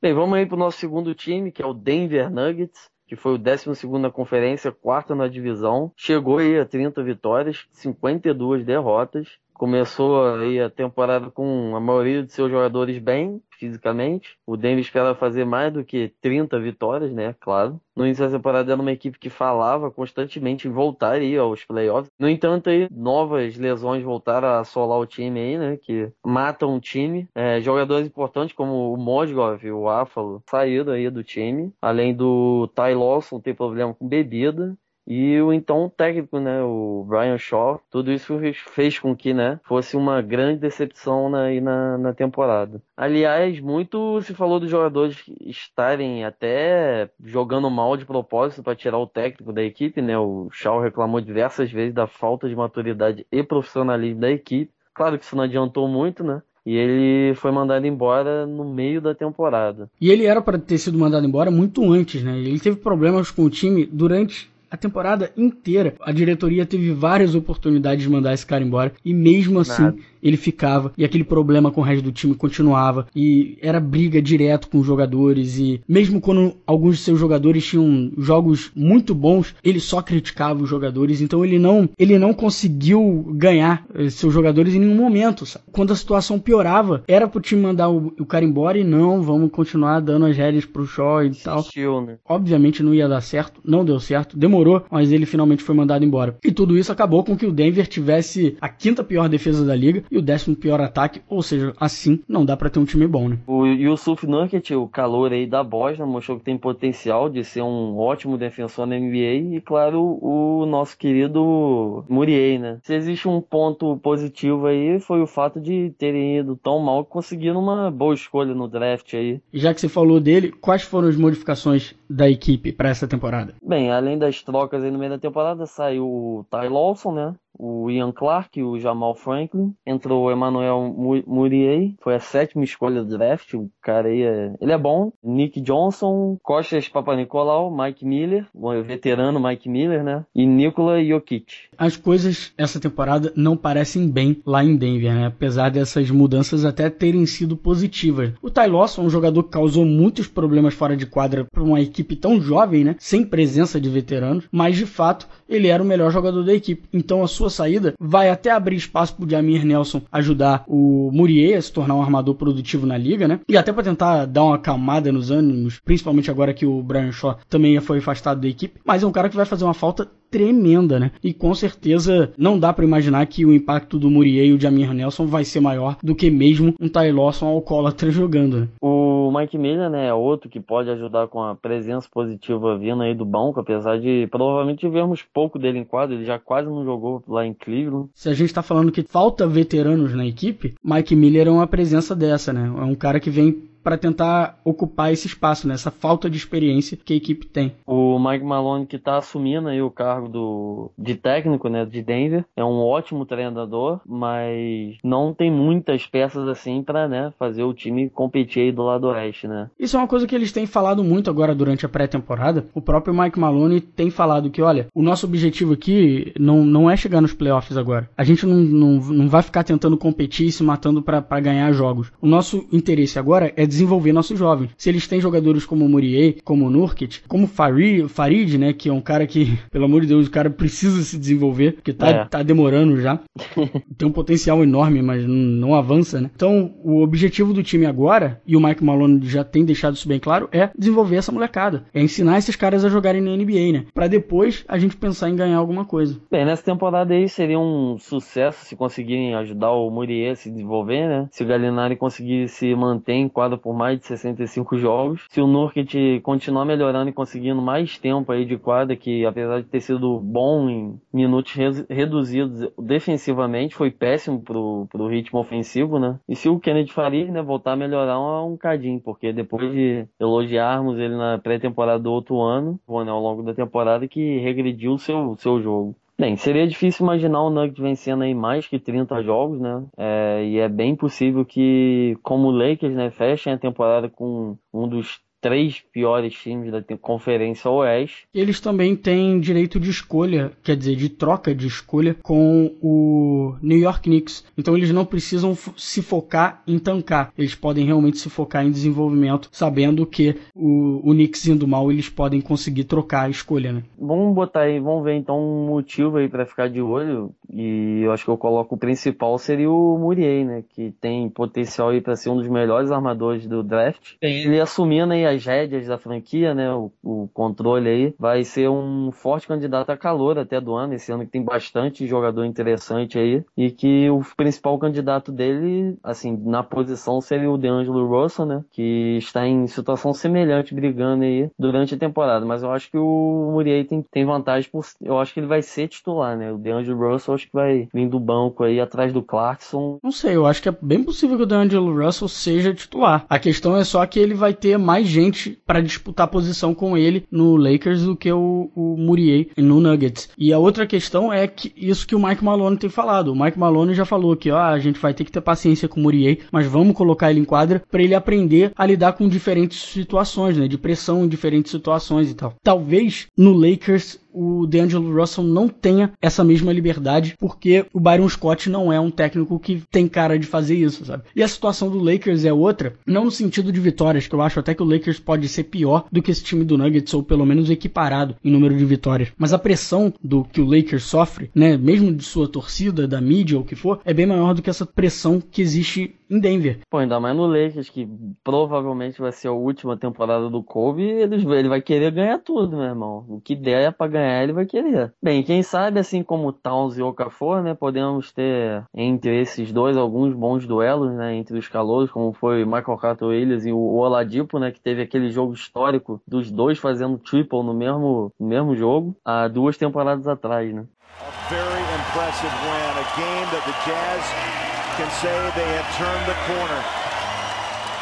Bem, 0.01 0.13
vamos 0.15 0.35
aí 0.35 0.47
pro 0.47 0.57
nosso 0.57 0.79
segundo 0.79 1.13
time, 1.13 1.51
que 1.51 1.61
é 1.61 1.65
o 1.65 1.75
Denver 1.75 2.31
Nuggets 2.31 2.89
que 3.07 3.15
foi 3.15 3.35
o 3.35 3.37
12 3.37 3.87
na 3.99 4.09
conferência, 4.09 4.71
quarto 4.71 5.13
na 5.13 5.27
divisão. 5.27 5.91
Chegou 5.95 6.39
aí 6.39 6.59
a 6.59 6.65
30 6.65 7.03
vitórias, 7.03 7.67
52 7.71 8.65
derrotas. 8.65 9.37
Começou 9.55 10.35
aí 10.35 10.59
a 10.59 10.69
temporada 10.69 11.31
com 11.31 11.75
a 11.75 11.79
maioria 11.79 12.23
de 12.23 12.31
seus 12.31 12.51
jogadores 12.51 12.99
bem 12.99 13.41
fisicamente. 13.57 14.37
O 14.45 14.57
Denver 14.57 14.79
espera 14.79 15.15
fazer 15.15 15.45
mais 15.45 15.71
do 15.71 15.83
que 15.83 16.13
30 16.21 16.59
vitórias, 16.59 17.11
né? 17.13 17.33
Claro. 17.39 17.79
No 17.95 18.05
início 18.05 18.25
da 18.25 18.37
temporada 18.37 18.69
era 18.69 18.81
uma 18.81 18.91
equipe 18.91 19.17
que 19.17 19.29
falava 19.29 19.89
constantemente 19.89 20.67
em 20.67 20.71
voltar 20.71 21.13
aí 21.13 21.37
aos 21.37 21.63
playoffs. 21.63 22.11
No 22.19 22.27
entanto, 22.27 22.69
aí, 22.69 22.89
novas 22.91 23.55
lesões 23.55 24.03
voltaram 24.03 24.49
a 24.49 24.59
assolar 24.59 24.99
o 24.99 25.05
time 25.05 25.39
aí, 25.39 25.57
né? 25.57 25.77
Que 25.77 26.11
matam 26.25 26.75
o 26.75 26.79
time. 26.81 27.29
É, 27.33 27.61
jogadores 27.61 28.05
importantes 28.05 28.53
como 28.53 28.93
o 28.93 28.97
Mosgov 28.97 29.63
o 29.71 29.87
Afalo 29.87 30.43
saíram 30.49 30.91
aí 30.91 31.09
do 31.09 31.23
time. 31.23 31.71
Além 31.81 32.13
do 32.13 32.67
Ty 32.75 32.93
Lawson 32.93 33.39
ter 33.39 33.53
problema 33.53 33.93
com 33.93 34.05
bebida. 34.05 34.77
E 35.07 35.39
o 35.39 35.53
então 35.53 35.91
técnico, 35.95 36.39
né, 36.39 36.63
o 36.63 37.05
Brian 37.07 37.37
Shaw, 37.37 37.79
tudo 37.91 38.11
isso 38.11 38.39
fez, 38.71 38.97
com 38.97 39.15
que, 39.15 39.33
né, 39.33 39.59
fosse 39.63 39.95
uma 39.95 40.21
grande 40.21 40.59
decepção 40.59 41.29
na, 41.29 41.49
na, 41.61 41.97
na, 41.97 42.13
temporada. 42.13 42.81
Aliás, 42.97 43.59
muito 43.59 44.19
se 44.21 44.33
falou 44.33 44.59
dos 44.59 44.69
jogadores 44.69 45.23
estarem 45.41 46.25
até 46.25 47.09
jogando 47.23 47.69
mal 47.69 47.95
de 47.95 48.05
propósito 48.05 48.63
para 48.63 48.75
tirar 48.75 48.97
o 48.97 49.07
técnico 49.07 49.53
da 49.53 49.61
equipe, 49.63 50.01
né? 50.01 50.17
O 50.17 50.49
Shaw 50.51 50.81
reclamou 50.81 51.21
diversas 51.21 51.71
vezes 51.71 51.93
da 51.93 52.07
falta 52.07 52.49
de 52.49 52.55
maturidade 52.55 53.27
e 53.31 53.43
profissionalismo 53.43 54.21
da 54.21 54.31
equipe. 54.31 54.71
Claro 54.93 55.19
que 55.19 55.25
isso 55.25 55.35
não 55.35 55.43
adiantou 55.43 55.87
muito, 55.87 56.23
né? 56.23 56.41
E 56.65 56.75
ele 56.75 57.35
foi 57.35 57.51
mandado 57.51 57.85
embora 57.85 58.47
no 58.47 58.63
meio 58.63 58.99
da 58.99 59.13
temporada. 59.13 59.87
E 60.01 60.09
ele 60.09 60.25
era 60.25 60.41
para 60.41 60.57
ter 60.57 60.79
sido 60.79 60.97
mandado 60.97 61.27
embora 61.27 61.51
muito 61.51 61.83
antes, 61.91 62.23
né? 62.23 62.35
Ele 62.39 62.59
teve 62.59 62.77
problemas 62.77 63.29
com 63.29 63.43
o 63.43 63.49
time 63.49 63.85
durante 63.85 64.49
a 64.75 64.77
temporada 64.77 65.31
inteira, 65.37 65.95
a 66.01 66.11
diretoria 66.11 66.65
teve 66.65 66.91
várias 66.91 67.33
oportunidades 67.33 68.03
de 68.03 68.09
mandar 68.09 68.33
esse 68.33 68.45
cara 68.45 68.63
embora 68.63 68.91
e 69.03 69.13
mesmo 69.13 69.59
assim 69.59 69.83
Nada 69.83 69.97
ele 70.25 70.37
ficava 70.37 70.91
e 70.97 71.05
aquele 71.05 71.23
problema 71.23 71.71
com 71.71 71.81
o 71.81 71.83
resto 71.83 72.03
do 72.03 72.11
time 72.11 72.33
continuava 72.33 73.07
e 73.15 73.57
era 73.61 73.79
briga 73.79 74.19
direto 74.21 74.67
com 74.67 74.79
os 74.79 74.85
jogadores 74.85 75.59
e 75.59 75.79
mesmo 75.87 76.19
quando 76.19 76.53
alguns 76.65 76.97
de 76.97 77.03
seus 77.03 77.19
jogadores 77.19 77.65
tinham 77.65 78.11
jogos 78.17 78.71
muito 78.75 79.13
bons, 79.13 79.55
ele 79.63 79.79
só 79.79 80.01
criticava 80.01 80.63
os 80.63 80.69
jogadores, 80.69 81.21
então 81.21 81.45
ele 81.45 81.59
não 81.59 81.87
ele 81.97 82.17
não 82.17 82.33
conseguiu 82.33 83.25
ganhar 83.35 83.85
eh, 83.93 84.09
seus 84.09 84.33
jogadores 84.33 84.73
em 84.73 84.79
nenhum 84.79 84.95
momento. 84.95 85.45
Sabe? 85.45 85.65
Quando 85.71 85.93
a 85.93 85.95
situação 85.95 86.39
piorava, 86.39 87.03
era 87.07 87.27
pro 87.27 87.39
time 87.41 87.61
mandar 87.61 87.89
o, 87.89 88.13
o 88.19 88.25
cara 88.25 88.43
embora 88.43 88.77
e 88.79 88.83
não, 88.83 89.21
vamos 89.21 89.51
continuar 89.51 89.99
dando 89.99 90.25
as 90.25 90.35
rédeas 90.35 90.65
pro 90.65 90.87
Shaw 90.87 91.23
e 91.23 91.35
tal. 91.35 91.61
né? 92.01 92.17
Obviamente 92.27 92.81
não 92.81 92.93
ia 92.93 93.07
dar 93.07 93.21
certo, 93.21 93.61
não 93.63 93.85
deu 93.85 93.99
certo, 93.99 94.37
demorou, 94.37 94.83
mas 94.89 95.11
ele 95.11 95.25
finalmente 95.25 95.63
foi 95.63 95.75
mandado 95.75 96.03
embora. 96.03 96.37
E 96.43 96.51
tudo 96.51 96.77
isso 96.77 96.91
acabou 96.91 97.23
com 97.23 97.37
que 97.37 97.45
o 97.45 97.51
Denver 97.51 97.87
tivesse 97.87 98.57
a 98.59 98.69
quinta 98.69 99.03
pior 99.03 99.29
defesa 99.29 99.65
da 99.65 99.75
liga 99.75 100.03
e 100.15 100.17
o 100.17 100.21
décimo 100.21 100.55
pior 100.55 100.79
ataque, 100.79 101.21
ou 101.27 101.41
seja, 101.41 101.73
assim 101.77 102.21
não 102.27 102.45
dá 102.45 102.55
para 102.55 102.69
ter 102.69 102.79
um 102.79 102.85
time 102.85 103.05
bom, 103.05 103.27
né? 103.27 103.37
O 103.45 103.65
Yusuf 103.65 104.25
Nurkic, 104.25 104.73
o 104.73 104.87
calor 104.87 105.33
aí 105.33 105.45
da 105.45 105.61
Bosnia, 105.61 106.05
mostrou 106.05 106.39
que 106.39 106.45
tem 106.45 106.57
potencial 106.57 107.29
de 107.29 107.43
ser 107.43 107.61
um 107.61 107.97
ótimo 107.97 108.37
defensor 108.37 108.85
na 108.85 108.97
NBA 108.97 109.55
e, 109.55 109.61
claro, 109.61 110.17
o 110.21 110.65
nosso 110.65 110.97
querido 110.97 112.05
Murier, 112.07 112.59
né? 112.59 112.79
Se 112.83 112.93
existe 112.93 113.27
um 113.27 113.41
ponto 113.41 113.97
positivo 113.97 114.67
aí, 114.67 114.99
foi 115.01 115.21
o 115.21 115.27
fato 115.27 115.59
de 115.59 115.93
terem 115.97 116.37
ido 116.37 116.55
tão 116.55 116.79
mal 116.79 117.03
que 117.03 117.11
conseguiram 117.11 117.59
uma 117.59 117.91
boa 117.91 118.13
escolha 118.13 118.53
no 118.53 118.69
draft 118.69 119.13
aí. 119.13 119.41
E 119.51 119.59
já 119.59 119.73
que 119.73 119.81
você 119.81 119.89
falou 119.89 120.21
dele, 120.21 120.51
quais 120.61 120.83
foram 120.83 121.09
as 121.09 121.17
modificações 121.17 121.93
da 122.09 122.29
equipe 122.29 122.71
para 122.71 122.89
essa 122.89 123.07
temporada? 123.07 123.53
Bem, 123.61 123.91
além 123.91 124.17
das 124.17 124.41
trocas 124.41 124.81
aí 124.81 124.91
no 124.91 124.99
meio 124.99 125.11
da 125.11 125.19
temporada, 125.19 125.65
saiu 125.65 126.05
o 126.05 126.45
Ty 126.49 126.69
Lawson, 126.69 127.13
né? 127.13 127.35
O 127.57 127.89
Ian 127.89 128.11
Clark 128.11 128.61
o 128.61 128.79
Jamal 128.79 129.15
Franklin. 129.15 129.73
Entrou 129.85 130.25
o 130.25 130.31
Emmanuel 130.31 130.93
Murier, 131.25 131.93
foi 132.01 132.15
a 132.15 132.19
sétima 132.19 132.63
escolha 132.63 133.03
do 133.03 133.17
draft. 133.17 133.53
O 133.53 133.69
cara 133.81 134.07
aí 134.07 134.23
é, 134.23 134.53
ele 134.59 134.71
é 134.71 134.77
bom. 134.77 135.11
Nick 135.23 135.61
Johnson, 135.61 136.37
Costas 136.41 136.87
Papanicolau, 136.87 137.75
Mike 137.75 138.05
Miller, 138.05 138.47
o 138.53 138.83
veterano 138.83 139.39
Mike 139.39 139.69
Miller, 139.69 140.03
né? 140.03 140.25
E 140.33 140.45
Nikola 140.45 141.03
Jokic. 141.03 141.45
As 141.77 141.95
coisas 141.95 142.53
essa 142.57 142.79
temporada 142.79 143.31
não 143.35 143.57
parecem 143.57 144.09
bem 144.09 144.41
lá 144.45 144.63
em 144.63 144.75
Denver, 144.75 145.13
né? 145.13 145.27
Apesar 145.27 145.69
dessas 145.69 146.09
mudanças 146.09 146.65
até 146.65 146.89
terem 146.89 147.25
sido 147.25 147.55
positivas. 147.55 148.31
O 148.41 148.49
Ty 148.49 148.67
Lawson 148.67 149.03
é 149.03 149.05
um 149.05 149.09
jogador 149.09 149.43
que 149.43 149.49
causou 149.49 149.85
muitos 149.85 150.27
problemas 150.27 150.73
fora 150.73 150.95
de 150.95 151.05
quadra 151.05 151.45
para 151.45 151.63
uma 151.63 151.81
equipe 151.81 152.15
tão 152.15 152.39
jovem, 152.41 152.83
né? 152.83 152.95
Sem 152.99 153.25
presença 153.25 153.79
de 153.79 153.89
veteranos, 153.89 154.45
mas 154.51 154.75
de 154.75 154.85
fato 154.85 155.27
ele 155.47 155.67
era 155.67 155.81
o 155.81 155.85
melhor 155.85 156.11
jogador 156.11 156.43
da 156.43 156.53
equipe. 156.53 156.87
Então 156.93 157.23
a 157.23 157.27
sua 157.27 157.44
sua 157.45 157.49
saída 157.49 157.93
vai 157.99 158.29
até 158.29 158.51
abrir 158.51 158.75
espaço 158.75 159.15
pro 159.15 159.29
Jamir 159.29 159.65
Nelson 159.65 160.01
ajudar 160.11 160.63
o 160.67 161.09
Murier 161.13 161.57
a 161.57 161.61
se 161.61 161.71
tornar 161.71 161.95
um 161.95 162.01
armador 162.01 162.35
produtivo 162.35 162.85
na 162.85 162.97
liga, 162.97 163.27
né? 163.27 163.39
E 163.47 163.57
até 163.57 163.71
para 163.71 163.83
tentar 163.83 164.25
dar 164.25 164.43
uma 164.43 164.55
acalmada 164.55 165.11
nos 165.11 165.31
ânimos, 165.31 165.79
principalmente 165.83 166.31
agora 166.31 166.53
que 166.53 166.65
o 166.65 166.81
Brian 166.81 167.11
Shaw 167.11 167.37
também 167.49 167.79
foi 167.79 167.99
afastado 167.99 168.41
da 168.41 168.47
equipe. 168.47 168.79
Mas 168.83 169.03
é 169.03 169.07
um 169.07 169.11
cara 169.11 169.29
que 169.29 169.35
vai 169.35 169.45
fazer 169.45 169.63
uma 169.63 169.73
falta 169.73 170.09
tremenda, 170.35 170.99
né? 170.99 171.11
E 171.23 171.33
com 171.33 171.55
certeza 171.55 172.33
não 172.37 172.59
dá 172.59 172.73
para 172.73 172.83
imaginar 172.83 173.25
que 173.25 173.45
o 173.45 173.53
impacto 173.53 173.97
do 173.97 174.11
Murier 174.11 174.47
e 174.47 174.53
o 174.53 174.59
Jamir 174.59 174.93
Nelson 174.93 175.25
vai 175.25 175.45
ser 175.45 175.61
maior 175.61 175.95
do 176.03 176.13
que 176.13 176.29
mesmo 176.29 176.73
um 176.77 176.89
Ty 176.89 177.09
Lawson 177.13 177.45
alcoólatra 177.45 178.11
jogando, 178.11 178.59
né? 178.59 178.67
O 178.81 179.31
Mike 179.31 179.57
Miller, 179.57 179.89
né, 179.89 180.07
é 180.07 180.13
outro 180.13 180.49
que 180.49 180.59
pode 180.59 180.89
ajudar 180.89 181.29
com 181.29 181.41
a 181.41 181.55
presença 181.55 182.09
positiva 182.11 182.77
vindo 182.77 183.01
aí 183.01 183.15
do 183.15 183.23
banco, 183.23 183.61
apesar 183.61 183.97
de 183.97 184.27
provavelmente 184.29 184.87
vermos 184.89 185.23
pouco 185.33 185.57
dele 185.57 185.79
em 185.79 185.85
quadro, 185.85 186.15
ele 186.15 186.25
já 186.25 186.37
quase 186.37 186.67
não 186.67 186.83
jogou 186.83 187.23
lá 187.25 187.45
em 187.45 187.53
Cleveland. 187.53 188.09
Se 188.13 188.27
a 188.27 188.33
gente 188.33 188.53
tá 188.53 188.61
falando 188.61 188.91
que 188.91 189.03
falta 189.03 189.47
veteranos 189.47 190.13
na 190.13 190.25
equipe, 190.25 190.75
Mike 190.83 191.15
Miller 191.15 191.47
é 191.47 191.51
uma 191.51 191.65
presença 191.65 192.13
dessa, 192.13 192.51
né? 192.51 192.67
É 192.77 192.83
um 192.83 192.95
cara 192.95 193.21
que 193.21 193.29
vem 193.29 193.63
para 193.85 193.99
tentar 193.99 194.59
ocupar 194.65 195.13
esse 195.13 195.27
espaço, 195.27 195.67
né? 195.67 195.75
essa 195.75 195.91
falta 195.91 196.27
de 196.27 196.37
experiência 196.37 196.97
que 196.97 197.13
a 197.13 197.15
equipe 197.15 197.45
tem. 197.45 197.71
O 197.85 198.17
Mike 198.17 198.43
Malone 198.43 198.87
que 198.87 198.95
está 198.95 199.19
assumindo 199.19 199.67
aí 199.69 199.79
o 199.79 199.91
cargo 199.91 200.27
do, 200.27 200.91
de 200.97 201.13
técnico 201.13 201.69
né, 201.69 201.85
de 201.85 202.01
Denver 202.01 202.43
é 202.55 202.65
um 202.65 202.79
ótimo 202.79 203.27
treinador, 203.27 204.01
mas 204.03 204.97
não 205.03 205.35
tem 205.35 205.51
muitas 205.51 206.07
peças 206.07 206.47
assim 206.47 206.81
para 206.81 207.07
né, 207.07 207.31
fazer 207.37 207.61
o 207.61 207.75
time 207.75 208.09
competir 208.09 208.63
aí 208.63 208.71
do 208.71 208.81
lado 208.81 209.05
oeste. 209.05 209.47
Né? 209.47 209.69
Isso 209.77 209.95
é 209.95 209.99
uma 209.99 210.07
coisa 210.07 210.25
que 210.25 210.33
eles 210.33 210.51
têm 210.51 210.65
falado 210.65 211.03
muito 211.03 211.29
agora 211.29 211.53
durante 211.53 211.85
a 211.85 211.89
pré-temporada. 211.89 212.65
O 212.73 212.81
próprio 212.81 213.13
Mike 213.13 213.39
Malone 213.39 213.81
tem 213.81 214.09
falado 214.09 214.49
que, 214.49 214.63
olha, 214.63 214.87
o 214.95 215.03
nosso 215.03 215.27
objetivo 215.27 215.73
aqui 215.73 216.33
não, 216.39 216.65
não 216.65 216.89
é 216.89 216.97
chegar 216.97 217.21
nos 217.21 217.33
playoffs 217.33 217.77
agora. 217.77 218.09
A 218.17 218.23
gente 218.23 218.47
não, 218.47 218.57
não, 218.57 218.95
não 218.97 219.29
vai 219.29 219.43
ficar 219.43 219.63
tentando 219.63 219.95
competir 219.95 220.47
e 220.47 220.51
se 220.51 220.63
matando 220.63 221.03
para 221.03 221.39
ganhar 221.39 221.71
jogos. 221.71 222.11
O 222.19 222.25
nosso 222.25 222.67
interesse 222.71 223.19
agora 223.19 223.53
é 223.55 223.74
desenvolver 223.75 224.13
nossos 224.13 224.39
jovens. 224.39 224.71
Se 224.77 224.89
eles 224.89 225.07
têm 225.07 225.19
jogadores 225.19 225.65
como 225.65 225.85
o 225.85 225.89
Murier, 225.89 226.37
como 226.43 226.65
o 226.65 226.69
Nurkic, 226.69 227.21
como 227.27 227.43
o 227.43 227.47
Farid, 227.47 228.07
Farid, 228.07 228.57
né, 228.57 228.73
que 228.73 228.89
é 228.89 228.93
um 228.93 229.01
cara 229.01 229.27
que, 229.27 229.59
pelo 229.69 229.85
amor 229.85 230.01
de 230.01 230.07
Deus, 230.07 230.27
o 230.27 230.31
cara 230.31 230.49
precisa 230.49 231.01
se 231.03 231.17
desenvolver, 231.17 231.73
porque 231.73 231.93
tá, 231.93 232.09
é. 232.09 232.25
tá 232.25 232.43
demorando 232.43 232.99
já. 232.99 233.19
Tem 233.97 234.07
um 234.07 234.11
potencial 234.11 234.63
enorme, 234.63 235.01
mas 235.01 235.25
não 235.25 235.75
avança, 235.75 236.21
né? 236.21 236.29
Então, 236.33 236.73
o 236.83 237.01
objetivo 237.01 237.53
do 237.53 237.63
time 237.63 237.85
agora, 237.85 238.41
e 238.45 238.55
o 238.55 238.61
Mike 238.61 238.83
Malone 238.83 239.19
já 239.23 239.43
tem 239.43 239.65
deixado 239.65 239.95
isso 239.95 240.07
bem 240.07 240.19
claro, 240.19 240.49
é 240.51 240.69
desenvolver 240.77 241.17
essa 241.17 241.31
molecada. 241.31 241.85
É 241.93 242.01
ensinar 242.01 242.37
esses 242.37 242.55
caras 242.55 242.85
a 242.85 242.89
jogarem 242.89 243.21
na 243.21 243.35
NBA, 243.35 243.71
né? 243.71 243.85
Pra 243.93 244.07
depois 244.07 244.63
a 244.67 244.77
gente 244.77 244.95
pensar 244.95 245.29
em 245.29 245.35
ganhar 245.35 245.57
alguma 245.57 245.85
coisa. 245.85 246.19
Bem, 246.29 246.45
nessa 246.45 246.63
temporada 246.63 247.13
aí 247.13 247.27
seria 247.27 247.59
um 247.59 247.97
sucesso 247.97 248.65
se 248.65 248.75
conseguirem 248.75 249.35
ajudar 249.35 249.71
o 249.71 249.89
Murier 249.89 250.33
a 250.33 250.35
se 250.35 250.49
desenvolver, 250.49 251.07
né? 251.07 251.27
Se 251.31 251.43
o 251.43 251.47
Gallinari 251.47 251.95
conseguir 251.95 252.47
se 252.49 252.73
manter 252.75 253.13
em 253.13 253.29
quadra 253.29 253.57
por 253.65 253.73
mais 253.73 253.97
de 253.97 254.05
65 254.05 254.77
jogos. 254.77 255.25
Se 255.27 255.41
o 255.41 255.47
Nurkic 255.47 256.21
continuar 256.21 256.65
melhorando 256.65 257.09
e 257.09 257.13
conseguindo 257.13 257.59
mais 257.63 257.97
tempo 257.97 258.31
aí 258.31 258.45
de 258.45 258.59
quadra, 258.59 258.95
que 258.95 259.25
apesar 259.25 259.59
de 259.59 259.67
ter 259.67 259.81
sido 259.81 260.19
bom 260.19 260.69
em 260.69 261.01
minutos 261.11 261.51
reduzidos 261.89 262.69
defensivamente, 262.77 263.73
foi 263.73 263.89
péssimo 263.89 264.39
pro, 264.39 264.85
pro 264.91 265.07
ritmo 265.07 265.39
ofensivo, 265.39 265.97
né? 265.97 266.19
E 266.29 266.35
se 266.35 266.47
o 266.47 266.59
Kennedy 266.59 266.93
Farid, 266.93 267.31
né, 267.31 267.41
voltar 267.41 267.71
a 267.71 267.75
melhorar 267.75 268.19
um, 268.19 268.53
um 268.53 268.57
cadinho, 268.57 269.01
porque 269.01 269.33
depois 269.33 269.71
de 269.71 270.05
elogiarmos 270.19 270.99
ele 270.99 271.15
na 271.15 271.39
pré-temporada 271.39 271.97
do 271.97 272.11
outro 272.11 272.41
ano, 272.41 272.79
né, 272.87 273.09
ao 273.09 273.19
longo 273.19 273.41
da 273.41 273.55
temporada, 273.55 274.07
que 274.07 274.37
regrediu 274.41 274.93
o 274.93 274.99
seu, 274.99 275.35
seu 275.39 275.59
jogo. 275.59 275.95
Bem, 276.17 276.37
seria 276.37 276.65
difícil 276.65 277.03
imaginar 277.03 277.41
o 277.43 277.49
Nuggets 277.49 277.77
vencendo 277.77 278.23
aí 278.23 278.33
mais 278.33 278.65
que 278.65 278.79
30 278.79 279.21
jogos, 279.21 279.59
né? 279.59 279.85
É, 279.97 280.45
e 280.45 280.59
é 280.59 280.69
bem 280.69 280.95
possível 280.95 281.45
que, 281.45 282.17
como 282.23 282.47
o 282.47 282.51
Lakers, 282.51 282.93
né, 282.95 283.11
fechem 283.11 283.51
a 283.53 283.57
temporada 283.57 284.09
com 284.09 284.57
um 284.73 284.87
dos 284.87 285.19
três 285.45 285.79
piores 285.93 286.33
times 286.33 286.71
da 286.71 286.81
Conferência 286.99 287.69
Oeste. 287.69 288.27
Eles 288.33 288.59
também 288.59 288.95
têm 288.95 289.39
direito 289.39 289.79
de 289.79 289.91
escolha, 289.91 290.51
quer 290.63 290.75
dizer, 290.75 290.95
de 290.95 291.07
troca 291.07 291.53
de 291.53 291.67
escolha 291.67 292.15
com 292.23 292.75
o 292.81 293.53
New 293.61 293.77
York 293.77 294.09
Knicks. 294.09 294.43
Então 294.57 294.75
eles 294.75 294.89
não 294.89 295.05
precisam 295.05 295.55
se 295.77 296.01
focar 296.01 296.63
em 296.65 296.79
tancar. 296.79 297.31
Eles 297.37 297.53
podem 297.53 297.85
realmente 297.85 298.17
se 298.17 298.27
focar 298.27 298.65
em 298.65 298.71
desenvolvimento, 298.71 299.47
sabendo 299.51 300.03
que 300.07 300.35
o, 300.55 301.11
o 301.11 301.13
Knicks 301.13 301.45
indo 301.45 301.67
mal, 301.67 301.91
eles 301.91 302.09
podem 302.09 302.41
conseguir 302.41 302.85
trocar 302.85 303.27
a 303.27 303.29
escolha, 303.29 303.71
né? 303.71 303.83
Vamos 303.99 304.33
botar 304.33 304.61
aí, 304.61 304.79
vamos 304.79 305.03
ver 305.03 305.13
então 305.13 305.37
um 305.37 305.67
motivo 305.67 306.17
aí 306.17 306.27
para 306.27 306.47
ficar 306.47 306.67
de 306.69 306.81
olho. 306.81 307.31
E 307.55 308.01
eu 308.03 308.11
acho 308.11 308.25
que 308.25 308.29
eu 308.29 308.37
coloco 308.37 308.75
o 308.75 308.77
principal 308.77 309.37
seria 309.37 309.71
o 309.71 309.97
Murier, 309.97 310.45
né? 310.45 310.63
Que 310.69 310.91
tem 310.91 311.29
potencial 311.29 311.89
aí 311.89 312.01
para 312.01 312.15
ser 312.15 312.29
um 312.29 312.35
dos 312.35 312.47
melhores 312.47 312.91
armadores 312.91 313.47
do 313.47 313.63
draft. 313.63 314.15
Ele 314.21 314.59
assumindo 314.59 315.13
aí 315.13 315.25
as 315.25 315.45
rédeas 315.45 315.87
da 315.87 315.97
franquia, 315.97 316.53
né, 316.53 316.71
o, 316.73 316.91
o, 317.03 317.29
controle 317.33 317.89
aí, 317.89 318.15
vai 318.19 318.43
ser 318.43 318.69
um 318.69 319.11
forte 319.11 319.47
candidato 319.47 319.89
a 319.89 319.97
calor 319.97 320.37
até 320.37 320.59
do 320.59 320.75
ano, 320.75 320.93
esse 320.93 321.11
ano 321.11 321.25
que 321.25 321.31
tem 321.31 321.43
bastante 321.43 322.05
jogador 322.05 322.45
interessante 322.45 323.17
aí, 323.17 323.43
e 323.55 323.71
que 323.71 324.09
o 324.09 324.21
principal 324.35 324.77
candidato 324.77 325.31
dele, 325.31 325.97
assim, 326.03 326.37
na 326.45 326.63
posição 326.63 327.21
seria 327.21 327.49
o 327.49 327.57
DeAngelo 327.57 328.07
Russell, 328.07 328.45
né, 328.45 328.63
que 328.71 329.17
está 329.17 329.47
em 329.47 329.67
situação 329.67 330.13
semelhante 330.13 330.75
brigando 330.75 331.23
aí 331.23 331.49
durante 331.57 331.95
a 331.95 331.97
temporada, 331.97 332.45
mas 332.45 332.63
eu 332.63 332.71
acho 332.71 332.89
que 332.89 332.97
o 332.97 333.51
Muriel 333.53 333.85
tem, 333.85 334.01
tem 334.01 334.25
vantagem 334.25 334.69
por, 334.69 334.85
eu 335.01 335.19
acho 335.19 335.33
que 335.33 335.39
ele 335.39 335.47
vai 335.47 335.61
ser 335.61 335.87
titular, 335.87 336.37
né, 336.37 336.51
o 336.51 336.57
DeAngelo 336.57 337.11
Russell 337.11 337.35
que 337.45 337.53
vai 337.53 337.87
vir 337.93 338.07
do 338.07 338.19
banco 338.19 338.63
aí 338.63 338.79
atrás 338.79 339.11
do 339.11 339.21
Clarkson. 339.21 339.99
Não 340.03 340.11
sei, 340.11 340.35
eu 340.35 340.45
acho 340.45 340.61
que 340.61 340.69
é 340.69 340.75
bem 340.81 341.03
possível 341.03 341.37
que 341.37 341.43
o 341.43 341.47
DeAngelo 341.47 342.03
Russell 342.03 342.27
seja 342.27 342.73
titular. 342.73 343.25
A 343.29 343.39
questão 343.39 343.75
é 343.75 343.83
só 343.83 344.05
que 344.05 344.19
ele 344.19 344.33
vai 344.33 344.53
ter 344.53 344.77
mais 344.77 345.07
gente 345.07 345.25
gente 345.25 345.59
para 345.65 345.81
disputar 345.81 346.27
posição 346.27 346.73
com 346.73 346.97
ele 346.97 347.25
no 347.31 347.55
Lakers 347.55 348.03
do 348.03 348.15
que 348.15 348.31
o, 348.31 348.71
o 348.75 348.95
Murier 348.97 349.49
no 349.57 349.79
Nuggets. 349.79 350.29
E 350.37 350.53
a 350.53 350.59
outra 350.59 350.87
questão 350.87 351.31
é 351.31 351.47
que 351.47 351.73
isso 351.75 352.07
que 352.07 352.15
o 352.15 352.19
Mike 352.19 352.43
Malone 352.43 352.77
tem 352.77 352.89
falado. 352.89 353.29
O 353.29 353.35
Mike 353.35 353.59
Malone 353.59 353.93
já 353.93 354.05
falou 354.05 354.35
que 354.35 354.51
ó, 354.51 354.59
a 354.59 354.79
gente 354.79 354.99
vai 354.99 355.13
ter 355.13 355.23
que 355.23 355.31
ter 355.31 355.41
paciência 355.41 355.87
com 355.87 355.99
o 355.99 356.03
Murier, 356.03 356.39
mas 356.51 356.67
vamos 356.67 356.95
colocar 356.95 357.31
ele 357.31 357.39
em 357.39 357.45
quadra 357.45 357.81
para 357.89 358.01
ele 358.01 358.15
aprender 358.15 358.71
a 358.75 358.85
lidar 358.85 359.13
com 359.13 359.27
diferentes 359.27 359.81
situações, 359.81 360.57
né, 360.57 360.67
de 360.67 360.77
pressão 360.77 361.25
em 361.25 361.27
diferentes 361.27 361.71
situações 361.71 362.31
e 362.31 362.35
tal. 362.35 362.53
Talvez 362.63 363.27
no 363.37 363.53
Lakers 363.53 364.19
o 364.35 364.67
DeAngelo 364.67 365.17
Russell 365.17 365.43
não 365.43 365.67
tenha 365.67 366.11
essa 366.21 366.43
mesma 366.43 366.73
liberdade, 366.73 367.35
porque 367.39 367.85
o 367.93 367.99
Byron 367.99 368.27
Scott 368.27 368.69
não 368.69 368.91
é 368.91 368.99
um 368.99 369.09
técnico 369.09 369.59
que 369.59 369.81
tem 369.89 370.07
cara 370.07 370.37
de 370.37 370.45
fazer 370.45 370.75
isso, 370.75 371.05
sabe? 371.05 371.23
E 371.35 371.41
a 371.41 371.47
situação 371.47 371.89
do 371.89 371.99
Lakers 371.99 372.43
é 372.43 372.51
outra, 372.51 372.95
não 373.05 373.25
no 373.25 373.31
sentido 373.31 373.71
de 373.71 373.79
vitórias, 373.79 374.27
que 374.27 374.35
eu 374.35 374.41
acho 374.41 374.59
até 374.59 374.73
que 374.73 374.83
o 374.83 374.85
Lakers 374.85 375.19
pode 375.19 375.47
ser 375.47 375.63
pior 375.65 376.05
do 376.11 376.21
que 376.21 376.31
esse 376.31 376.43
time 376.43 376.65
do 376.65 376.77
Nuggets, 376.77 377.13
ou 377.13 377.23
pelo 377.23 377.45
menos 377.45 377.69
equiparado 377.69 378.35
em 378.43 378.51
número 378.51 378.75
de 378.75 378.85
vitórias. 378.85 379.29
Mas 379.37 379.53
a 379.53 379.59
pressão 379.59 380.13
do 380.21 380.43
que 380.43 380.59
o 380.61 380.65
Lakers 380.65 381.03
sofre, 381.03 381.49
né, 381.55 381.77
mesmo 381.77 382.13
de 382.13 382.23
sua 382.23 382.47
torcida, 382.47 383.07
da 383.07 383.21
mídia 383.21 383.57
ou 383.57 383.63
o 383.63 383.65
que 383.65 383.75
for, 383.75 383.99
é 384.03 384.13
bem 384.13 384.25
maior 384.25 384.53
do 384.53 384.61
que 384.61 384.69
essa 384.69 384.85
pressão 384.85 385.41
que 385.41 385.61
existe 385.61 386.15
em 386.29 386.39
Denver. 386.39 386.79
Pô, 386.89 386.97
ainda 386.97 387.19
mais 387.19 387.35
no 387.35 387.45
Lakers, 387.45 387.89
que 387.89 388.07
provavelmente 388.43 389.21
vai 389.21 389.31
ser 389.31 389.47
a 389.47 389.51
última 389.51 389.97
temporada 389.97 390.49
do 390.49 390.63
Kobe, 390.63 391.03
ele, 391.03 391.35
ele 391.55 391.69
vai 391.69 391.81
querer 391.81 392.11
ganhar 392.11 392.39
tudo, 392.39 392.77
meu 392.77 392.85
irmão. 392.85 393.25
O 393.27 393.41
que 393.41 393.55
der 393.55 393.93
para 393.93 394.11
ganhar, 394.11 394.43
ele 394.43 394.53
vai 394.53 394.65
querer. 394.65 395.13
Bem, 395.21 395.43
quem 395.43 395.61
sabe, 395.63 395.99
assim 395.99 396.23
como 396.23 396.51
Towns 396.51 396.97
e 396.97 397.01
Okafor, 397.01 397.61
né, 397.61 397.73
podemos 397.73 398.31
ter 398.31 398.83
entre 398.93 399.41
esses 399.41 399.71
dois 399.71 399.97
alguns 399.97 400.33
bons 400.33 400.65
duelos, 400.65 401.11
né, 401.13 401.35
entre 401.35 401.57
os 401.57 401.67
calouros, 401.67 402.11
como 402.11 402.33
foi 402.33 402.65
Michael 402.65 402.97
Carter 402.97 403.27
Williams 403.27 403.65
e 403.65 403.71
o 403.71 403.95
Oladipo, 403.95 404.59
né, 404.59 404.71
que 404.71 404.81
teve 404.81 405.01
aquele 405.01 405.29
jogo 405.29 405.53
histórico 405.53 406.21
dos 406.27 406.51
dois 406.51 406.77
fazendo 406.77 407.17
triple 407.17 407.63
no 407.63 407.73
mesmo, 407.73 408.31
no 408.39 408.47
mesmo 408.47 408.75
jogo, 408.75 409.15
há 409.23 409.47
duas 409.47 409.77
temporadas 409.77 410.27
atrás, 410.27 410.73
né. 410.73 410.85
A 411.21 411.49
very 411.49 411.81
impressive 411.95 412.51
win, 412.65 412.99
a 412.99 413.05
game 413.15 413.45
that 413.51 413.63
the 413.63 413.71
Jazz 413.85 414.74
can 414.97 415.11
say 415.19 415.35
they 415.55 415.67
have 415.75 415.87
turned 415.97 416.25
the 416.25 416.37
corner. 416.47 416.83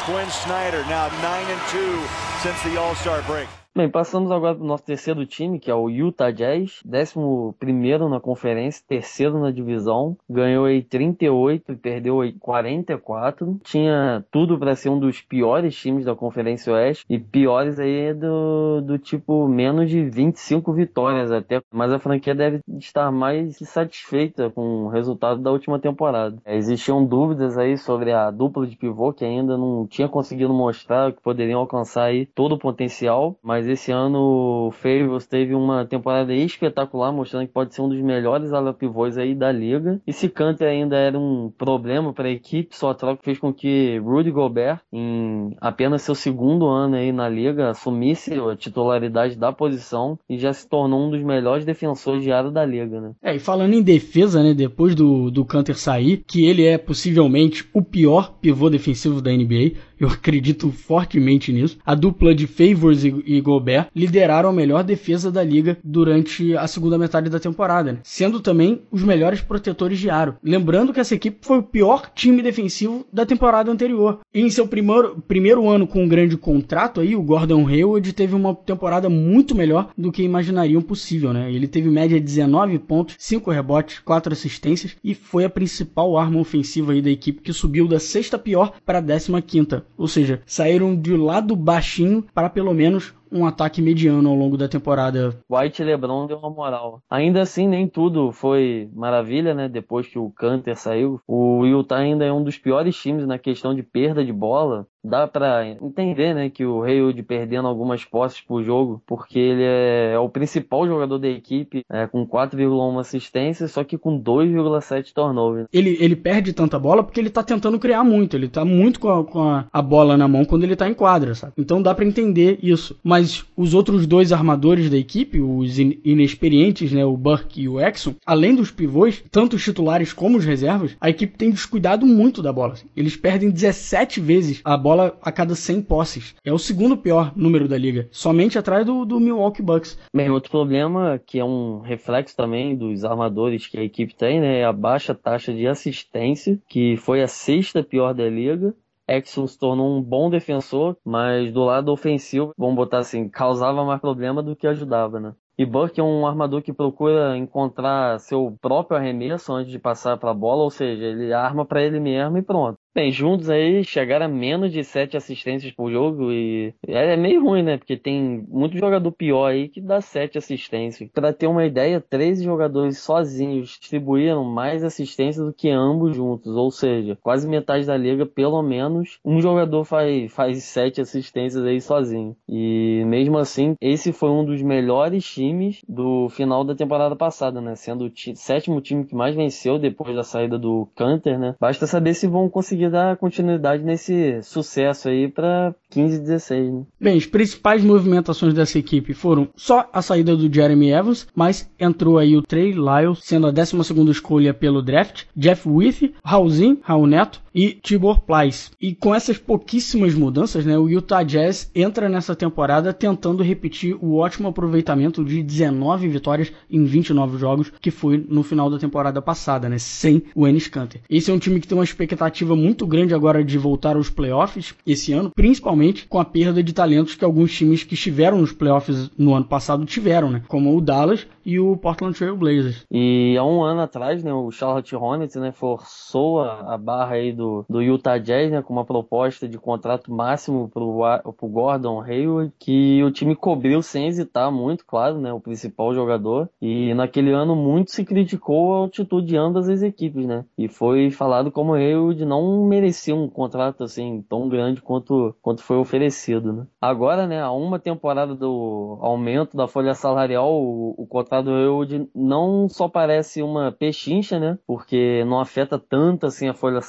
Quinn 0.04 0.30
Snyder 0.30 0.84
now 0.84 1.08
9 1.22 1.50
and 1.50 1.60
2 1.70 2.02
since 2.40 2.62
the 2.62 2.80
All-Star 2.80 3.22
break. 3.22 3.48
Bem, 3.76 3.90
passamos 3.90 4.30
agora 4.30 4.54
para 4.54 4.62
o 4.62 4.66
nosso 4.68 4.84
terceiro 4.84 5.26
time, 5.26 5.58
que 5.58 5.68
é 5.68 5.74
o 5.74 5.90
Utah 5.90 6.30
Jazz, 6.30 6.80
11 6.86 8.08
na 8.08 8.20
conferência, 8.20 8.84
terceiro 8.86 9.40
na 9.40 9.50
divisão, 9.50 10.16
ganhou 10.30 10.66
aí 10.66 10.80
38 10.80 11.72
e 11.72 11.76
perdeu 11.76 12.20
aí 12.20 12.32
44. 12.34 13.58
Tinha 13.64 14.24
tudo 14.30 14.56
para 14.60 14.76
ser 14.76 14.90
um 14.90 15.00
dos 15.00 15.20
piores 15.20 15.74
times 15.74 16.04
da 16.04 16.14
Conferência 16.14 16.72
Oeste 16.72 17.04
e 17.10 17.18
piores 17.18 17.80
aí 17.80 18.14
do, 18.14 18.80
do 18.80 18.96
tipo 18.96 19.48
menos 19.48 19.90
de 19.90 20.08
25 20.08 20.72
vitórias 20.72 21.32
até, 21.32 21.60
mas 21.72 21.90
a 21.90 21.98
franquia 21.98 22.32
deve 22.32 22.60
estar 22.78 23.10
mais 23.10 23.56
satisfeita 23.56 24.50
com 24.50 24.84
o 24.84 24.88
resultado 24.88 25.42
da 25.42 25.50
última 25.50 25.80
temporada. 25.80 26.40
Existiam 26.46 27.04
dúvidas 27.04 27.58
aí 27.58 27.76
sobre 27.76 28.12
a 28.12 28.30
dupla 28.30 28.68
de 28.68 28.76
pivô 28.76 29.12
que 29.12 29.24
ainda 29.24 29.58
não 29.58 29.84
tinha 29.84 30.08
conseguido 30.08 30.54
mostrar 30.54 31.12
que 31.12 31.20
poderiam 31.20 31.58
alcançar 31.58 32.04
aí 32.04 32.24
todo 32.24 32.54
o 32.54 32.58
potencial, 32.58 33.36
mas 33.42 33.63
mas 33.64 33.68
esse 33.68 33.90
ano 33.90 34.68
o 34.68 34.70
Favors 34.70 35.26
teve 35.26 35.54
uma 35.54 35.86
temporada 35.86 36.34
espetacular, 36.34 37.10
mostrando 37.10 37.46
que 37.46 37.52
pode 37.52 37.74
ser 37.74 37.80
um 37.80 37.88
dos 37.88 38.00
melhores 38.00 38.52
ala 38.52 38.74
pivôs 38.74 39.16
aí 39.16 39.34
da 39.34 39.50
liga. 39.50 40.00
E 40.06 40.12
se 40.12 40.28
Canter 40.28 40.68
ainda 40.68 40.96
era 40.96 41.18
um 41.18 41.50
problema 41.56 42.12
para 42.12 42.28
a 42.28 42.30
equipe, 42.30 42.76
sua 42.76 42.94
troca 42.94 43.22
fez 43.22 43.38
com 43.38 43.52
que 43.52 43.98
Rudy 43.98 44.30
Gobert, 44.30 44.80
em 44.92 45.56
apenas 45.60 46.02
seu 46.02 46.14
segundo 46.14 46.66
ano 46.66 46.96
aí 46.96 47.10
na 47.10 47.28
liga, 47.28 47.70
assumisse 47.70 48.34
a 48.34 48.54
titularidade 48.54 49.36
da 49.36 49.50
posição 49.50 50.18
e 50.28 50.36
já 50.36 50.52
se 50.52 50.68
tornou 50.68 51.06
um 51.06 51.10
dos 51.10 51.22
melhores 51.22 51.64
defensores 51.64 52.22
de 52.22 52.30
área 52.30 52.50
da 52.50 52.64
liga, 52.66 53.00
né? 53.00 53.12
É, 53.22 53.34
e 53.34 53.38
falando 53.38 53.72
em 53.72 53.82
defesa, 53.82 54.42
né, 54.42 54.52
depois 54.52 54.94
do, 54.94 55.30
do 55.30 55.44
Canter 55.44 55.78
sair, 55.78 56.22
que 56.26 56.44
ele 56.44 56.66
é 56.66 56.76
possivelmente 56.76 57.66
o 57.72 57.80
pior 57.80 58.34
pivô 58.40 58.68
defensivo 58.68 59.22
da 59.22 59.30
NBA, 59.30 59.72
eu 59.98 60.08
acredito 60.08 60.70
fortemente 60.70 61.52
nisso. 61.52 61.78
A 61.84 61.94
dupla 61.94 62.34
de 62.34 62.46
Favors 62.46 63.04
e, 63.04 63.14
e 63.26 63.40
Gobert 63.40 63.88
lideraram 63.94 64.48
a 64.48 64.52
melhor 64.52 64.82
defesa 64.82 65.30
da 65.30 65.42
liga 65.42 65.78
durante 65.82 66.56
a 66.56 66.66
segunda 66.66 66.98
metade 66.98 67.30
da 67.30 67.40
temporada, 67.40 67.92
né? 67.92 67.98
sendo 68.02 68.40
também 68.40 68.82
os 68.90 69.02
melhores 69.02 69.40
protetores 69.40 69.98
de 69.98 70.10
aro. 70.10 70.36
Lembrando 70.42 70.92
que 70.92 71.00
essa 71.00 71.14
equipe 71.14 71.38
foi 71.40 71.58
o 71.58 71.62
pior 71.62 72.10
time 72.14 72.42
defensivo 72.42 73.06
da 73.12 73.26
temporada 73.26 73.70
anterior. 73.70 74.20
E 74.32 74.40
em 74.40 74.50
seu 74.50 74.66
primeiro, 74.66 75.22
primeiro 75.26 75.68
ano 75.68 75.86
com 75.86 76.02
um 76.02 76.08
grande 76.08 76.36
contrato 76.36 77.00
aí, 77.00 77.14
o 77.14 77.22
Gordon 77.22 77.66
Hayward 77.66 78.12
teve 78.12 78.34
uma 78.34 78.54
temporada 78.54 79.08
muito 79.08 79.54
melhor 79.54 79.90
do 79.96 80.12
que 80.12 80.22
imaginariam 80.22 80.82
possível, 80.82 81.32
né? 81.32 81.52
Ele 81.52 81.66
teve 81.66 81.88
média 81.88 82.18
de 82.18 82.24
19 82.24 82.78
pontos, 82.80 83.16
5 83.18 83.50
rebotes, 83.50 83.98
4 84.00 84.32
assistências 84.32 84.96
e 85.02 85.14
foi 85.14 85.44
a 85.44 85.50
principal 85.50 86.16
arma 86.16 86.40
ofensiva 86.40 86.92
aí 86.92 87.02
da 87.02 87.10
equipe 87.10 87.42
que 87.42 87.52
subiu 87.52 87.86
da 87.86 87.98
sexta 87.98 88.38
pior 88.38 88.74
para 88.84 88.98
a 88.98 89.02
décima 89.02 89.40
quinta. 89.40 89.83
Ou 89.96 90.08
seja, 90.08 90.42
saíram 90.46 90.94
de 90.96 91.16
lado 91.16 91.54
baixinho 91.54 92.24
para 92.34 92.50
pelo 92.50 92.74
menos 92.74 93.14
um 93.34 93.46
ataque 93.46 93.82
mediano 93.82 94.28
ao 94.28 94.34
longo 94.34 94.56
da 94.56 94.68
temporada. 94.68 95.38
White 95.50 95.82
e 95.82 95.84
LeBron 95.84 96.26
deu 96.26 96.38
uma 96.38 96.50
moral. 96.50 97.02
Ainda 97.10 97.42
assim, 97.42 97.66
nem 97.66 97.88
tudo 97.88 98.32
foi 98.32 98.88
maravilha, 98.94 99.54
né? 99.54 99.68
Depois 99.68 100.06
que 100.06 100.18
o 100.18 100.30
Canter 100.30 100.76
saiu, 100.76 101.20
o 101.26 101.66
Utah 101.66 101.96
ainda 101.96 102.24
é 102.24 102.32
um 102.32 102.42
dos 102.44 102.56
piores 102.56 102.96
times 102.96 103.26
na 103.26 103.38
questão 103.38 103.74
de 103.74 103.82
perda 103.82 104.24
de 104.24 104.32
bola 104.32 104.86
dá 105.04 105.28
para 105.28 105.66
entender, 105.66 106.34
né, 106.34 106.48
que 106.48 106.64
o 106.64 106.82
Hayward 106.82 107.22
perdendo 107.22 107.68
algumas 107.68 108.04
posses 108.04 108.40
por 108.40 108.64
jogo, 108.64 109.02
porque 109.06 109.38
ele 109.38 109.62
é, 109.62 110.12
é 110.14 110.18
o 110.18 110.30
principal 110.30 110.86
jogador 110.86 111.18
da 111.18 111.28
equipe, 111.28 111.82
é, 111.90 112.06
com 112.06 112.26
4,1 112.26 112.98
assistências, 112.98 113.70
só 113.70 113.84
que 113.84 113.98
com 113.98 114.18
2,7 114.18 115.12
turnovers. 115.12 115.66
Ele, 115.72 115.98
ele 116.00 116.16
perde 116.16 116.52
tanta 116.54 116.78
bola 116.78 117.04
porque 117.04 117.20
ele 117.20 117.28
tá 117.28 117.42
tentando 117.42 117.78
criar 117.78 118.02
muito, 118.02 118.34
ele 118.34 118.48
tá 118.48 118.64
muito 118.64 118.98
com 118.98 119.10
a, 119.10 119.24
com 119.24 119.42
a, 119.42 119.66
a 119.70 119.82
bola 119.82 120.16
na 120.16 120.26
mão 120.26 120.44
quando 120.44 120.64
ele 120.64 120.74
tá 120.74 120.88
em 120.88 120.94
quadra, 120.94 121.34
sabe? 121.34 121.52
Então 121.58 121.82
dá 121.82 121.94
para 121.94 122.06
entender 122.06 122.58
isso. 122.62 122.98
Mas 123.04 123.23
os 123.56 123.74
outros 123.74 124.06
dois 124.06 124.32
armadores 124.32 124.88
da 124.90 124.96
equipe, 124.96 125.40
os 125.40 125.78
in 125.78 125.98
inexperientes, 126.04 126.92
né, 126.92 127.04
o 127.04 127.16
Burke 127.16 127.62
e 127.62 127.68
o 127.68 127.80
Exxon, 127.80 128.14
além 128.24 128.54
dos 128.54 128.70
pivôs, 128.70 129.22
tanto 129.30 129.56
os 129.56 129.62
titulares 129.62 130.12
como 130.12 130.38
os 130.38 130.44
reservas, 130.44 130.96
a 131.00 131.10
equipe 131.10 131.36
tem 131.36 131.50
descuidado 131.50 132.06
muito 132.06 132.42
da 132.42 132.52
bola. 132.52 132.74
Eles 132.96 133.16
perdem 133.16 133.50
17 133.50 134.20
vezes 134.20 134.60
a 134.64 134.76
bola 134.76 134.94
bola 134.94 135.18
a 135.20 135.32
cada 135.32 135.54
100 135.54 135.82
posses. 135.82 136.34
É 136.44 136.52
o 136.52 136.58
segundo 136.58 136.96
pior 136.96 137.32
número 137.36 137.66
da 137.66 137.76
liga, 137.76 138.08
somente 138.10 138.58
atrás 138.58 138.86
do, 138.86 139.04
do 139.04 139.18
Milwaukee 139.18 139.62
Bucks. 139.62 139.98
Bem, 140.14 140.30
outro 140.30 140.50
problema 140.50 141.20
que 141.26 141.38
é 141.38 141.44
um 141.44 141.80
reflexo 141.80 142.36
também 142.36 142.76
dos 142.76 143.04
armadores 143.04 143.66
que 143.66 143.78
a 143.78 143.82
equipe 143.82 144.14
tem, 144.14 144.40
né, 144.40 144.60
é 144.60 144.64
a 144.64 144.72
baixa 144.72 145.14
taxa 145.14 145.52
de 145.52 145.66
assistência, 145.66 146.58
que 146.68 146.96
foi 146.96 147.22
a 147.22 147.28
sexta 147.28 147.82
pior 147.82 148.14
da 148.14 148.28
liga. 148.28 148.74
Exxon 149.08 149.46
se 149.46 149.58
tornou 149.58 149.96
um 149.96 150.02
bom 150.02 150.30
defensor, 150.30 150.96
mas 151.04 151.52
do 151.52 151.64
lado 151.64 151.92
ofensivo, 151.92 152.52
vamos 152.56 152.76
botar 152.76 152.98
assim, 152.98 153.28
causava 153.28 153.84
mais 153.84 154.00
problema 154.00 154.42
do 154.42 154.56
que 154.56 154.66
ajudava, 154.66 155.20
né? 155.20 155.34
E 155.56 155.64
Burke 155.64 156.00
é 156.00 156.02
um 156.02 156.26
armador 156.26 156.62
que 156.62 156.72
procura 156.72 157.36
encontrar 157.36 158.18
seu 158.18 158.56
próprio 158.60 158.96
arremesso 158.98 159.52
antes 159.52 159.70
de 159.70 159.78
passar 159.78 160.16
para 160.18 160.30
a 160.30 160.34
bola, 160.34 160.64
ou 160.64 160.70
seja, 160.70 161.04
ele 161.04 161.32
arma 161.32 161.64
para 161.64 161.82
ele 161.82 162.00
mesmo 162.00 162.38
e 162.38 162.42
pronto. 162.42 162.78
Bem, 162.94 163.10
juntos 163.10 163.50
aí 163.50 163.82
chegaram 163.82 164.26
a 164.26 164.28
menos 164.28 164.70
de 164.70 164.84
7 164.84 165.16
assistências 165.16 165.72
por 165.72 165.90
jogo 165.90 166.30
e 166.30 166.72
é, 166.86 167.14
é 167.14 167.16
meio 167.16 167.42
ruim, 167.42 167.60
né? 167.60 167.76
Porque 167.76 167.96
tem 167.96 168.46
muito 168.48 168.78
jogador 168.78 169.10
pior 169.10 169.46
aí 169.46 169.68
que 169.68 169.80
dá 169.80 170.00
7 170.00 170.38
assistências. 170.38 171.10
Para 171.12 171.32
ter 171.32 171.48
uma 171.48 171.66
ideia, 171.66 172.00
13 172.00 172.44
jogadores 172.44 172.98
sozinhos 172.98 173.80
distribuíram 173.80 174.44
mais 174.44 174.84
assistências 174.84 175.44
do 175.44 175.52
que 175.52 175.68
ambos 175.70 176.14
juntos, 176.14 176.54
ou 176.54 176.70
seja, 176.70 177.18
quase 177.20 177.48
metade 177.48 177.84
da 177.84 177.96
liga, 177.96 178.24
pelo 178.24 178.62
menos, 178.62 179.18
um 179.24 179.40
jogador 179.40 179.84
faz, 179.84 180.32
faz 180.32 180.62
7 180.62 181.00
assistências 181.00 181.64
aí 181.64 181.80
sozinho. 181.80 182.36
E 182.48 183.02
mesmo 183.06 183.38
assim, 183.38 183.74
esse 183.80 184.12
foi 184.12 184.30
um 184.30 184.44
dos 184.44 184.62
melhores 184.62 185.24
times 185.24 185.82
do 185.88 186.28
final 186.28 186.62
da 186.62 186.76
temporada 186.76 187.16
passada, 187.16 187.60
né? 187.60 187.74
Sendo 187.74 188.04
o 188.06 188.12
sétimo 188.36 188.80
time 188.80 189.04
que 189.04 189.16
mais 189.16 189.34
venceu 189.34 189.80
depois 189.80 190.14
da 190.14 190.22
saída 190.22 190.56
do 190.56 190.88
Canter, 190.94 191.36
né? 191.40 191.56
Basta 191.58 191.88
saber 191.88 192.14
se 192.14 192.28
vão 192.28 192.48
conseguir 192.48 192.83
conseguir 192.84 192.90
dar 192.90 193.16
continuidade 193.16 193.82
nesse 193.82 194.42
sucesso 194.42 195.08
aí 195.08 195.28
para 195.28 195.74
15 195.90 196.16
e 196.16 196.18
16. 196.20 196.72
Né? 196.72 196.82
Bem, 197.00 197.16
as 197.16 197.26
principais 197.26 197.84
movimentações 197.84 198.54
dessa 198.54 198.78
equipe 198.78 199.14
foram 199.14 199.48
só 199.56 199.88
a 199.92 200.02
saída 200.02 200.36
do 200.36 200.52
Jeremy 200.52 200.90
Evans, 200.90 201.26
mas 201.34 201.70
entrou 201.78 202.18
aí 202.18 202.36
o 202.36 202.42
Trey 202.42 202.72
Lyles, 202.72 203.20
sendo 203.22 203.46
a 203.46 203.50
12 203.50 204.10
escolha 204.10 204.52
pelo 204.52 204.82
draft, 204.82 205.24
Jeff 205.36 205.68
Witt, 205.68 206.14
Raulzinho, 206.24 206.78
Raul 206.82 207.06
Neto 207.06 207.43
e 207.54 207.70
Tibor 207.70 208.20
Plyce. 208.20 208.70
E 208.80 208.94
com 208.94 209.14
essas 209.14 209.38
pouquíssimas 209.38 210.14
mudanças, 210.14 210.66
né, 210.66 210.78
o 210.78 210.88
Utah 210.88 211.22
Jazz 211.22 211.70
entra 211.74 212.08
nessa 212.08 212.36
temporada 212.36 212.92
tentando 212.92 213.42
repetir 213.42 213.96
o 214.00 214.16
ótimo 214.16 214.48
aproveitamento 214.48 215.24
de 215.24 215.42
19 215.42 216.08
vitórias 216.08 216.52
em 216.70 216.84
29 216.84 217.38
jogos 217.38 217.72
que 217.80 217.90
foi 217.90 218.24
no 218.28 218.42
final 218.42 218.68
da 218.68 218.78
temporada 218.78 219.22
passada, 219.22 219.68
né, 219.68 219.78
sem 219.78 220.22
o 220.34 220.46
Ennis 220.46 220.68
Canter. 220.68 221.00
Esse 221.08 221.30
é 221.30 221.34
um 221.34 221.38
time 221.38 221.60
que 221.60 221.66
tem 221.66 221.78
uma 221.78 221.84
expectativa 221.84 222.54
muito 222.54 222.74
muito 222.74 222.86
grande 222.88 223.14
agora 223.14 223.44
de 223.44 223.56
voltar 223.56 223.96
aos 223.96 224.10
playoffs 224.10 224.74
esse 224.84 225.12
ano, 225.12 225.30
principalmente 225.30 226.06
com 226.08 226.18
a 226.18 226.24
perda 226.24 226.62
de 226.62 226.72
talentos 226.72 227.14
que 227.14 227.24
alguns 227.24 227.56
times 227.56 227.84
que 227.84 227.94
estiveram 227.94 228.38
nos 228.38 228.52
playoffs 228.52 229.10
no 229.16 229.34
ano 229.34 229.44
passado 229.44 229.84
tiveram, 229.84 230.28
né? 230.30 230.42
Como 230.48 230.76
o 230.76 230.80
Dallas 230.80 231.24
e 231.44 231.58
o 231.58 231.76
Portland 231.76 232.16
Trail 232.16 232.36
Blazers. 232.36 232.84
E 232.90 233.36
há 233.38 233.44
um 233.44 233.62
ano 233.62 233.82
atrás, 233.82 234.24
né, 234.24 234.32
o 234.32 234.50
Charlotte 234.50 234.96
Hornets, 234.96 235.36
né, 235.36 235.52
forçou 235.52 236.40
a, 236.40 236.74
a 236.74 236.78
barra 236.78 237.14
aí 237.14 237.32
do, 237.32 237.43
do 237.68 237.82
Utah 237.82 238.18
Jazz, 238.18 238.50
né, 238.50 238.62
com 238.62 238.72
uma 238.72 238.84
proposta 238.84 239.48
de 239.48 239.58
contrato 239.58 240.12
máximo 240.12 240.68
pro, 240.68 241.00
pro 241.36 241.48
Gordon 241.48 242.00
Hayward, 242.00 242.52
que 242.58 243.02
o 243.02 243.10
time 243.10 243.34
cobriu 243.34 243.82
sem 243.82 244.06
hesitar 244.06 244.50
muito, 244.50 244.84
claro, 244.86 245.18
né, 245.18 245.32
o 245.32 245.40
principal 245.40 245.94
jogador. 245.94 246.48
E 246.60 246.94
naquele 246.94 247.32
ano 247.32 247.54
muito 247.54 247.90
se 247.90 248.04
criticou 248.04 248.82
a 248.82 248.86
atitude 248.86 249.26
de 249.26 249.36
ambas 249.36 249.68
as 249.68 249.82
equipes, 249.82 250.26
né? 250.26 250.44
E 250.56 250.68
foi 250.68 251.10
falado 251.10 251.50
como 251.50 251.72
o 251.72 251.74
Hayward 251.74 252.24
não 252.24 252.64
merecia 252.66 253.14
um 253.14 253.28
contrato 253.28 253.84
assim 253.84 254.24
tão 254.28 254.48
grande 254.48 254.80
quanto, 254.80 255.34
quanto 255.42 255.62
foi 255.62 255.76
oferecido, 255.76 256.52
né? 256.52 256.66
Agora, 256.80 257.26
né, 257.26 257.40
a 257.40 257.50
uma 257.50 257.78
temporada 257.78 258.34
do 258.34 258.98
aumento 259.00 259.56
da 259.56 259.66
folha 259.66 259.94
salarial, 259.94 260.52
o, 260.52 260.94
o 260.96 261.06
contrato 261.06 261.44
do 261.46 261.50
Eude 261.52 262.08
não 262.14 262.68
só 262.68 262.88
parece 262.88 263.42
uma 263.42 263.72
pechincha, 263.72 264.38
né? 264.38 264.58
Porque 264.66 265.24
não 265.24 265.40
afeta 265.40 265.78
tanto 265.78 266.26
assim 266.26 266.48
a 266.48 266.54
folha 266.54 266.80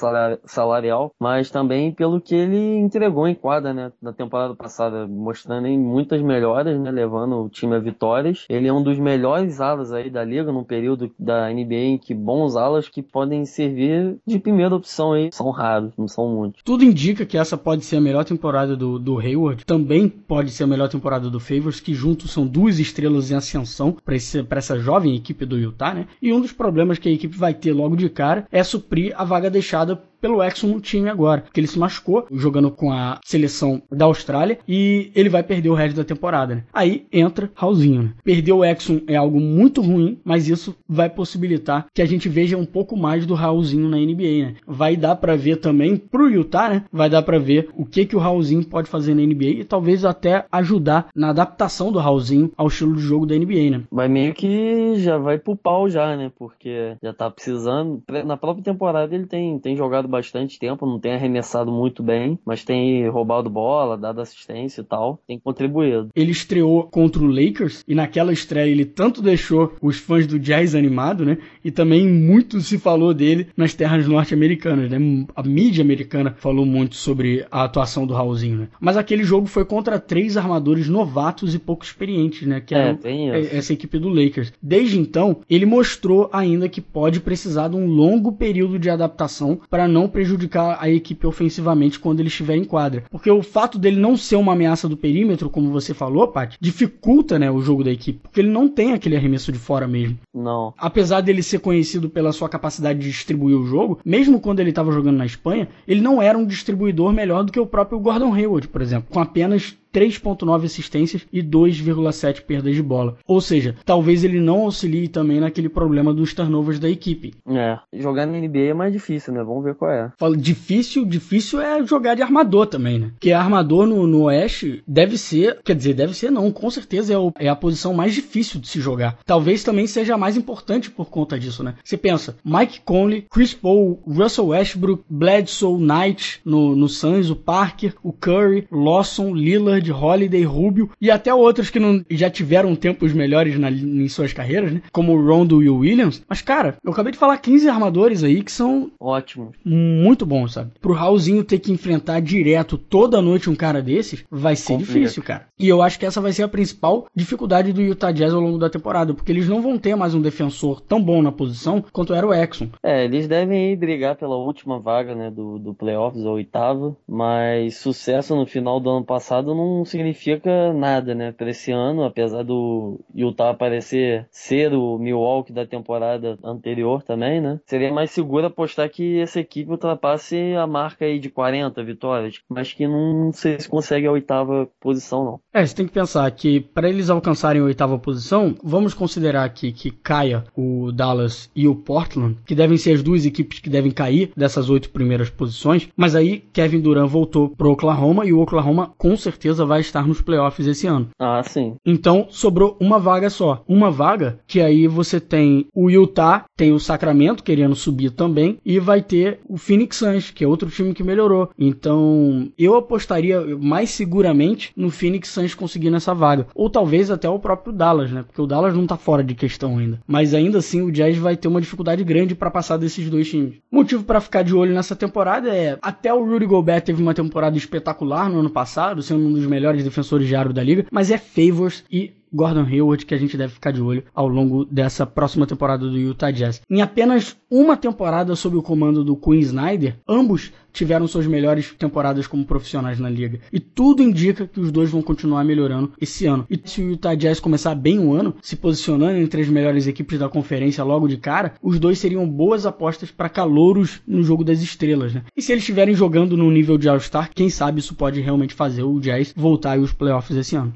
salarial, 0.45 1.11
mas 1.19 1.49
também 1.49 1.91
pelo 1.91 2.21
que 2.21 2.35
ele 2.35 2.77
entregou 2.77 3.27
em 3.27 3.35
quadra, 3.35 3.73
né, 3.73 3.91
na 4.01 4.13
temporada 4.13 4.55
passada, 4.55 5.07
mostrando 5.07 5.67
em 5.67 5.77
muitas 5.77 6.21
melhoras, 6.21 6.79
né, 6.79 6.91
levando 6.91 7.43
o 7.43 7.49
time 7.49 7.75
a 7.75 7.79
vitórias. 7.79 8.45
Ele 8.49 8.67
é 8.67 8.73
um 8.73 8.83
dos 8.83 8.97
melhores 8.97 9.59
alas 9.61 9.91
aí 9.91 10.09
da 10.09 10.23
liga 10.23 10.51
num 10.51 10.63
período 10.63 11.11
da 11.17 11.49
NBA 11.49 11.75
em 11.75 11.97
que 11.97 12.13
bons 12.13 12.55
alas 12.55 12.87
que 12.87 13.01
podem 13.01 13.45
servir 13.45 14.17
de 14.25 14.39
primeira 14.39 14.75
opção 14.75 15.13
aí 15.13 15.29
são 15.31 15.49
raros, 15.49 15.93
não 15.97 16.07
são 16.07 16.27
muitos. 16.29 16.61
Tudo 16.63 16.83
indica 16.83 17.25
que 17.25 17.37
essa 17.37 17.57
pode 17.57 17.83
ser 17.83 17.97
a 17.97 18.01
melhor 18.01 18.23
temporada 18.23 18.75
do, 18.75 18.99
do 18.99 19.19
Hayward, 19.19 19.65
também 19.65 20.07
pode 20.07 20.51
ser 20.51 20.63
a 20.63 20.67
melhor 20.67 20.89
temporada 20.89 21.29
do 21.29 21.39
Favors, 21.39 21.79
que 21.79 21.93
juntos 21.93 22.31
são 22.31 22.45
duas 22.45 22.79
estrelas 22.79 23.31
em 23.31 23.35
ascensão 23.35 23.95
para 24.03 24.57
essa 24.57 24.77
jovem 24.77 25.15
equipe 25.15 25.45
do 25.45 25.57
Utah, 25.57 25.93
né? 25.93 26.07
E 26.21 26.33
um 26.33 26.41
dos 26.41 26.51
problemas 26.51 26.99
que 26.99 27.09
a 27.09 27.11
equipe 27.11 27.37
vai 27.37 27.53
ter 27.53 27.73
logo 27.73 27.95
de 27.95 28.09
cara 28.09 28.47
é 28.51 28.63
suprir 28.63 29.13
a 29.17 29.23
vaga 29.23 29.49
deixada 29.49 30.01
pelo 30.25 30.41
Exxon 30.41 30.69
no 30.69 30.81
time 30.81 31.07
agora, 31.07 31.41
porque 31.41 31.59
ele 31.59 31.67
se 31.67 31.77
machucou 31.77 32.25
jogando 32.31 32.71
com 32.71 32.91
a 32.91 33.19
seleção 33.23 33.83
da 33.91 34.05
Austrália 34.05 34.57
e 34.67 35.11
ele 35.13 35.29
vai 35.29 35.43
perder 35.43 35.69
o 35.69 35.75
resto 35.75 35.97
da 35.97 36.03
temporada. 36.03 36.55
Né? 36.55 36.63
Aí 36.73 37.05
entra 37.13 37.51
Raulzinho. 37.53 38.01
Né? 38.01 38.13
Perder 38.23 38.53
o 38.53 38.65
Exxon 38.65 39.01
é 39.05 39.15
algo 39.15 39.39
muito 39.39 39.83
ruim, 39.83 40.17
mas 40.25 40.49
isso 40.49 40.75
vai 40.89 41.11
possibilitar 41.11 41.85
que 41.93 42.01
a 42.01 42.07
gente 42.07 42.27
veja 42.27 42.57
um 42.57 42.65
pouco 42.65 42.97
mais 42.97 43.27
do 43.27 43.35
Raulzinho 43.35 43.87
na 43.87 43.97
NBA. 43.97 44.47
Né? 44.47 44.55
Vai 44.65 44.97
dar 44.97 45.15
para 45.15 45.35
ver 45.35 45.57
também 45.57 45.95
pro 45.95 46.27
Utah, 46.27 46.69
né? 46.69 46.85
Vai 46.91 47.07
dar 47.07 47.21
para 47.21 47.37
ver 47.37 47.69
o 47.75 47.85
que 47.85 48.07
que 48.07 48.15
o 48.15 48.19
Raulzinho 48.19 48.65
pode 48.65 48.89
fazer 48.89 49.13
na 49.13 49.21
NBA 49.21 49.59
e 49.59 49.63
talvez 49.63 50.03
até 50.03 50.45
ajudar 50.51 51.09
na 51.15 51.29
adaptação 51.29 51.91
do 51.91 51.99
Raulzinho 51.99 52.51
ao 52.57 52.67
estilo 52.67 52.95
de 52.95 53.01
jogo 53.01 53.27
da 53.27 53.35
NBA, 53.35 53.69
né? 53.69 53.83
Vai 53.91 54.07
meio 54.07 54.33
que 54.33 54.95
já 54.97 55.19
vai 55.19 55.37
pro 55.37 55.55
pau 55.55 55.87
já, 55.87 56.17
né? 56.17 56.31
Porque 56.35 56.97
já 57.03 57.13
tá 57.13 57.29
precisando. 57.29 58.01
Na 58.25 58.37
própria 58.37 58.63
temporada 58.63 59.13
ele 59.13 59.27
tem, 59.27 59.59
tem 59.59 59.75
jogado 59.75 60.14
bastante 60.15 60.57
tempo, 60.57 60.85
não 60.85 60.99
tem 60.99 61.13
arremessado 61.13 61.71
muito 61.71 62.01
bem, 62.01 62.39
mas 62.45 62.63
tem 62.63 63.07
roubado 63.09 63.49
bola, 63.49 63.97
dado 63.97 64.21
assistência 64.21 64.81
e 64.81 64.83
tal, 64.83 65.19
tem 65.27 65.37
contribuído. 65.37 66.09
Ele 66.15 66.31
estreou 66.31 66.83
contra 66.83 67.21
o 67.21 67.27
Lakers 67.27 67.83
e 67.87 67.93
naquela 67.93 68.31
estreia 68.31 68.71
ele 68.71 68.85
tanto 68.85 69.21
deixou 69.21 69.73
os 69.81 69.97
fãs 69.97 70.25
do 70.25 70.39
Jazz 70.39 70.73
animado, 70.73 71.25
né? 71.25 71.37
E 71.63 71.71
também 71.71 72.07
muito 72.07 72.61
se 72.61 72.77
falou 72.77 73.13
dele 73.13 73.47
nas 73.57 73.73
terras 73.73 74.07
norte-americanas, 74.07 74.89
né? 74.89 74.97
A 75.35 75.43
mídia 75.43 75.83
americana 75.83 76.33
falou 76.37 76.65
muito 76.65 76.95
sobre 76.95 77.45
a 77.51 77.63
atuação 77.63 78.07
do 78.07 78.13
Raulzinho, 78.13 78.57
né? 78.57 78.67
Mas 78.79 78.97
aquele 78.97 79.23
jogo 79.23 79.47
foi 79.47 79.65
contra 79.65 79.99
três 79.99 80.37
armadores 80.37 80.87
novatos 80.87 81.53
e 81.53 81.59
pouco 81.59 81.83
experientes, 81.83 82.47
né? 82.47 82.61
Que 82.61 82.73
é, 82.73 82.97
é 83.03 83.57
essa 83.57 83.73
equipe 83.73 83.99
do 83.99 84.09
Lakers. 84.09 84.53
Desde 84.61 84.97
então, 84.97 85.41
ele 85.49 85.65
mostrou 85.65 86.29
ainda 86.31 86.69
que 86.69 86.81
pode 86.81 87.19
precisar 87.19 87.67
de 87.67 87.75
um 87.75 87.87
longo 87.87 88.31
período 88.31 88.79
de 88.79 88.89
adaptação 88.89 89.59
para 89.69 89.87
não 89.87 90.04
prejudicar 90.07 90.77
a 90.79 90.89
equipe 90.89 91.25
ofensivamente 91.25 91.99
quando 91.99 92.19
ele 92.19 92.29
estiver 92.29 92.55
em 92.55 92.63
quadra. 92.63 93.03
Porque 93.09 93.29
o 93.29 93.43
fato 93.43 93.77
dele 93.77 93.99
não 93.99 94.17
ser 94.17 94.35
uma 94.35 94.53
ameaça 94.53 94.87
do 94.87 94.97
perímetro, 94.97 95.49
como 95.49 95.71
você 95.71 95.93
falou, 95.93 96.27
Pat, 96.27 96.55
dificulta 96.59 97.37
né, 97.39 97.49
o 97.49 97.61
jogo 97.61 97.83
da 97.83 97.91
equipe. 97.91 98.19
Porque 98.21 98.41
ele 98.41 98.49
não 98.49 98.67
tem 98.67 98.93
aquele 98.93 99.15
arremesso 99.15 99.51
de 99.51 99.59
fora 99.59 99.87
mesmo. 99.87 100.17
Não. 100.33 100.73
Apesar 100.77 101.21
dele 101.21 101.43
ser 101.43 101.59
conhecido 101.59 102.09
pela 102.09 102.31
sua 102.31 102.49
capacidade 102.49 102.99
de 102.99 103.09
distribuir 103.09 103.57
o 103.57 103.65
jogo, 103.65 103.99
mesmo 104.05 104.39
quando 104.39 104.59
ele 104.59 104.69
estava 104.69 104.91
jogando 104.91 105.17
na 105.17 105.25
Espanha, 105.25 105.67
ele 105.87 106.01
não 106.01 106.21
era 106.21 106.37
um 106.37 106.45
distribuidor 106.45 107.11
melhor 107.11 107.43
do 107.43 107.51
que 107.51 107.59
o 107.59 107.65
próprio 107.65 107.99
Gordon 107.99 108.33
Hayward, 108.33 108.67
por 108.67 108.81
exemplo, 108.81 109.07
com 109.11 109.19
apenas 109.19 109.75
3.9 109.95 110.65
assistências 110.65 111.25
e 111.31 111.41
2,7 111.41 112.41
perdas 112.41 112.75
de 112.75 112.83
bola. 112.83 113.17
Ou 113.25 113.39
seja, 113.39 113.75
talvez 113.85 114.25
ele 114.25 114.41
não 114.41 114.63
auxilie 114.63 115.07
também 115.07 115.39
naquele 115.39 115.69
problema 115.69 116.13
dos 116.13 116.33
turnovers 116.33 116.79
da 116.79 116.89
equipe. 116.89 117.33
É, 117.47 117.79
jogar 117.93 118.25
na 118.25 118.37
NBA 118.37 118.59
é 118.59 118.73
mais 118.73 118.91
difícil, 118.91 119.33
né? 119.33 119.41
Vamos 119.41 119.63
ver 119.63 119.75
qual 119.75 119.89
é. 119.89 120.11
Falo 120.17 120.35
difícil, 120.35 121.05
difícil 121.05 121.61
é 121.61 121.81
jogar 121.85 122.15
de 122.15 122.21
armador 122.21 122.67
também, 122.67 122.99
né? 122.99 123.11
Porque 123.11 123.31
armador 123.31 123.85
no, 123.85 124.05
no 124.05 124.23
Oeste 124.23 124.83
deve 124.85 125.17
ser, 125.17 125.59
quer 125.63 125.75
dizer, 125.75 125.93
deve 125.93 126.13
ser 126.13 126.29
não, 126.29 126.51
com 126.51 126.69
certeza 126.69 127.13
é, 127.13 127.17
o, 127.17 127.31
é 127.39 127.47
a 127.47 127.55
posição 127.55 127.93
mais 127.93 128.13
difícil 128.13 128.59
de 128.59 128.67
se 128.67 128.81
jogar. 128.81 129.17
Talvez 129.25 129.63
também 129.63 129.87
seja 129.87 130.15
a 130.15 130.17
mais 130.17 130.35
importante 130.35 130.91
por 130.91 131.09
conta 131.09 131.39
disso, 131.39 131.63
né? 131.63 131.75
Você 131.83 131.95
pensa, 131.95 132.35
Mike 132.43 132.81
Conley, 132.83 133.25
Chris 133.31 133.53
Paul, 133.53 134.01
Russell 134.05 134.47
Westbrook, 134.47 135.03
Bledsoe, 135.09 135.79
Knight 135.79 136.41
no, 136.43 136.75
no 136.75 136.89
Suns, 136.89 137.29
o 137.29 137.35
Parker, 137.35 137.93
o 138.03 138.11
Curry, 138.11 138.67
Lawson, 138.69 139.33
Lillard, 139.33 139.84
Holiday, 139.91 140.43
Rubio 140.43 140.89
e 140.99 141.11
até 141.11 141.33
outros 141.33 141.69
que 141.69 141.79
não, 141.79 142.03
já 142.09 142.29
tiveram 142.29 142.75
tempos 142.75 143.13
melhores 143.13 143.57
na, 143.59 143.69
em 143.69 144.07
suas 144.07 144.33
carreiras, 144.33 144.71
né? 144.71 144.81
Como 144.91 145.13
o 145.13 145.25
Rondo 145.25 145.61
e 145.61 145.69
o 145.69 145.77
Williams. 145.77 146.23
Mas, 146.27 146.41
cara, 146.41 146.77
eu 146.83 146.91
acabei 146.91 147.11
de 147.11 147.17
falar 147.17 147.37
15 147.37 147.69
armadores 147.69 148.23
aí 148.23 148.43
que 148.43 148.51
são 148.51 148.91
ótimos. 148.99 149.55
Muito 149.63 150.25
bons, 150.25 150.53
sabe? 150.53 150.71
Pro 150.81 150.93
Raulzinho 150.93 151.43
ter 151.43 151.59
que 151.59 151.71
enfrentar 151.71 152.19
direto 152.21 152.77
toda 152.77 153.21
noite 153.21 153.49
um 153.49 153.55
cara 153.55 153.81
desses, 153.81 154.23
vai 154.29 154.55
ser 154.55 154.73
Complica. 154.73 154.93
difícil, 154.93 155.23
cara. 155.23 155.47
E 155.59 155.67
eu 155.67 155.81
acho 155.81 155.99
que 155.99 156.05
essa 156.05 156.21
vai 156.21 156.31
ser 156.31 156.43
a 156.43 156.47
principal 156.47 157.07
dificuldade 157.15 157.73
do 157.73 157.81
Utah 157.81 158.11
Jazz 158.11 158.33
ao 158.33 158.41
longo 158.41 158.57
da 158.57 158.69
temporada, 158.69 159.13
porque 159.13 159.31
eles 159.31 159.47
não 159.47 159.61
vão 159.61 159.77
ter 159.77 159.95
mais 159.95 160.13
um 160.13 160.21
defensor 160.21 160.81
tão 160.81 161.01
bom 161.01 161.21
na 161.21 161.31
posição 161.31 161.83
quanto 161.91 162.13
era 162.13 162.27
o 162.27 162.33
Exxon. 162.33 162.69
É, 162.83 163.05
eles 163.05 163.27
devem 163.27 163.71
ir 163.71 163.75
brigar 163.75 164.15
pela 164.15 164.35
última 164.35 164.79
vaga, 164.79 165.15
né, 165.15 165.31
do, 165.31 165.59
do 165.59 165.73
playoffs, 165.73 166.25
a 166.25 166.29
oitava, 166.29 166.95
mas 167.07 167.77
sucesso 167.77 168.35
no 168.35 168.45
final 168.45 168.79
do 168.79 168.89
ano 168.89 169.05
passado 169.05 169.53
não 169.53 169.74
não 169.77 169.85
significa 169.85 170.73
nada, 170.73 171.13
né, 171.13 171.31
para 171.31 171.49
esse 171.49 171.71
ano, 171.71 172.03
apesar 172.03 172.43
do 172.43 172.99
Utah 173.13 173.53
parecer 173.53 174.27
ser 174.31 174.73
o 174.73 174.97
Milwaukee 174.97 175.53
da 175.53 175.65
temporada 175.65 176.37
anterior 176.43 177.03
também, 177.03 177.41
né? 177.41 177.59
Seria 177.65 177.93
mais 177.93 178.11
seguro 178.11 178.47
apostar 178.47 178.89
que 178.89 179.19
essa 179.19 179.39
equipe 179.39 179.69
ultrapasse 179.69 180.55
a 180.55 180.65
marca 180.67 181.05
aí 181.05 181.19
de 181.19 181.29
40 181.29 181.83
vitórias, 181.83 182.41
mas 182.49 182.73
que 182.73 182.87
não 182.87 183.31
sei 183.33 183.59
se 183.59 183.69
consegue 183.69 184.07
a 184.07 184.11
oitava 184.11 184.67
posição 184.79 185.25
não. 185.25 185.39
É, 185.53 185.65
você 185.65 185.75
tem 185.75 185.87
que 185.87 185.93
pensar 185.93 186.29
que 186.31 186.59
para 186.59 186.89
eles 186.89 187.09
alcançarem 187.09 187.61
a 187.61 187.65
oitava 187.65 187.97
posição, 187.97 188.55
vamos 188.63 188.93
considerar 188.93 189.43
aqui 189.43 189.71
que 189.71 189.91
caia 189.91 190.43
o 190.55 190.91
Dallas 190.91 191.49
e 191.55 191.67
o 191.67 191.75
Portland, 191.75 192.37
que 192.45 192.55
devem 192.55 192.77
ser 192.77 192.93
as 192.93 193.03
duas 193.03 193.25
equipes 193.25 193.59
que 193.59 193.69
devem 193.69 193.91
cair 193.91 194.31
dessas 194.35 194.69
oito 194.69 194.89
primeiras 194.89 195.29
posições, 195.29 195.87
mas 195.95 196.15
aí 196.15 196.43
Kevin 196.53 196.81
Durant 196.81 197.09
voltou 197.09 197.49
pro 197.49 197.71
Oklahoma 197.71 198.25
e 198.25 198.33
o 198.33 198.39
Oklahoma 198.39 198.93
com 198.97 199.15
certeza 199.15 199.64
vai 199.65 199.81
estar 199.81 200.07
nos 200.07 200.21
playoffs 200.21 200.67
esse 200.67 200.87
ano. 200.87 201.09
Ah, 201.19 201.41
sim. 201.43 201.75
Então 201.85 202.27
sobrou 202.29 202.77
uma 202.79 202.99
vaga 202.99 203.29
só. 203.29 203.63
Uma 203.67 203.91
vaga 203.91 204.39
que 204.47 204.61
aí 204.61 204.87
você 204.87 205.19
tem 205.19 205.67
o 205.73 205.89
Utah, 205.89 206.45
tem 206.55 206.71
o 206.71 206.79
Sacramento 206.79 207.43
querendo 207.43 207.75
subir 207.75 208.11
também 208.11 208.57
e 208.65 208.79
vai 208.79 209.01
ter 209.01 209.39
o 209.47 209.57
Phoenix 209.57 209.97
Suns, 209.97 210.31
que 210.31 210.43
é 210.43 210.47
outro 210.47 210.69
time 210.69 210.93
que 210.93 211.03
melhorou. 211.03 211.49
Então 211.57 212.49
eu 212.57 212.75
apostaria 212.75 213.57
mais 213.57 213.89
seguramente 213.89 214.71
no 214.75 214.89
Phoenix 214.89 215.29
Suns 215.29 215.53
conseguindo 215.53 215.97
essa 215.97 216.13
vaga. 216.13 216.47
Ou 216.53 216.69
talvez 216.69 217.11
até 217.11 217.29
o 217.29 217.39
próprio 217.39 217.73
Dallas, 217.73 218.11
né? 218.11 218.23
Porque 218.23 218.41
o 218.41 218.47
Dallas 218.47 218.75
não 218.75 218.87
tá 218.87 218.97
fora 218.97 219.23
de 219.23 219.35
questão 219.35 219.77
ainda. 219.77 219.99
Mas 220.07 220.33
ainda 220.33 220.59
assim 220.59 220.81
o 220.81 220.91
Jazz 220.91 221.17
vai 221.17 221.35
ter 221.35 221.47
uma 221.47 221.61
dificuldade 221.61 222.03
grande 222.03 222.35
para 222.35 222.51
passar 222.51 222.77
desses 222.77 223.09
dois 223.09 223.29
times. 223.29 223.55
Motivo 223.71 224.03
para 224.03 224.21
ficar 224.21 224.43
de 224.43 224.55
olho 224.55 224.73
nessa 224.73 224.95
temporada 224.95 225.49
é 225.49 225.77
até 225.81 226.13
o 226.13 226.23
Rudy 226.23 226.45
Gobert 226.45 226.83
teve 226.83 227.01
uma 227.01 227.13
temporada 227.13 227.57
espetacular 227.57 228.29
no 228.29 228.39
ano 228.39 228.49
passado, 228.49 229.01
sendo 229.01 229.25
um 229.25 229.33
dos 229.33 229.44
melhores 229.45 229.83
defensores 229.83 230.27
de 230.27 230.35
aro 230.35 230.53
da 230.53 230.63
liga, 230.63 230.85
mas 230.91 231.11
é 231.11 231.17
Favors 231.17 231.83
e 231.91 232.11
Gordon 232.33 232.63
Hayward 232.63 233.05
que 233.05 233.13
a 233.13 233.17
gente 233.17 233.37
deve 233.37 233.53
ficar 233.53 233.71
de 233.71 233.81
olho 233.81 234.03
ao 234.13 234.27
longo 234.27 234.65
dessa 234.65 235.05
próxima 235.05 235.47
temporada 235.47 235.87
do 235.87 235.97
Utah 235.97 236.31
Jazz. 236.31 236.61
Em 236.69 236.81
apenas 236.81 237.37
uma 237.49 237.77
temporada 237.77 238.35
sob 238.35 238.57
o 238.57 238.61
comando 238.61 239.03
do 239.03 239.15
Quinn 239.15 239.39
Snyder, 239.39 239.97
ambos 240.07 240.51
tiveram 240.75 241.07
suas 241.07 241.25
melhores 241.25 241.73
temporadas 241.77 242.27
como 242.27 242.45
profissionais 242.45 242.99
na 242.99 243.09
liga. 243.09 243.39
E 243.51 243.59
tudo 243.59 244.03
indica 244.03 244.45
que 244.45 244.59
os 244.59 244.71
dois 244.71 244.89
vão 244.89 245.01
continuar 245.01 245.43
melhorando 245.45 245.93
esse 245.99 246.25
ano. 246.25 246.45
E 246.49 246.59
se 246.65 246.81
o 246.81 246.89
Utah 246.89 247.15
Jazz 247.15 247.39
começar 247.39 247.73
bem 247.73 247.97
o 247.97 248.13
ano, 248.13 248.35
se 248.41 248.55
posicionando 248.55 249.17
entre 249.17 249.41
as 249.41 249.47
melhores 249.47 249.87
equipes 249.87 250.19
da 250.19 250.27
conferência 250.27 250.83
logo 250.83 251.07
de 251.07 251.17
cara, 251.17 251.53
os 251.61 251.79
dois 251.79 251.97
seriam 251.97 252.27
boas 252.27 252.65
apostas 252.65 253.09
para 253.09 253.29
calouros 253.29 254.01
no 254.05 254.21
jogo 254.23 254.43
das 254.43 254.61
estrelas, 254.61 255.13
né? 255.13 255.23
E 255.35 255.41
se 255.41 255.51
eles 255.51 255.63
estiverem 255.63 255.95
jogando 255.95 256.35
no 256.35 256.51
nível 256.51 256.77
de 256.77 256.89
All-Star, 256.89 257.29
quem 257.33 257.49
sabe 257.49 257.79
isso 257.79 257.95
pode 257.95 258.19
realmente 258.19 258.53
fazer 258.53 258.83
o 258.83 258.99
Jazz 258.99 259.33
voltar 259.35 259.77
aos 259.77 259.93
playoffs 259.93 260.35
esse 260.35 260.55
ano. 260.55 260.73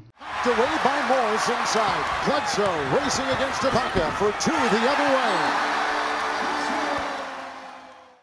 Inside. 1.48 2.04
Bledsoe 2.26 2.66
racing 2.96 3.24
against 3.24 3.62
Ibaka 3.62 4.10
for 4.18 4.32
two 4.40 4.52
the 4.52 4.82
other 4.90 5.08
way. 5.14 5.70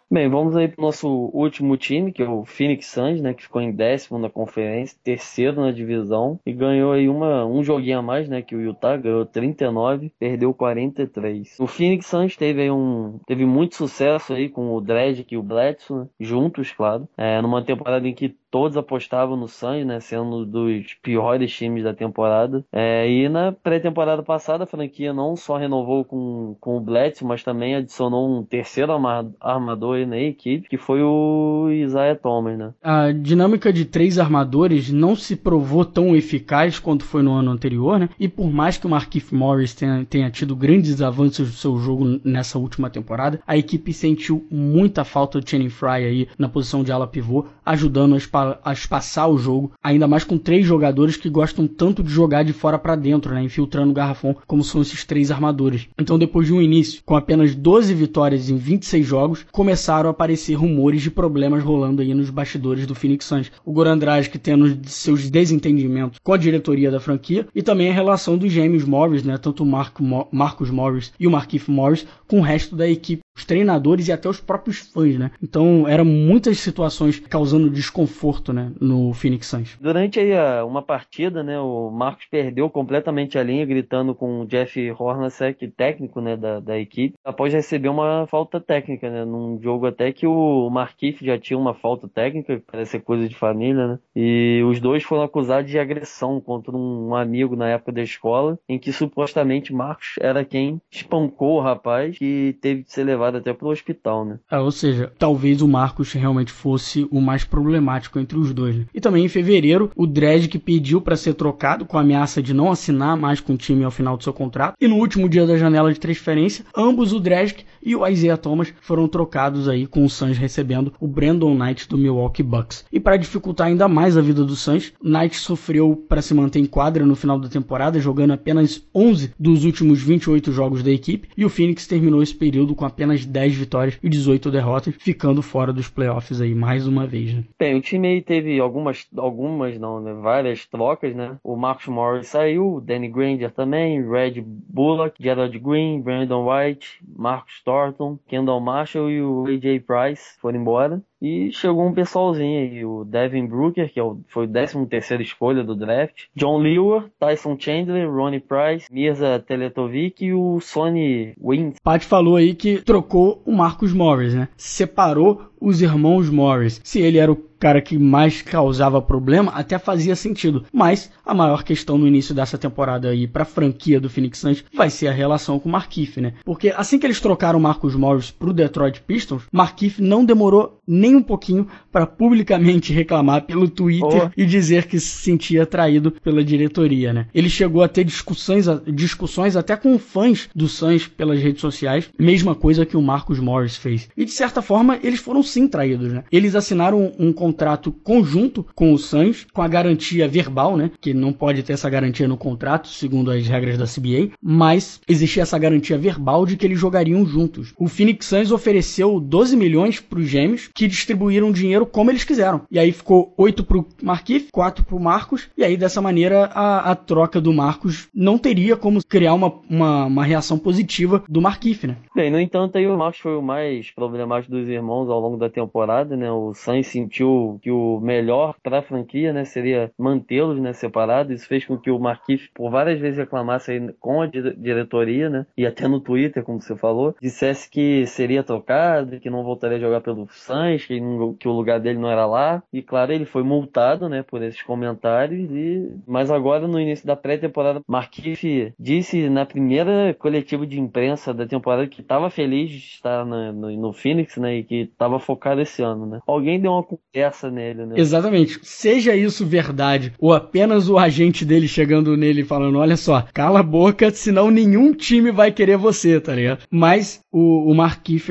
Bem, 0.10 0.30
vamos 0.30 0.56
aí 0.56 0.70
para 0.70 0.82
o 0.82 0.86
nosso 0.86 1.10
último 1.34 1.76
time, 1.76 2.14
que 2.14 2.24
é 2.24 2.30
o 2.30 2.46
Phoenix 2.46 2.86
Suns, 2.88 3.20
né, 3.20 3.34
que 3.34 3.44
ficou 3.44 3.62
em 3.62 3.74
décimo 3.74 4.18
na 4.18 4.30
conferência, 4.30 4.98
terceiro 5.04 5.60
na 5.60 5.70
divisão 5.70 6.40
e 6.46 6.54
ganhou 6.54 6.94
aí 6.94 7.10
uma, 7.10 7.46
um 7.46 7.62
joguinho 7.62 8.00
a 8.00 8.02
mais, 8.02 8.30
né, 8.30 8.42
que 8.42 8.56
o 8.56 8.62
Utah 8.62 8.96
ganhou 8.96 9.26
39, 9.26 10.14
perdeu 10.18 10.54
43. 10.54 11.58
O 11.60 11.68
Phoenix 11.68 12.06
Suns 12.06 12.38
teve 12.38 12.62
aí 12.62 12.72
um 12.72 13.20
teve 13.28 13.46
muito 13.46 13.76
sucesso 13.76 14.32
aí 14.32 14.48
com 14.48 14.74
o 14.74 14.80
Dredd 14.80 15.26
e 15.30 15.36
o 15.36 15.44
Bledsoe, 15.44 16.04
né, 16.04 16.08
juntos, 16.22 16.72
claro, 16.72 17.10
é, 17.18 17.42
numa 17.42 17.62
temporada 17.62 18.08
em 18.08 18.14
que 18.14 18.34
todos 18.50 18.78
apostavam 18.78 19.36
no 19.36 19.48
Suns, 19.48 19.86
né, 19.86 20.00
sendo 20.00 20.24
um 20.24 20.46
dos 20.46 20.94
piores 21.02 21.52
times 21.54 21.84
da 21.84 21.94
temporada. 21.94 22.66
É, 22.72 23.10
e 23.10 23.30
na 23.30 23.52
pré-temporada 23.52 24.24
passada 24.24 24.64
a 24.64 24.68
franquia 24.68 25.14
não 25.14 25.36
só 25.36 25.58
renovou 25.58 26.06
com, 26.06 26.56
com 26.60 26.78
o 26.78 26.82
Bledsoe, 26.82 27.28
mas 27.28 27.44
também 27.44 27.76
adicionou 27.76 28.30
um 28.30 28.44
terceiro 28.44 28.94
armador 29.40 30.06
na 30.06 30.18
equipe, 30.18 30.68
que 30.70 30.78
foi 30.78 31.02
o 31.02 31.70
Isaiah 31.72 32.16
Thomas, 32.16 32.58
né? 32.58 32.74
A 32.82 33.12
dinâmica 33.12 33.72
de 33.72 33.86
três 33.86 34.20
armadores 34.20 34.92
não 34.92 35.16
se 35.16 35.36
provou 35.36 35.84
tão 35.84 36.16
eficaz 36.16 36.80
quanto 36.80 37.04
foi 37.04 37.22
no 37.22 37.34
ano 37.34 37.52
anterior, 37.52 38.00
né? 38.00 38.10
E 38.20 38.28
por 38.28 38.52
mais 38.52 38.78
que 38.78 38.86
o 38.86 38.90
Marquise 38.90 39.34
Morris 39.34 39.74
tenha, 39.74 40.06
tenha 40.06 40.30
tido 40.30 40.56
grandes 40.56 41.02
avanços 41.02 41.50
do 41.50 41.56
seu 41.56 41.78
jogo 41.78 42.20
nessa 42.24 42.58
última 42.58 42.90
temporada, 42.90 43.42
a 43.46 43.58
equipe 43.58 43.94
sentiu 43.94 44.46
muita 44.50 45.04
falta 45.04 45.40
de 45.40 45.50
Channing 45.50 45.70
Fry 45.70 45.90
aí 45.90 46.28
na 46.38 46.50
posição 46.50 46.84
de 46.84 46.92
ala 46.92 47.08
pivô, 47.08 47.46
ajudando 47.66 48.16
a, 48.16 48.18
espa 48.18 48.37
a 48.64 48.74
espaçar 48.74 49.30
o 49.30 49.38
jogo, 49.38 49.72
ainda 49.84 50.08
mais 50.08 50.24
com 50.24 50.38
três 50.38 50.66
jogadores 50.66 51.18
que 51.18 51.30
gostam 51.30 51.68
tanto 51.68 52.04
de 52.04 52.10
jogar 52.10 52.44
de 52.44 52.54
fora 52.54 52.78
para 52.78 52.96
dentro, 52.96 53.34
né? 53.34 53.44
Infiltrando 53.44 53.92
o 53.92 53.94
garrafão, 53.94 54.36
como 54.46 54.64
são 54.64 54.82
esses 54.82 55.04
três 55.04 55.32
armadores. 55.32 55.88
Então, 56.00 56.18
depois 56.18 56.48
de 56.48 56.54
um 56.54 56.62
início 56.62 57.02
com 57.06 57.16
apenas 57.16 57.56
12 57.56 57.94
vitórias 57.94 58.50
em 58.50 58.58
26 58.58 59.06
jogos, 59.06 59.46
começaram 59.52 60.10
a 60.10 60.12
aparecer 60.12 60.56
rumores 60.56 61.02
de 61.02 61.12
problemas 61.12 61.64
rolando 61.64 62.02
aí 62.02 62.14
nos 62.14 62.30
bastidores 62.30 62.86
do 62.86 62.96
Phoenix 62.96 63.26
Suns. 63.26 63.52
O 63.66 63.72
Goran 63.72 63.98
Dragic 63.98 64.38
tendo 64.38 64.78
seus 64.88 65.30
desentendimentos 65.30 66.20
com 66.24 66.34
a 66.34 66.38
diretoria 66.38 66.92
da 66.92 67.00
franquia 67.00 67.48
e 67.54 67.62
também 67.62 67.90
a 67.90 67.94
relação 67.94 68.38
dos 68.38 68.52
gêmeos 68.52 68.84
Morris, 68.84 69.24
né? 69.24 69.38
Tanto 69.38 69.64
o 69.64 69.66
Marco, 69.66 70.04
Marcos 70.32 70.70
Morris 70.70 71.12
e 71.20 71.28
o 71.28 71.32
Markif 71.32 71.70
Morris 71.70 72.06
com 72.28 72.40
o 72.40 72.44
resto 72.44 72.76
da 72.76 72.88
equipe 72.88 73.22
os 73.38 73.46
treinadores 73.46 74.08
e 74.08 74.12
até 74.12 74.28
os 74.28 74.42
próprios 74.42 74.80
fãs, 74.80 75.18
né? 75.18 75.32
Então 75.42 75.88
eram 75.88 76.04
muitas 76.04 76.58
situações 76.60 77.20
causando 77.20 77.70
desconforto, 77.70 78.52
né, 78.52 78.72
no 78.82 79.14
Phoenix 79.14 79.46
Suns. 79.48 79.78
Durante 79.80 80.20
aí 80.20 80.32
uma 80.64 80.82
partida, 80.82 81.44
né, 81.44 81.60
o 81.60 81.92
Marcos 81.92 82.26
perdeu 82.26 82.70
completamente 82.70 83.38
a 83.38 83.44
linha, 83.44 83.66
gritando 83.66 84.16
com 84.16 84.42
o 84.42 84.46
Jeff 84.46 84.92
Hornacek, 84.98 85.68
técnico, 85.68 86.20
né, 86.20 86.36
da, 86.36 86.60
da 86.60 86.80
equipe, 86.80 87.16
após 87.24 87.54
receber 87.54 87.90
uma 87.90 88.26
falta 88.28 88.60
técnica, 88.60 89.10
né, 89.10 89.24
num 89.24 89.62
jogo 89.62 89.86
até 89.86 90.12
que 90.12 90.26
o 90.26 90.70
Marquif 90.70 91.24
já 91.24 91.38
tinha 91.38 91.60
uma 91.60 91.74
falta 91.74 92.08
técnica, 92.08 92.62
parece 92.72 92.92
ser 92.92 93.02
coisa 93.02 93.30
de 93.30 93.36
família, 93.36 93.88
né, 93.88 94.00
e 94.16 94.64
os 94.66 94.80
dois 94.80 95.04
foram 95.04 95.22
acusados 95.22 95.70
de 95.70 95.78
agressão 95.78 96.42
contra 96.42 96.76
um 96.76 97.14
amigo 97.14 97.56
na 97.56 97.70
época 97.70 97.92
da 97.92 98.02
escola, 98.02 98.58
em 98.68 98.80
que 98.80 98.92
supostamente 98.92 99.74
Marcos 99.74 100.16
era 100.20 100.44
quem 100.44 100.82
espancou 100.90 101.58
o 101.58 101.62
rapaz 101.62 102.18
que 102.18 102.58
teve 102.62 102.84
que 102.84 102.92
ser 102.92 103.04
levado 103.04 103.27
levado 103.28 103.38
até 103.38 103.54
pro 103.54 103.70
hospital, 103.70 104.26
né? 104.26 104.40
É, 104.50 104.58
ou 104.58 104.72
seja, 104.72 105.12
talvez 105.18 105.62
o 105.62 105.68
Marcos 105.68 106.12
realmente 106.14 106.52
fosse 106.52 107.08
o 107.12 107.22
mais 107.22 107.44
problemático 107.44 108.20
entre 108.20 108.38
os 108.38 108.54
dois. 108.54 108.76
Né? 108.76 108.86
E 108.94 109.02
também 109.02 109.26
em 109.26 109.30
fevereiro, 109.30 109.92
o 109.96 110.08
Dredd 110.08 110.58
pediu 110.60 111.02
para 111.02 111.16
ser 111.16 111.34
trocado 111.34 111.86
com 111.86 111.98
a 111.98 112.02
ameaça 112.02 112.42
de 112.42 112.54
não 112.54 112.72
assinar 112.72 113.18
mais 113.18 113.40
com 113.40 113.54
o 113.54 113.58
time 113.58 113.84
ao 113.84 113.92
final 113.92 114.18
do 114.18 114.24
seu 114.24 114.34
contrato. 114.34 114.76
E 114.80 114.88
no 114.88 114.96
último 114.96 115.30
dia 115.30 115.46
da 115.46 115.58
janela 115.58 115.94
de 115.94 116.00
transferência, 116.00 116.66
ambos 116.76 117.14
o 117.14 117.20
Dredd 117.20 117.66
e 117.84 117.96
o 117.96 118.08
Isaiah 118.08 118.38
Thomas 118.38 118.74
foram 118.82 119.08
trocados 119.08 119.68
aí 119.68 119.86
com 119.86 120.04
o 120.04 120.10
Suns 120.10 120.38
recebendo 120.38 120.94
o 121.00 121.08
Brandon 121.08 121.54
Knight 121.54 121.88
do 121.88 121.98
Milwaukee 121.98 122.44
Bucks. 122.44 122.86
E 122.92 123.00
para 123.00 123.18
dificultar 123.18 123.68
ainda 123.68 123.88
mais 123.88 124.18
a 124.18 124.22
vida 124.22 124.44
do 124.44 124.56
Suns, 124.56 124.94
Knight 125.02 125.38
sofreu 125.38 125.96
para 126.08 126.22
se 126.22 126.34
manter 126.34 126.60
em 126.60 126.66
quadra 126.66 127.06
no 127.06 127.16
final 127.16 127.40
da 127.40 127.48
temporada, 127.48 128.00
jogando 128.00 128.32
apenas 128.34 128.84
11 128.94 129.34
dos 129.40 129.64
últimos 129.64 130.02
28 130.02 130.52
jogos 130.52 130.84
da 130.84 130.92
equipe, 130.92 131.30
e 131.38 131.46
o 131.46 131.50
Phoenix 131.50 131.88
terminou 131.88 132.22
esse 132.22 132.36
período 132.36 132.76
com 132.76 132.86
apenas 132.86 133.17
10 133.26 133.56
vitórias 133.56 134.00
e 134.04 134.10
18 134.10 134.52
derrotas, 134.52 134.94
ficando 135.00 135.42
fora 135.42 135.74
dos 135.74 135.90
playoffs 135.90 136.42
aí 136.42 136.54
mais 136.54 136.88
uma 136.88 137.08
vez. 137.08 137.34
Né? 137.34 137.44
Bem, 137.58 137.76
o 137.76 137.82
time 137.82 138.08
aí 138.08 138.22
teve 138.22 138.60
algumas, 138.60 139.08
algumas 139.16 139.80
não, 139.80 140.02
né, 140.02 140.14
várias 140.14 140.66
trocas, 140.66 141.16
né? 141.16 141.38
O 141.44 141.56
Marcus 141.56 141.88
Morris 141.88 142.28
saiu, 142.28 142.82
Danny 142.82 143.08
Granger 143.08 143.52
também, 143.52 144.08
Red 144.08 144.42
Bullock, 144.46 145.22
Gerald 145.22 145.58
Green, 145.60 146.02
Brandon 146.02 146.46
White, 146.48 147.00
Marcus 147.16 147.62
Thor 147.64 147.78
Thornton, 147.78 148.20
Kendall 148.28 148.60
Marshall 148.60 149.10
e 149.12 149.22
o 149.22 149.46
AJ 149.46 149.82
Price 149.82 150.38
foram 150.40 150.60
embora. 150.60 151.02
E 151.22 151.52
chegou 151.52 151.88
um 151.88 151.94
pessoalzinho 151.94 152.60
aí, 152.60 152.86
o 152.86 153.04
Devin 153.04 153.48
Brooker, 153.48 153.92
que 153.92 154.00
é 154.00 154.04
foi 154.28 154.46
o 154.46 154.50
13 154.50 154.86
terceira 154.86 155.24
escolha 155.24 155.64
do 155.64 155.76
draft, 155.76 156.26
John 156.36 156.60
Lewer, 156.60 157.06
Tyson 157.20 157.58
Chandler, 157.60 158.10
Ronnie 158.10 158.40
Price, 158.40 158.88
Mirza 158.92 159.44
Teletovic 159.46 160.24
e 160.24 160.34
o 160.34 160.60
Sonny 160.60 161.34
Wins. 161.42 161.76
Pat 161.84 162.04
falou 162.04 162.36
aí 162.36 162.54
que 162.54 162.82
trocou 162.82 163.42
o 163.46 163.52
Marcus 163.52 163.94
Morris, 163.94 164.36
né? 164.36 164.48
Separou 164.56 165.50
os 165.60 165.82
irmãos 165.82 166.30
Morris. 166.30 166.80
Se 166.84 167.02
ele 167.02 167.18
era 167.18 167.32
o 167.32 167.36
cara 167.60 167.82
que 167.82 167.98
mais 167.98 168.42
causava 168.42 169.02
problema, 169.02 169.52
até 169.52 169.78
fazia 169.78 170.16
sentido. 170.16 170.66
Mas 170.72 171.12
a 171.26 171.34
maior 171.34 171.64
questão 171.64 171.98
no 171.98 172.08
início 172.08 172.34
dessa 172.34 172.58
temporada 172.58 173.10
aí 173.10 173.28
para 173.28 173.44
a 173.44 173.46
franquia 173.46 174.00
do 174.00 174.10
Phoenix 174.10 174.40
Suns 174.40 174.64
vai 174.74 174.90
ser 174.90 175.08
a 175.08 175.12
relação 175.12 175.60
com 175.60 175.70
o 175.70 175.72
Markif, 175.72 176.22
né? 176.22 176.34
Porque 176.46 176.74
assim 176.76 177.00
que 177.00 177.06
eles 177.06 177.22
trocaram 177.22 177.60
o 177.60 177.62
Marcus 177.62 177.96
Morris 177.96 178.32
pro 178.32 178.54
Detroit 178.54 179.02
Pistons, 179.02 179.44
Markif 179.52 180.02
não 180.02 180.24
demorou 180.24 180.80
nem 180.88 181.16
um 181.16 181.24
pouquinho 181.24 181.68
para 181.92 182.06
publicamente 182.06 182.94
reclamar 182.94 183.46
pelo 183.46 183.70
Twitter 183.70 184.28
oh. 184.28 184.32
e 184.38 184.46
dizer 184.46 184.86
que 184.86 185.00
se 185.00 185.24
sentia 185.24 185.66
traído 185.66 186.12
pela 186.12 186.44
diretoria, 186.44 187.12
né? 187.12 187.28
Ele 187.34 187.50
chegou 187.50 187.84
a 187.84 187.88
ter 187.88 188.04
discussões, 188.04 188.66
discussões 188.88 189.56
até 189.56 189.76
com 189.76 190.00
fãs 190.00 190.50
do 190.56 190.68
Suns 190.68 191.08
pelas 191.08 191.42
redes 191.42 191.62
sociais, 191.62 192.10
mesma 192.18 192.56
coisa 192.56 192.86
que 192.86 192.96
o 192.96 193.02
Marcus 193.02 193.40
Morris 193.40 193.76
fez. 193.76 194.10
E 194.16 194.24
de 194.24 194.32
certa 194.32 194.62
forma, 194.62 194.98
eles 195.04 195.20
foram 195.20 195.44
sim 195.44 195.68
traídos, 195.68 196.14
né? 196.14 196.24
Eles 196.32 196.56
assinaram 196.56 197.14
um, 197.20 197.28
um 197.28 197.34
contrato 197.48 197.94
conjunto 198.04 198.66
com 198.76 198.92
o 198.92 198.98
Suns, 198.98 199.48
com 199.54 199.62
a 199.62 199.68
garantia 199.70 200.28
verbal, 200.28 200.76
né? 200.76 200.92
Que 201.00 201.14
não 201.14 201.32
pode 201.32 201.64
ter 201.64 201.74
essa 201.74 201.90
garantia 201.90 202.28
no 202.28 202.36
contrato, 202.36 202.90
segundo 202.90 203.32
as 203.32 203.48
regras 203.48 203.78
da 203.78 203.86
CBA, 203.86 204.34
mas 204.42 205.00
existia 205.08 205.44
essa 205.44 205.58
garantia 205.58 205.98
verbal 205.98 206.46
de 206.46 206.58
que 206.58 206.66
eles 206.66 206.78
jogariam 206.78 207.26
juntos. 207.26 207.74
O 207.78 207.88
Phoenix 207.88 208.26
Suns 208.26 208.52
ofereceu 208.52 209.20
12 209.20 209.56
milhões 209.56 210.02
para 210.02 210.20
os 210.20 210.28
gêmeos, 210.28 210.70
que 210.76 210.88
distribuíram 210.88 211.52
dinheiro 211.52 211.86
como 211.86 212.12
eles 212.12 212.26
quiseram. 212.26 212.64
E 212.70 212.78
aí 212.78 212.92
ficou 212.92 213.34
8 213.38 213.64
pro 213.64 213.88
Marquif, 214.04 214.50
4 214.52 214.84
pro 214.84 215.00
Marcos, 215.00 215.48
e 215.58 215.64
aí 215.64 215.78
dessa 215.78 216.02
maneira 216.02 216.46
a, 216.54 216.92
a 216.92 216.96
troca 216.96 217.40
do 217.40 217.54
Marcos 217.54 218.10
não 218.14 218.38
teria 218.38 218.76
como 218.76 219.00
criar 219.08 219.34
uma, 219.34 219.54
uma, 219.70 220.06
uma 220.06 220.26
reação 220.26 220.60
positiva 220.60 221.24
do 221.30 221.42
Marquif, 221.42 221.88
né? 221.88 221.96
Bem, 222.14 222.30
no 222.30 222.40
entanto, 222.40 222.78
aí 222.78 222.86
o 222.86 222.98
Marcos 222.98 223.22
foi 223.22 223.38
o 223.38 223.42
mais 223.42 223.90
problemático 223.92 224.52
dos 224.52 224.68
irmãos 224.68 225.10
ao 225.10 225.20
longo 225.22 225.38
da 225.38 225.50
temporada, 225.50 226.18
né? 226.18 226.30
O 226.30 226.54
Sainz 226.54 226.88
sentiu 226.88 227.37
que 227.62 227.72
o 227.72 228.00
melhor 228.00 228.56
para 228.62 228.80
a 228.80 228.84
franquia, 228.84 229.34
né, 229.34 229.46
seria 229.46 229.92
mantê-los, 229.98 230.60
né, 230.60 230.74
separados. 230.74 231.34
Isso 231.34 231.48
fez 231.48 231.66
com 231.66 231.78
que 231.78 231.92
o 231.92 232.00
Marquinhos 232.00 232.50
por 232.54 232.70
várias 232.70 233.00
vezes 233.00 233.18
reclamasse 233.18 233.72
aí 233.72 233.94
com 234.00 234.22
a 234.22 234.28
diretoria, 234.28 235.30
né? 235.30 235.46
E 235.58 235.66
até 235.66 235.88
no 235.88 236.00
Twitter, 236.00 236.44
como 236.44 236.62
você 236.62 236.76
falou, 236.76 237.16
dissesse 237.22 237.70
que 237.70 238.06
seria 238.06 238.44
trocado, 238.44 239.20
que 239.20 239.30
não 239.30 239.44
voltaria 239.44 239.78
a 239.78 239.82
jogar 239.82 240.02
pelo 240.02 240.28
Sainz, 240.30 240.86
que, 240.86 241.00
que 241.40 241.48
o 241.48 241.52
lugar 241.52 241.80
dele 241.80 242.00
não 242.00 242.10
era 242.10 242.26
lá. 242.26 242.64
E 242.72 242.82
claro, 242.82 243.12
ele 243.12 243.26
foi 243.26 243.44
multado, 243.44 244.10
né, 244.10 244.24
por 244.24 244.42
esses 244.42 244.62
comentários 244.62 245.50
e 245.52 245.98
mas 246.06 246.32
agora 246.32 246.68
no 246.68 246.80
início 246.80 247.06
da 247.06 247.16
pré-temporada, 247.16 247.82
Marquinhos 247.88 248.40
disse 248.80 249.30
na 249.30 249.46
primeira 249.46 250.14
coletiva 250.14 250.66
de 250.66 250.80
imprensa 250.80 251.34
da 251.34 251.46
temporada 251.46 251.88
que 251.88 252.02
estava 252.02 252.30
feliz 252.30 252.70
de 252.70 252.78
estar 252.78 253.26
no, 253.26 253.52
no 253.52 253.94
Phoenix, 253.94 254.38
né, 254.38 254.58
e 254.58 254.64
que 254.64 254.76
estava 254.82 255.20
focado 255.20 255.62
esse 255.62 255.82
ano, 255.82 256.06
né? 256.06 256.20
Alguém 256.26 256.60
deu 256.60 256.72
uma 256.72 256.84
conversa 256.84 257.27
nele, 257.52 257.86
né? 257.86 257.96
Exatamente. 257.98 258.60
Seja 258.64 259.16
isso 259.16 259.46
verdade, 259.46 260.14
ou 260.20 260.34
apenas 260.34 260.90
o 260.90 260.98
agente 260.98 261.46
dele 261.46 261.68
chegando 261.68 262.16
nele 262.18 262.44
falando: 262.44 262.78
olha 262.78 262.98
só, 262.98 263.26
cala 263.34 263.60
a 263.60 263.64
boca, 263.64 264.12
senão 264.12 264.52
nenhum 264.52 264.94
time 264.94 265.32
vai 265.32 265.52
querer 265.52 265.78
você, 265.78 266.20
tá 266.20 266.34
ligado? 266.34 266.64
Mas 266.70 267.22
o, 267.32 267.72
o 267.72 267.78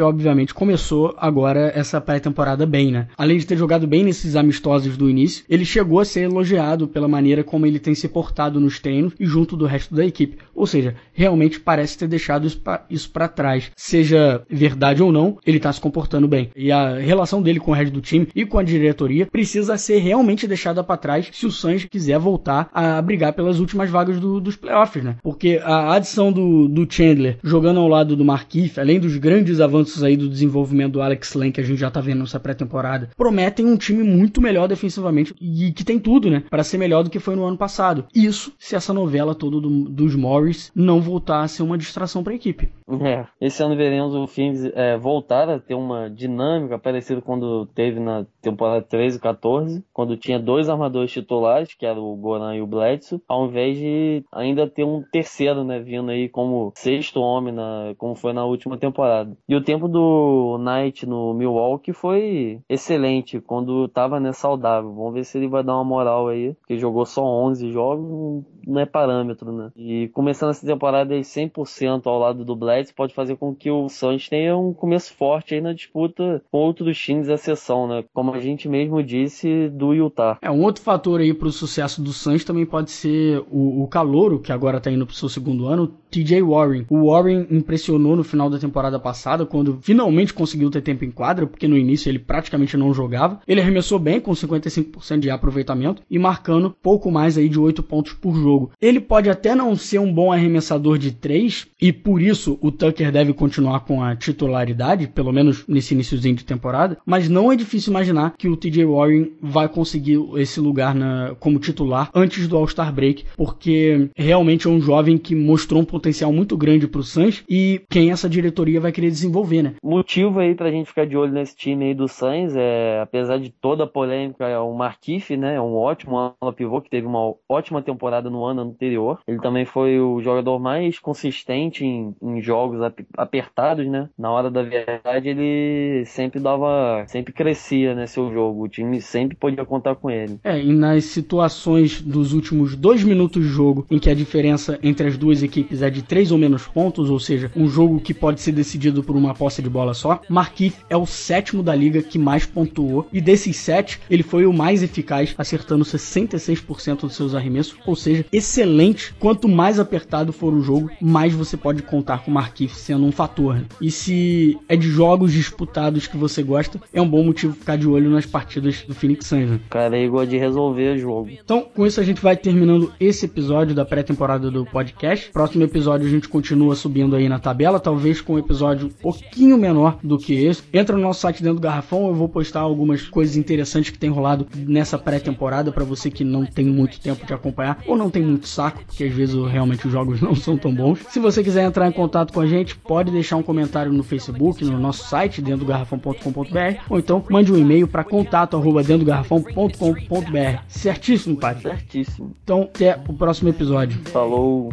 obviamente, 0.03 0.53
começou 0.53 1.15
agora 1.17 1.73
essa 1.75 2.01
pré-temporada 2.01 2.67
bem, 2.67 2.91
né? 2.91 3.09
Além 3.17 3.39
de 3.39 3.47
ter 3.47 3.57
jogado 3.57 3.87
bem 3.87 4.03
nesses 4.03 4.35
amistosos 4.37 4.97
do 4.97 5.09
início, 5.09 5.45
ele 5.49 5.65
chegou 5.65 6.01
a 6.01 6.05
ser 6.05 6.23
elogiado 6.23 6.89
pela 6.89 7.07
maneira 7.09 7.45
como 7.45 7.67
ele 7.67 7.79
tem 7.79 7.95
se 7.95 8.09
portado 8.09 8.59
nos 8.59 8.79
treinos 8.81 9.13
e 9.19 9.25
junto 9.25 9.57
do 9.57 9.67
resto 9.67 9.95
da 9.95 10.05
equipe. 10.05 10.39
Ou 10.55 10.67
seja, 10.67 10.95
realmente 11.13 11.61
parece 11.61 11.99
ter 11.99 12.09
deixado 12.09 12.49
isso 12.91 13.11
para 13.11 13.29
trás. 13.29 13.71
Seja 13.77 14.43
verdade 14.49 15.03
ou 15.03 15.13
não, 15.13 15.39
ele 15.47 15.61
tá 15.61 15.73
se 15.73 15.81
comportando 15.81 16.27
bem. 16.27 16.51
E 16.57 16.73
a 16.73 16.99
relação 16.99 17.41
dele 17.41 17.61
com 17.61 17.71
o 17.71 17.75
resto 17.75 17.93
do 17.93 18.01
time 18.01 18.29
e 18.35 18.45
com 18.45 18.59
a 18.59 18.65
diretoria 18.87 19.27
precisa 19.27 19.77
ser 19.77 19.99
realmente 19.99 20.47
deixada 20.47 20.83
para 20.83 20.97
trás 20.97 21.29
se 21.33 21.47
o 21.47 21.51
Suns 21.51 21.85
quiser 21.85 22.19
voltar 22.19 22.69
a 22.73 23.01
brigar 23.03 23.33
pelas 23.33 23.59
últimas 23.59 23.91
vagas 23.91 24.21
do, 24.21 24.41
dos 24.41 24.57
playoffs, 24.57 25.03
né? 25.03 25.17
Porque 25.23 25.61
a 25.63 25.95
adição 25.95 26.33
do, 26.33 26.69
do 26.69 26.87
Chandler 26.91 27.39
jogando 27.43 27.81
ao 27.81 27.89
lado 27.89 28.17
do 28.17 28.25
Markif, 28.25 28.79
além 28.79 29.01
dos 29.01 29.17
grandes 29.17 29.61
avanços 29.61 30.03
aí 30.03 30.17
do 30.17 30.29
desenvolvimento 30.29 30.93
do 30.93 31.03
Alex 31.03 31.35
Len 31.35 31.53
que 31.53 31.61
a 31.61 31.65
gente 31.65 31.79
já 31.79 31.91
tá 31.91 32.01
vendo 32.01 32.21
nessa 32.21 32.41
pré-temporada, 32.41 33.11
prometem 33.17 33.67
um 33.67 33.77
time 33.77 34.03
muito 34.03 34.41
melhor 34.41 34.69
defensivamente 34.69 35.35
e 35.41 35.73
que 35.73 35.85
tem 35.85 35.99
tudo, 35.99 36.31
né? 36.31 36.43
Para 36.49 36.65
ser 36.65 36.79
melhor 36.79 37.03
do 37.03 37.11
que 37.11 37.19
foi 37.19 37.35
no 37.37 37.45
ano 37.45 37.57
passado. 37.57 38.05
Isso 38.15 38.53
se 38.59 38.77
essa 38.77 38.93
novela 38.93 39.35
toda 39.35 39.61
do, 39.61 39.71
dos 39.89 40.15
Morris 40.15 40.71
não 40.75 41.01
voltar 41.01 41.43
a 41.43 41.49
ser 41.49 41.63
uma 41.63 41.79
distração 41.79 42.23
para 42.23 42.33
a 42.33 42.37
equipe. 42.37 42.69
É, 42.89 43.27
esse 43.41 43.63
ano 43.63 43.77
veremos 43.77 44.15
o 44.15 44.27
Phoenix 44.27 44.65
é, 44.75 44.97
voltar 44.97 45.49
a 45.49 45.59
ter 45.59 45.75
uma 45.75 46.09
dinâmica 46.09 46.79
parecida 46.79 47.21
quando 47.21 47.67
teve 47.67 47.99
na 47.99 48.27
temporada 48.41 48.57
temporada 48.57 48.83
13 48.83 49.19
e 49.19 49.21
14, 49.21 49.85
quando 49.93 50.17
tinha 50.17 50.39
dois 50.39 50.69
armadores 50.69 51.13
titulares, 51.13 51.75
que 51.75 51.87
era 51.87 52.01
o 52.01 52.17
Goran 52.17 52.55
e 52.55 52.63
o 52.63 52.67
Bledsoe, 52.67 53.21
ao 53.29 53.47
invés 53.47 53.77
de 53.77 54.25
ainda 54.33 54.69
ter 54.69 54.85
um 54.85 55.03
terceiro, 55.03 55.63
né, 55.63 55.79
vindo 55.79 56.11
aí 56.11 56.29
como 56.29 56.73
sexto 56.75 57.21
homem, 57.21 57.53
na, 57.53 57.95
como 57.99 58.15
foi 58.15 58.33
na 58.33 58.45
última 58.45 58.79
temporada. 58.79 59.37
E 59.49 59.55
o 59.55 59.63
tempo 59.63 59.89
do 59.89 60.59
Knight 60.59 61.07
no 61.07 61.35
Milwaukee 61.35 61.93
foi 61.93 62.61
excelente, 62.69 63.41
quando 63.41 63.89
tava 63.89 64.19
né, 64.19 64.33
saudável. 64.33 64.93
Vamos 64.95 65.15
ver 65.15 65.25
se 65.25 65.39
ele 65.39 65.49
vai 65.49 65.63
dar 65.63 65.75
uma 65.75 65.85
moral 65.85 66.29
aí, 66.29 66.55
porque 66.55 66.79
jogou 66.79 67.05
só 67.05 67.23
11 67.23 67.71
jogos, 67.71 68.45
não 68.67 68.81
é 68.81 68.87
parâmetro, 68.87 69.53
né? 69.53 69.71
E 69.77 70.09
começando 70.09 70.51
essa 70.51 70.67
temporada 70.67 71.15
aí 71.15 71.21
100% 71.21 72.03
ao 72.07 72.19
lado 72.19 72.45
do 72.45 72.57
Bledsoe 72.57 72.95
pode 72.95 73.15
fazer 73.15 73.37
com 73.37 73.55
que 73.55 73.71
o 73.71 73.89
Suns 73.89 74.29
tenha 74.29 74.57
um 74.57 74.73
começo 74.73 75.15
forte 75.15 75.55
aí 75.55 75.61
na 75.61 75.73
disputa 75.73 76.43
com 76.51 76.59
outros 76.59 76.99
times, 76.99 77.29
a 77.29 77.35
exceção, 77.35 77.87
né? 77.87 78.05
Como 78.13 78.33
a 78.35 78.41
gente 78.41 78.69
mesmo 78.69 79.03
disse 79.03 79.69
do 79.69 79.95
Utah. 79.95 80.39
É, 80.43 80.51
um 80.51 80.63
outro 80.63 80.83
fator 80.83 81.21
aí 81.21 81.33
pro 81.33 81.51
sucesso 81.53 82.03
do 82.03 82.13
Suns 82.13 82.45
também 82.45 82.67
pode 82.67 82.91
ser 82.91 83.43
o, 83.51 83.83
o 83.83 83.89
calouro, 83.89 84.41
que 84.41 84.53
agora 84.53 84.81
tá 84.81 84.91
indo 84.91 85.07
pro 85.07 85.15
seu 85.15 85.29
segundo 85.29 85.67
ano, 85.67 85.93
TJ 86.11 86.43
Warren. 86.43 86.85
O 86.89 87.11
Warren 87.11 87.47
impressionou 87.51 88.17
no 88.17 88.25
final 88.25 88.49
da 88.49 88.59
temporada 88.59 88.99
passada, 88.99 89.47
quando 89.47 89.79
finalmente 89.83 90.35
conseguiu 90.35 90.71
ter 90.71 90.81
tempo 90.81 91.05
em 91.05 91.11
quadra, 91.11 91.47
porque 91.47 91.69
no 91.69 91.77
início 91.77 92.09
ele 92.09 92.19
praticamente 92.19 92.77
não 92.77 92.93
jogava. 92.93 93.41
Ele 93.47 93.61
arremessou 93.61 93.99
bem, 93.99 94.21
com 94.21 94.33
55% 94.33 95.21
de 95.21 95.31
aproveitamento, 95.31 96.03
e 96.11 96.19
marcando 96.19 96.75
pouco 96.83 97.11
mais 97.11 97.37
aí 97.37 97.49
de 97.49 97.59
8 97.59 97.83
pontos 97.83 98.13
por 98.13 98.35
jogo. 98.35 98.71
Ele 98.81 99.01
pode 99.01 99.29
até 99.29 99.55
não 99.55 99.77
ser 99.77 99.99
um 99.99 100.13
bom 100.13 100.33
arremessador 100.33 100.99
de 100.99 101.13
3, 101.13 101.67
e 101.81 101.93
por 101.93 102.21
isso 102.23 102.59
o 102.61 102.71
Tucker 102.71 103.13
deve 103.13 103.33
continuar 103.33 103.81
com 103.81 104.03
a 104.03 104.17
titularidade, 104.17 105.07
pelo 105.07 105.33
menos 105.33 105.65
nesse 105.69 105.95
iníciozinho 105.95 106.35
de 106.35 106.45
temporada, 106.45 106.99
mas 107.05 107.29
não 107.29 107.53
é 107.53 107.57
difícil 107.57 107.91
imaginar 107.91 108.35
que 108.37 108.49
o 108.49 108.57
TJ 108.57 108.85
Warren 108.85 109.33
vai 109.41 109.69
conseguir 109.69 110.19
esse 110.37 110.61
lugar 110.61 110.95
na, 110.95 111.35
como 111.39 111.59
titular 111.59 112.11
antes 112.15 112.49
do 112.49 112.57
All-Star 112.57 112.93
Break, 112.93 113.25
porque 113.37 114.09
realmente 114.17 114.67
é 114.67 114.71
um 114.71 114.81
jovem 114.81 115.19
que 115.19 115.35
mostrou 115.35 115.83
um 115.83 115.85
potencial 115.85 116.06
muito 116.33 116.57
grande 116.57 116.87
para 116.87 117.01
o 117.01 117.05
Suns 117.05 117.45
e 117.49 117.81
quem 117.91 118.11
essa 118.11 118.29
diretoria 118.29 118.81
vai 118.81 118.93
querer 118.93 119.11
desenvolver, 119.11 119.63
né? 119.63 119.75
Motivo 119.83 120.41
aí 120.41 120.55
pra 120.55 120.71
gente 120.71 120.89
ficar 120.89 121.07
de 121.07 121.17
olho 121.17 121.33
nesse 121.33 121.57
time 121.57 121.87
aí 121.87 121.95
do 121.95 122.09
Suns 122.09 122.55
é, 122.57 123.01
apesar 123.01 123.39
de 123.39 123.51
toda 123.51 123.85
a 123.85 123.87
polêmica, 123.87 124.47
é 124.47 124.59
o 124.59 124.73
Markif, 124.75 125.37
né? 125.37 125.55
É 125.55 125.61
um 125.61 125.75
ótimo 125.75 126.17
ala 126.41 126.53
pivô 126.53 126.81
que 126.81 126.91
teve 126.91 127.07
uma 127.07 127.35
ótima 127.49 127.83
temporada 127.83 128.31
no 128.31 128.45
ano 128.45 128.63
anterior. 128.63 129.21
Ele 129.27 129.39
também 129.41 129.65
foi 129.65 130.01
o 130.01 130.21
jogador 130.21 130.59
mais 130.59 130.99
consistente 130.99 131.85
em, 131.85 132.15
em 132.23 132.41
jogos 132.41 132.81
apertados, 133.17 133.87
né? 133.87 134.09
Na 134.19 134.31
hora 134.31 134.51
da 134.51 134.63
verdade, 134.63 135.29
ele 135.29 136.05
sempre 136.07 136.41
dava, 136.41 137.05
sempre 137.07 137.33
crescia, 137.33 137.95
né? 137.95 138.07
Seu 138.07 138.33
jogo. 138.33 138.65
O 138.65 138.69
time 138.69 139.01
sempre 139.01 139.37
podia 139.37 139.65
contar 139.65 139.95
com 139.97 140.11
ele. 140.11 140.39
É, 140.45 140.61
e 140.61 140.73
nas 140.73 141.05
situações 141.05 142.01
dos 142.01 142.33
últimos 142.33 142.77
dois 142.77 143.03
minutos 143.03 143.43
de 143.43 143.49
jogo, 143.49 143.87
em 143.91 143.99
que 143.99 144.11
a 144.11 144.15
diferença 144.15 144.79
entre 144.83 145.07
as 145.07 145.17
duas 145.17 145.43
equipes 145.43 145.83
é 145.83 145.86
de 145.91 146.03
três 146.03 146.31
ou 146.31 146.39
menos 146.39 146.67
pontos, 146.67 147.11
ou 147.11 147.19
seja, 147.19 147.51
um 147.57 147.69
jogo 147.69 148.01
que 148.01 148.15
pode 148.15 148.41
ser 148.41 148.53
decidido 148.53 149.03
por 149.03 149.17
uma 149.17 149.35
posse 149.35 149.63
de 149.63 149.69
bola 149.69 149.95
só, 149.95 150.21
Marquinhos 150.29 150.75
é 150.89 150.97
o 150.97 151.07
sétimo 151.07 151.63
da 151.63 151.75
liga 151.75 152.03
que 152.03 152.19
mais 152.19 152.47
pontuou, 152.47 153.07
e 153.13 153.21
desses 153.21 153.57
sete, 153.57 154.01
ele 154.11 154.23
foi 154.23 154.47
o 154.47 154.53
mais 154.53 154.83
eficaz, 154.83 155.35
acertando 155.37 155.85
66% 155.85 157.01
dos 157.01 157.17
seus 157.17 157.35
arremessos, 157.35 157.77
ou 157.87 157.97
seja, 157.97 158.25
excelente. 158.33 159.15
Quanto 159.19 159.49
mais 159.49 159.79
apertado 159.79 160.33
for 160.33 160.53
o 160.53 160.63
jogo, 160.63 160.91
mais 161.01 161.33
você 161.33 161.57
pode 161.57 161.83
contar 161.83 162.19
com 162.19 162.31
o 162.31 162.35
Marquinhos 162.35 162.77
sendo 162.77 163.05
um 163.05 163.13
fator. 163.13 163.57
Né? 163.57 163.65
E 163.81 163.91
se 163.91 164.59
é 164.69 164.77
de 164.77 164.89
jogos 164.89 165.33
disputados 165.33 166.07
que 166.07 166.17
você 166.17 166.43
gosta, 166.43 166.81
é 166.93 167.01
um 167.01 167.09
bom 167.09 167.23
motivo 167.23 167.55
ficar 167.55 167.77
de 167.77 167.87
olho 167.87 168.11
nas 168.11 168.27
partidas 168.27 168.83
do 168.83 168.95
Phoenix 168.95 169.27
Suns. 169.27 169.51
Né? 169.51 169.61
Cara, 169.71 169.97
aí 169.97 170.09
gosta 170.09 170.29
de 170.29 170.39
resolver 170.39 170.97
o 170.97 170.99
jogo. 170.99 171.31
Então, 171.31 171.67
com 171.75 171.87
isso 171.87 172.01
a 172.01 172.05
gente 172.05 172.21
vai 172.21 172.37
terminando 172.37 172.93
esse 172.99 173.27
episódio 173.27 173.75
da 173.75 173.85
pré-temporada 173.85 174.51
do 174.51 174.65
podcast. 174.65 175.31
Próximo 175.31 175.65
episódio 175.65 175.76
a 176.07 176.11
gente 176.11 176.29
continua 176.29 176.75
subindo 176.75 177.15
aí 177.15 177.29
na 177.29 177.39
tabela, 177.39 177.79
talvez 177.79 178.21
com 178.21 178.35
um 178.35 178.39
episódio 178.39 178.87
um 178.87 178.91
pouquinho 178.91 179.59
menor 179.59 179.99
do 180.03 180.19
que 180.19 180.35
esse. 180.35 180.63
Entra 180.73 180.97
no 180.97 181.03
nosso 181.03 181.21
site 181.21 181.43
dentro 181.43 181.57
do 181.57 181.63
Garrafão, 181.63 182.07
eu 182.07 182.15
vou 182.15 182.29
postar 182.29 182.61
algumas 182.61 183.03
coisas 183.03 183.37
interessantes 183.37 183.91
que 183.91 183.99
tem 183.99 184.11
rolado 184.11 184.47
nessa 184.55 184.99
pré-temporada 184.99 185.71
para 185.71 185.85
você 185.85 186.11
que 186.11 186.25
não 186.25 186.47
tem 186.47 186.65
muito 186.65 187.01
tempo 187.01 187.27
de 187.27 187.35
acompanhar 187.35 187.83
ou 187.87 187.97
não 187.97 188.11
tem 188.11 188.23
muito 188.23 188.49
saco, 188.49 188.85
porque 188.87 189.05
às 189.05 189.13
vezes 189.13 189.35
realmente 189.51 189.87
os 189.87 189.93
jogos 189.93 190.21
não 190.23 190.35
são 190.35 190.57
tão 190.57 190.75
bons. 190.75 191.01
Se 191.11 191.19
você 191.19 191.43
quiser 191.43 191.65
entrar 191.65 191.89
em 191.89 191.93
contato 191.93 192.33
com 192.33 192.41
a 192.41 192.47
gente, 192.47 192.77
pode 192.77 193.11
deixar 193.11 193.37
um 193.37 193.43
comentário 193.43 193.93
no 193.93 194.03
Facebook, 194.03 194.65
no 194.65 194.79
nosso 194.79 195.09
site 195.09 195.43
dentro 195.43 195.61
do 195.61 195.67
garrafão.com.br 195.67 196.81
ou 196.89 196.99
então 196.99 197.25
mande 197.29 197.53
um 197.53 197.59
e-mail 197.59 197.87
para 197.87 198.05
contato 198.05 198.57
arroba 198.57 198.83
dentro 198.83 199.05
do 199.05 199.07
garrafão.com.br. 199.07 200.63
Certíssimo, 200.69 201.37
pai? 201.37 201.57
Certíssimo. 201.61 202.35
Então, 202.43 202.63
até 202.63 202.99
o 203.09 203.13
próximo 203.13 203.49
episódio. 203.49 204.01
Falou. 204.07 204.73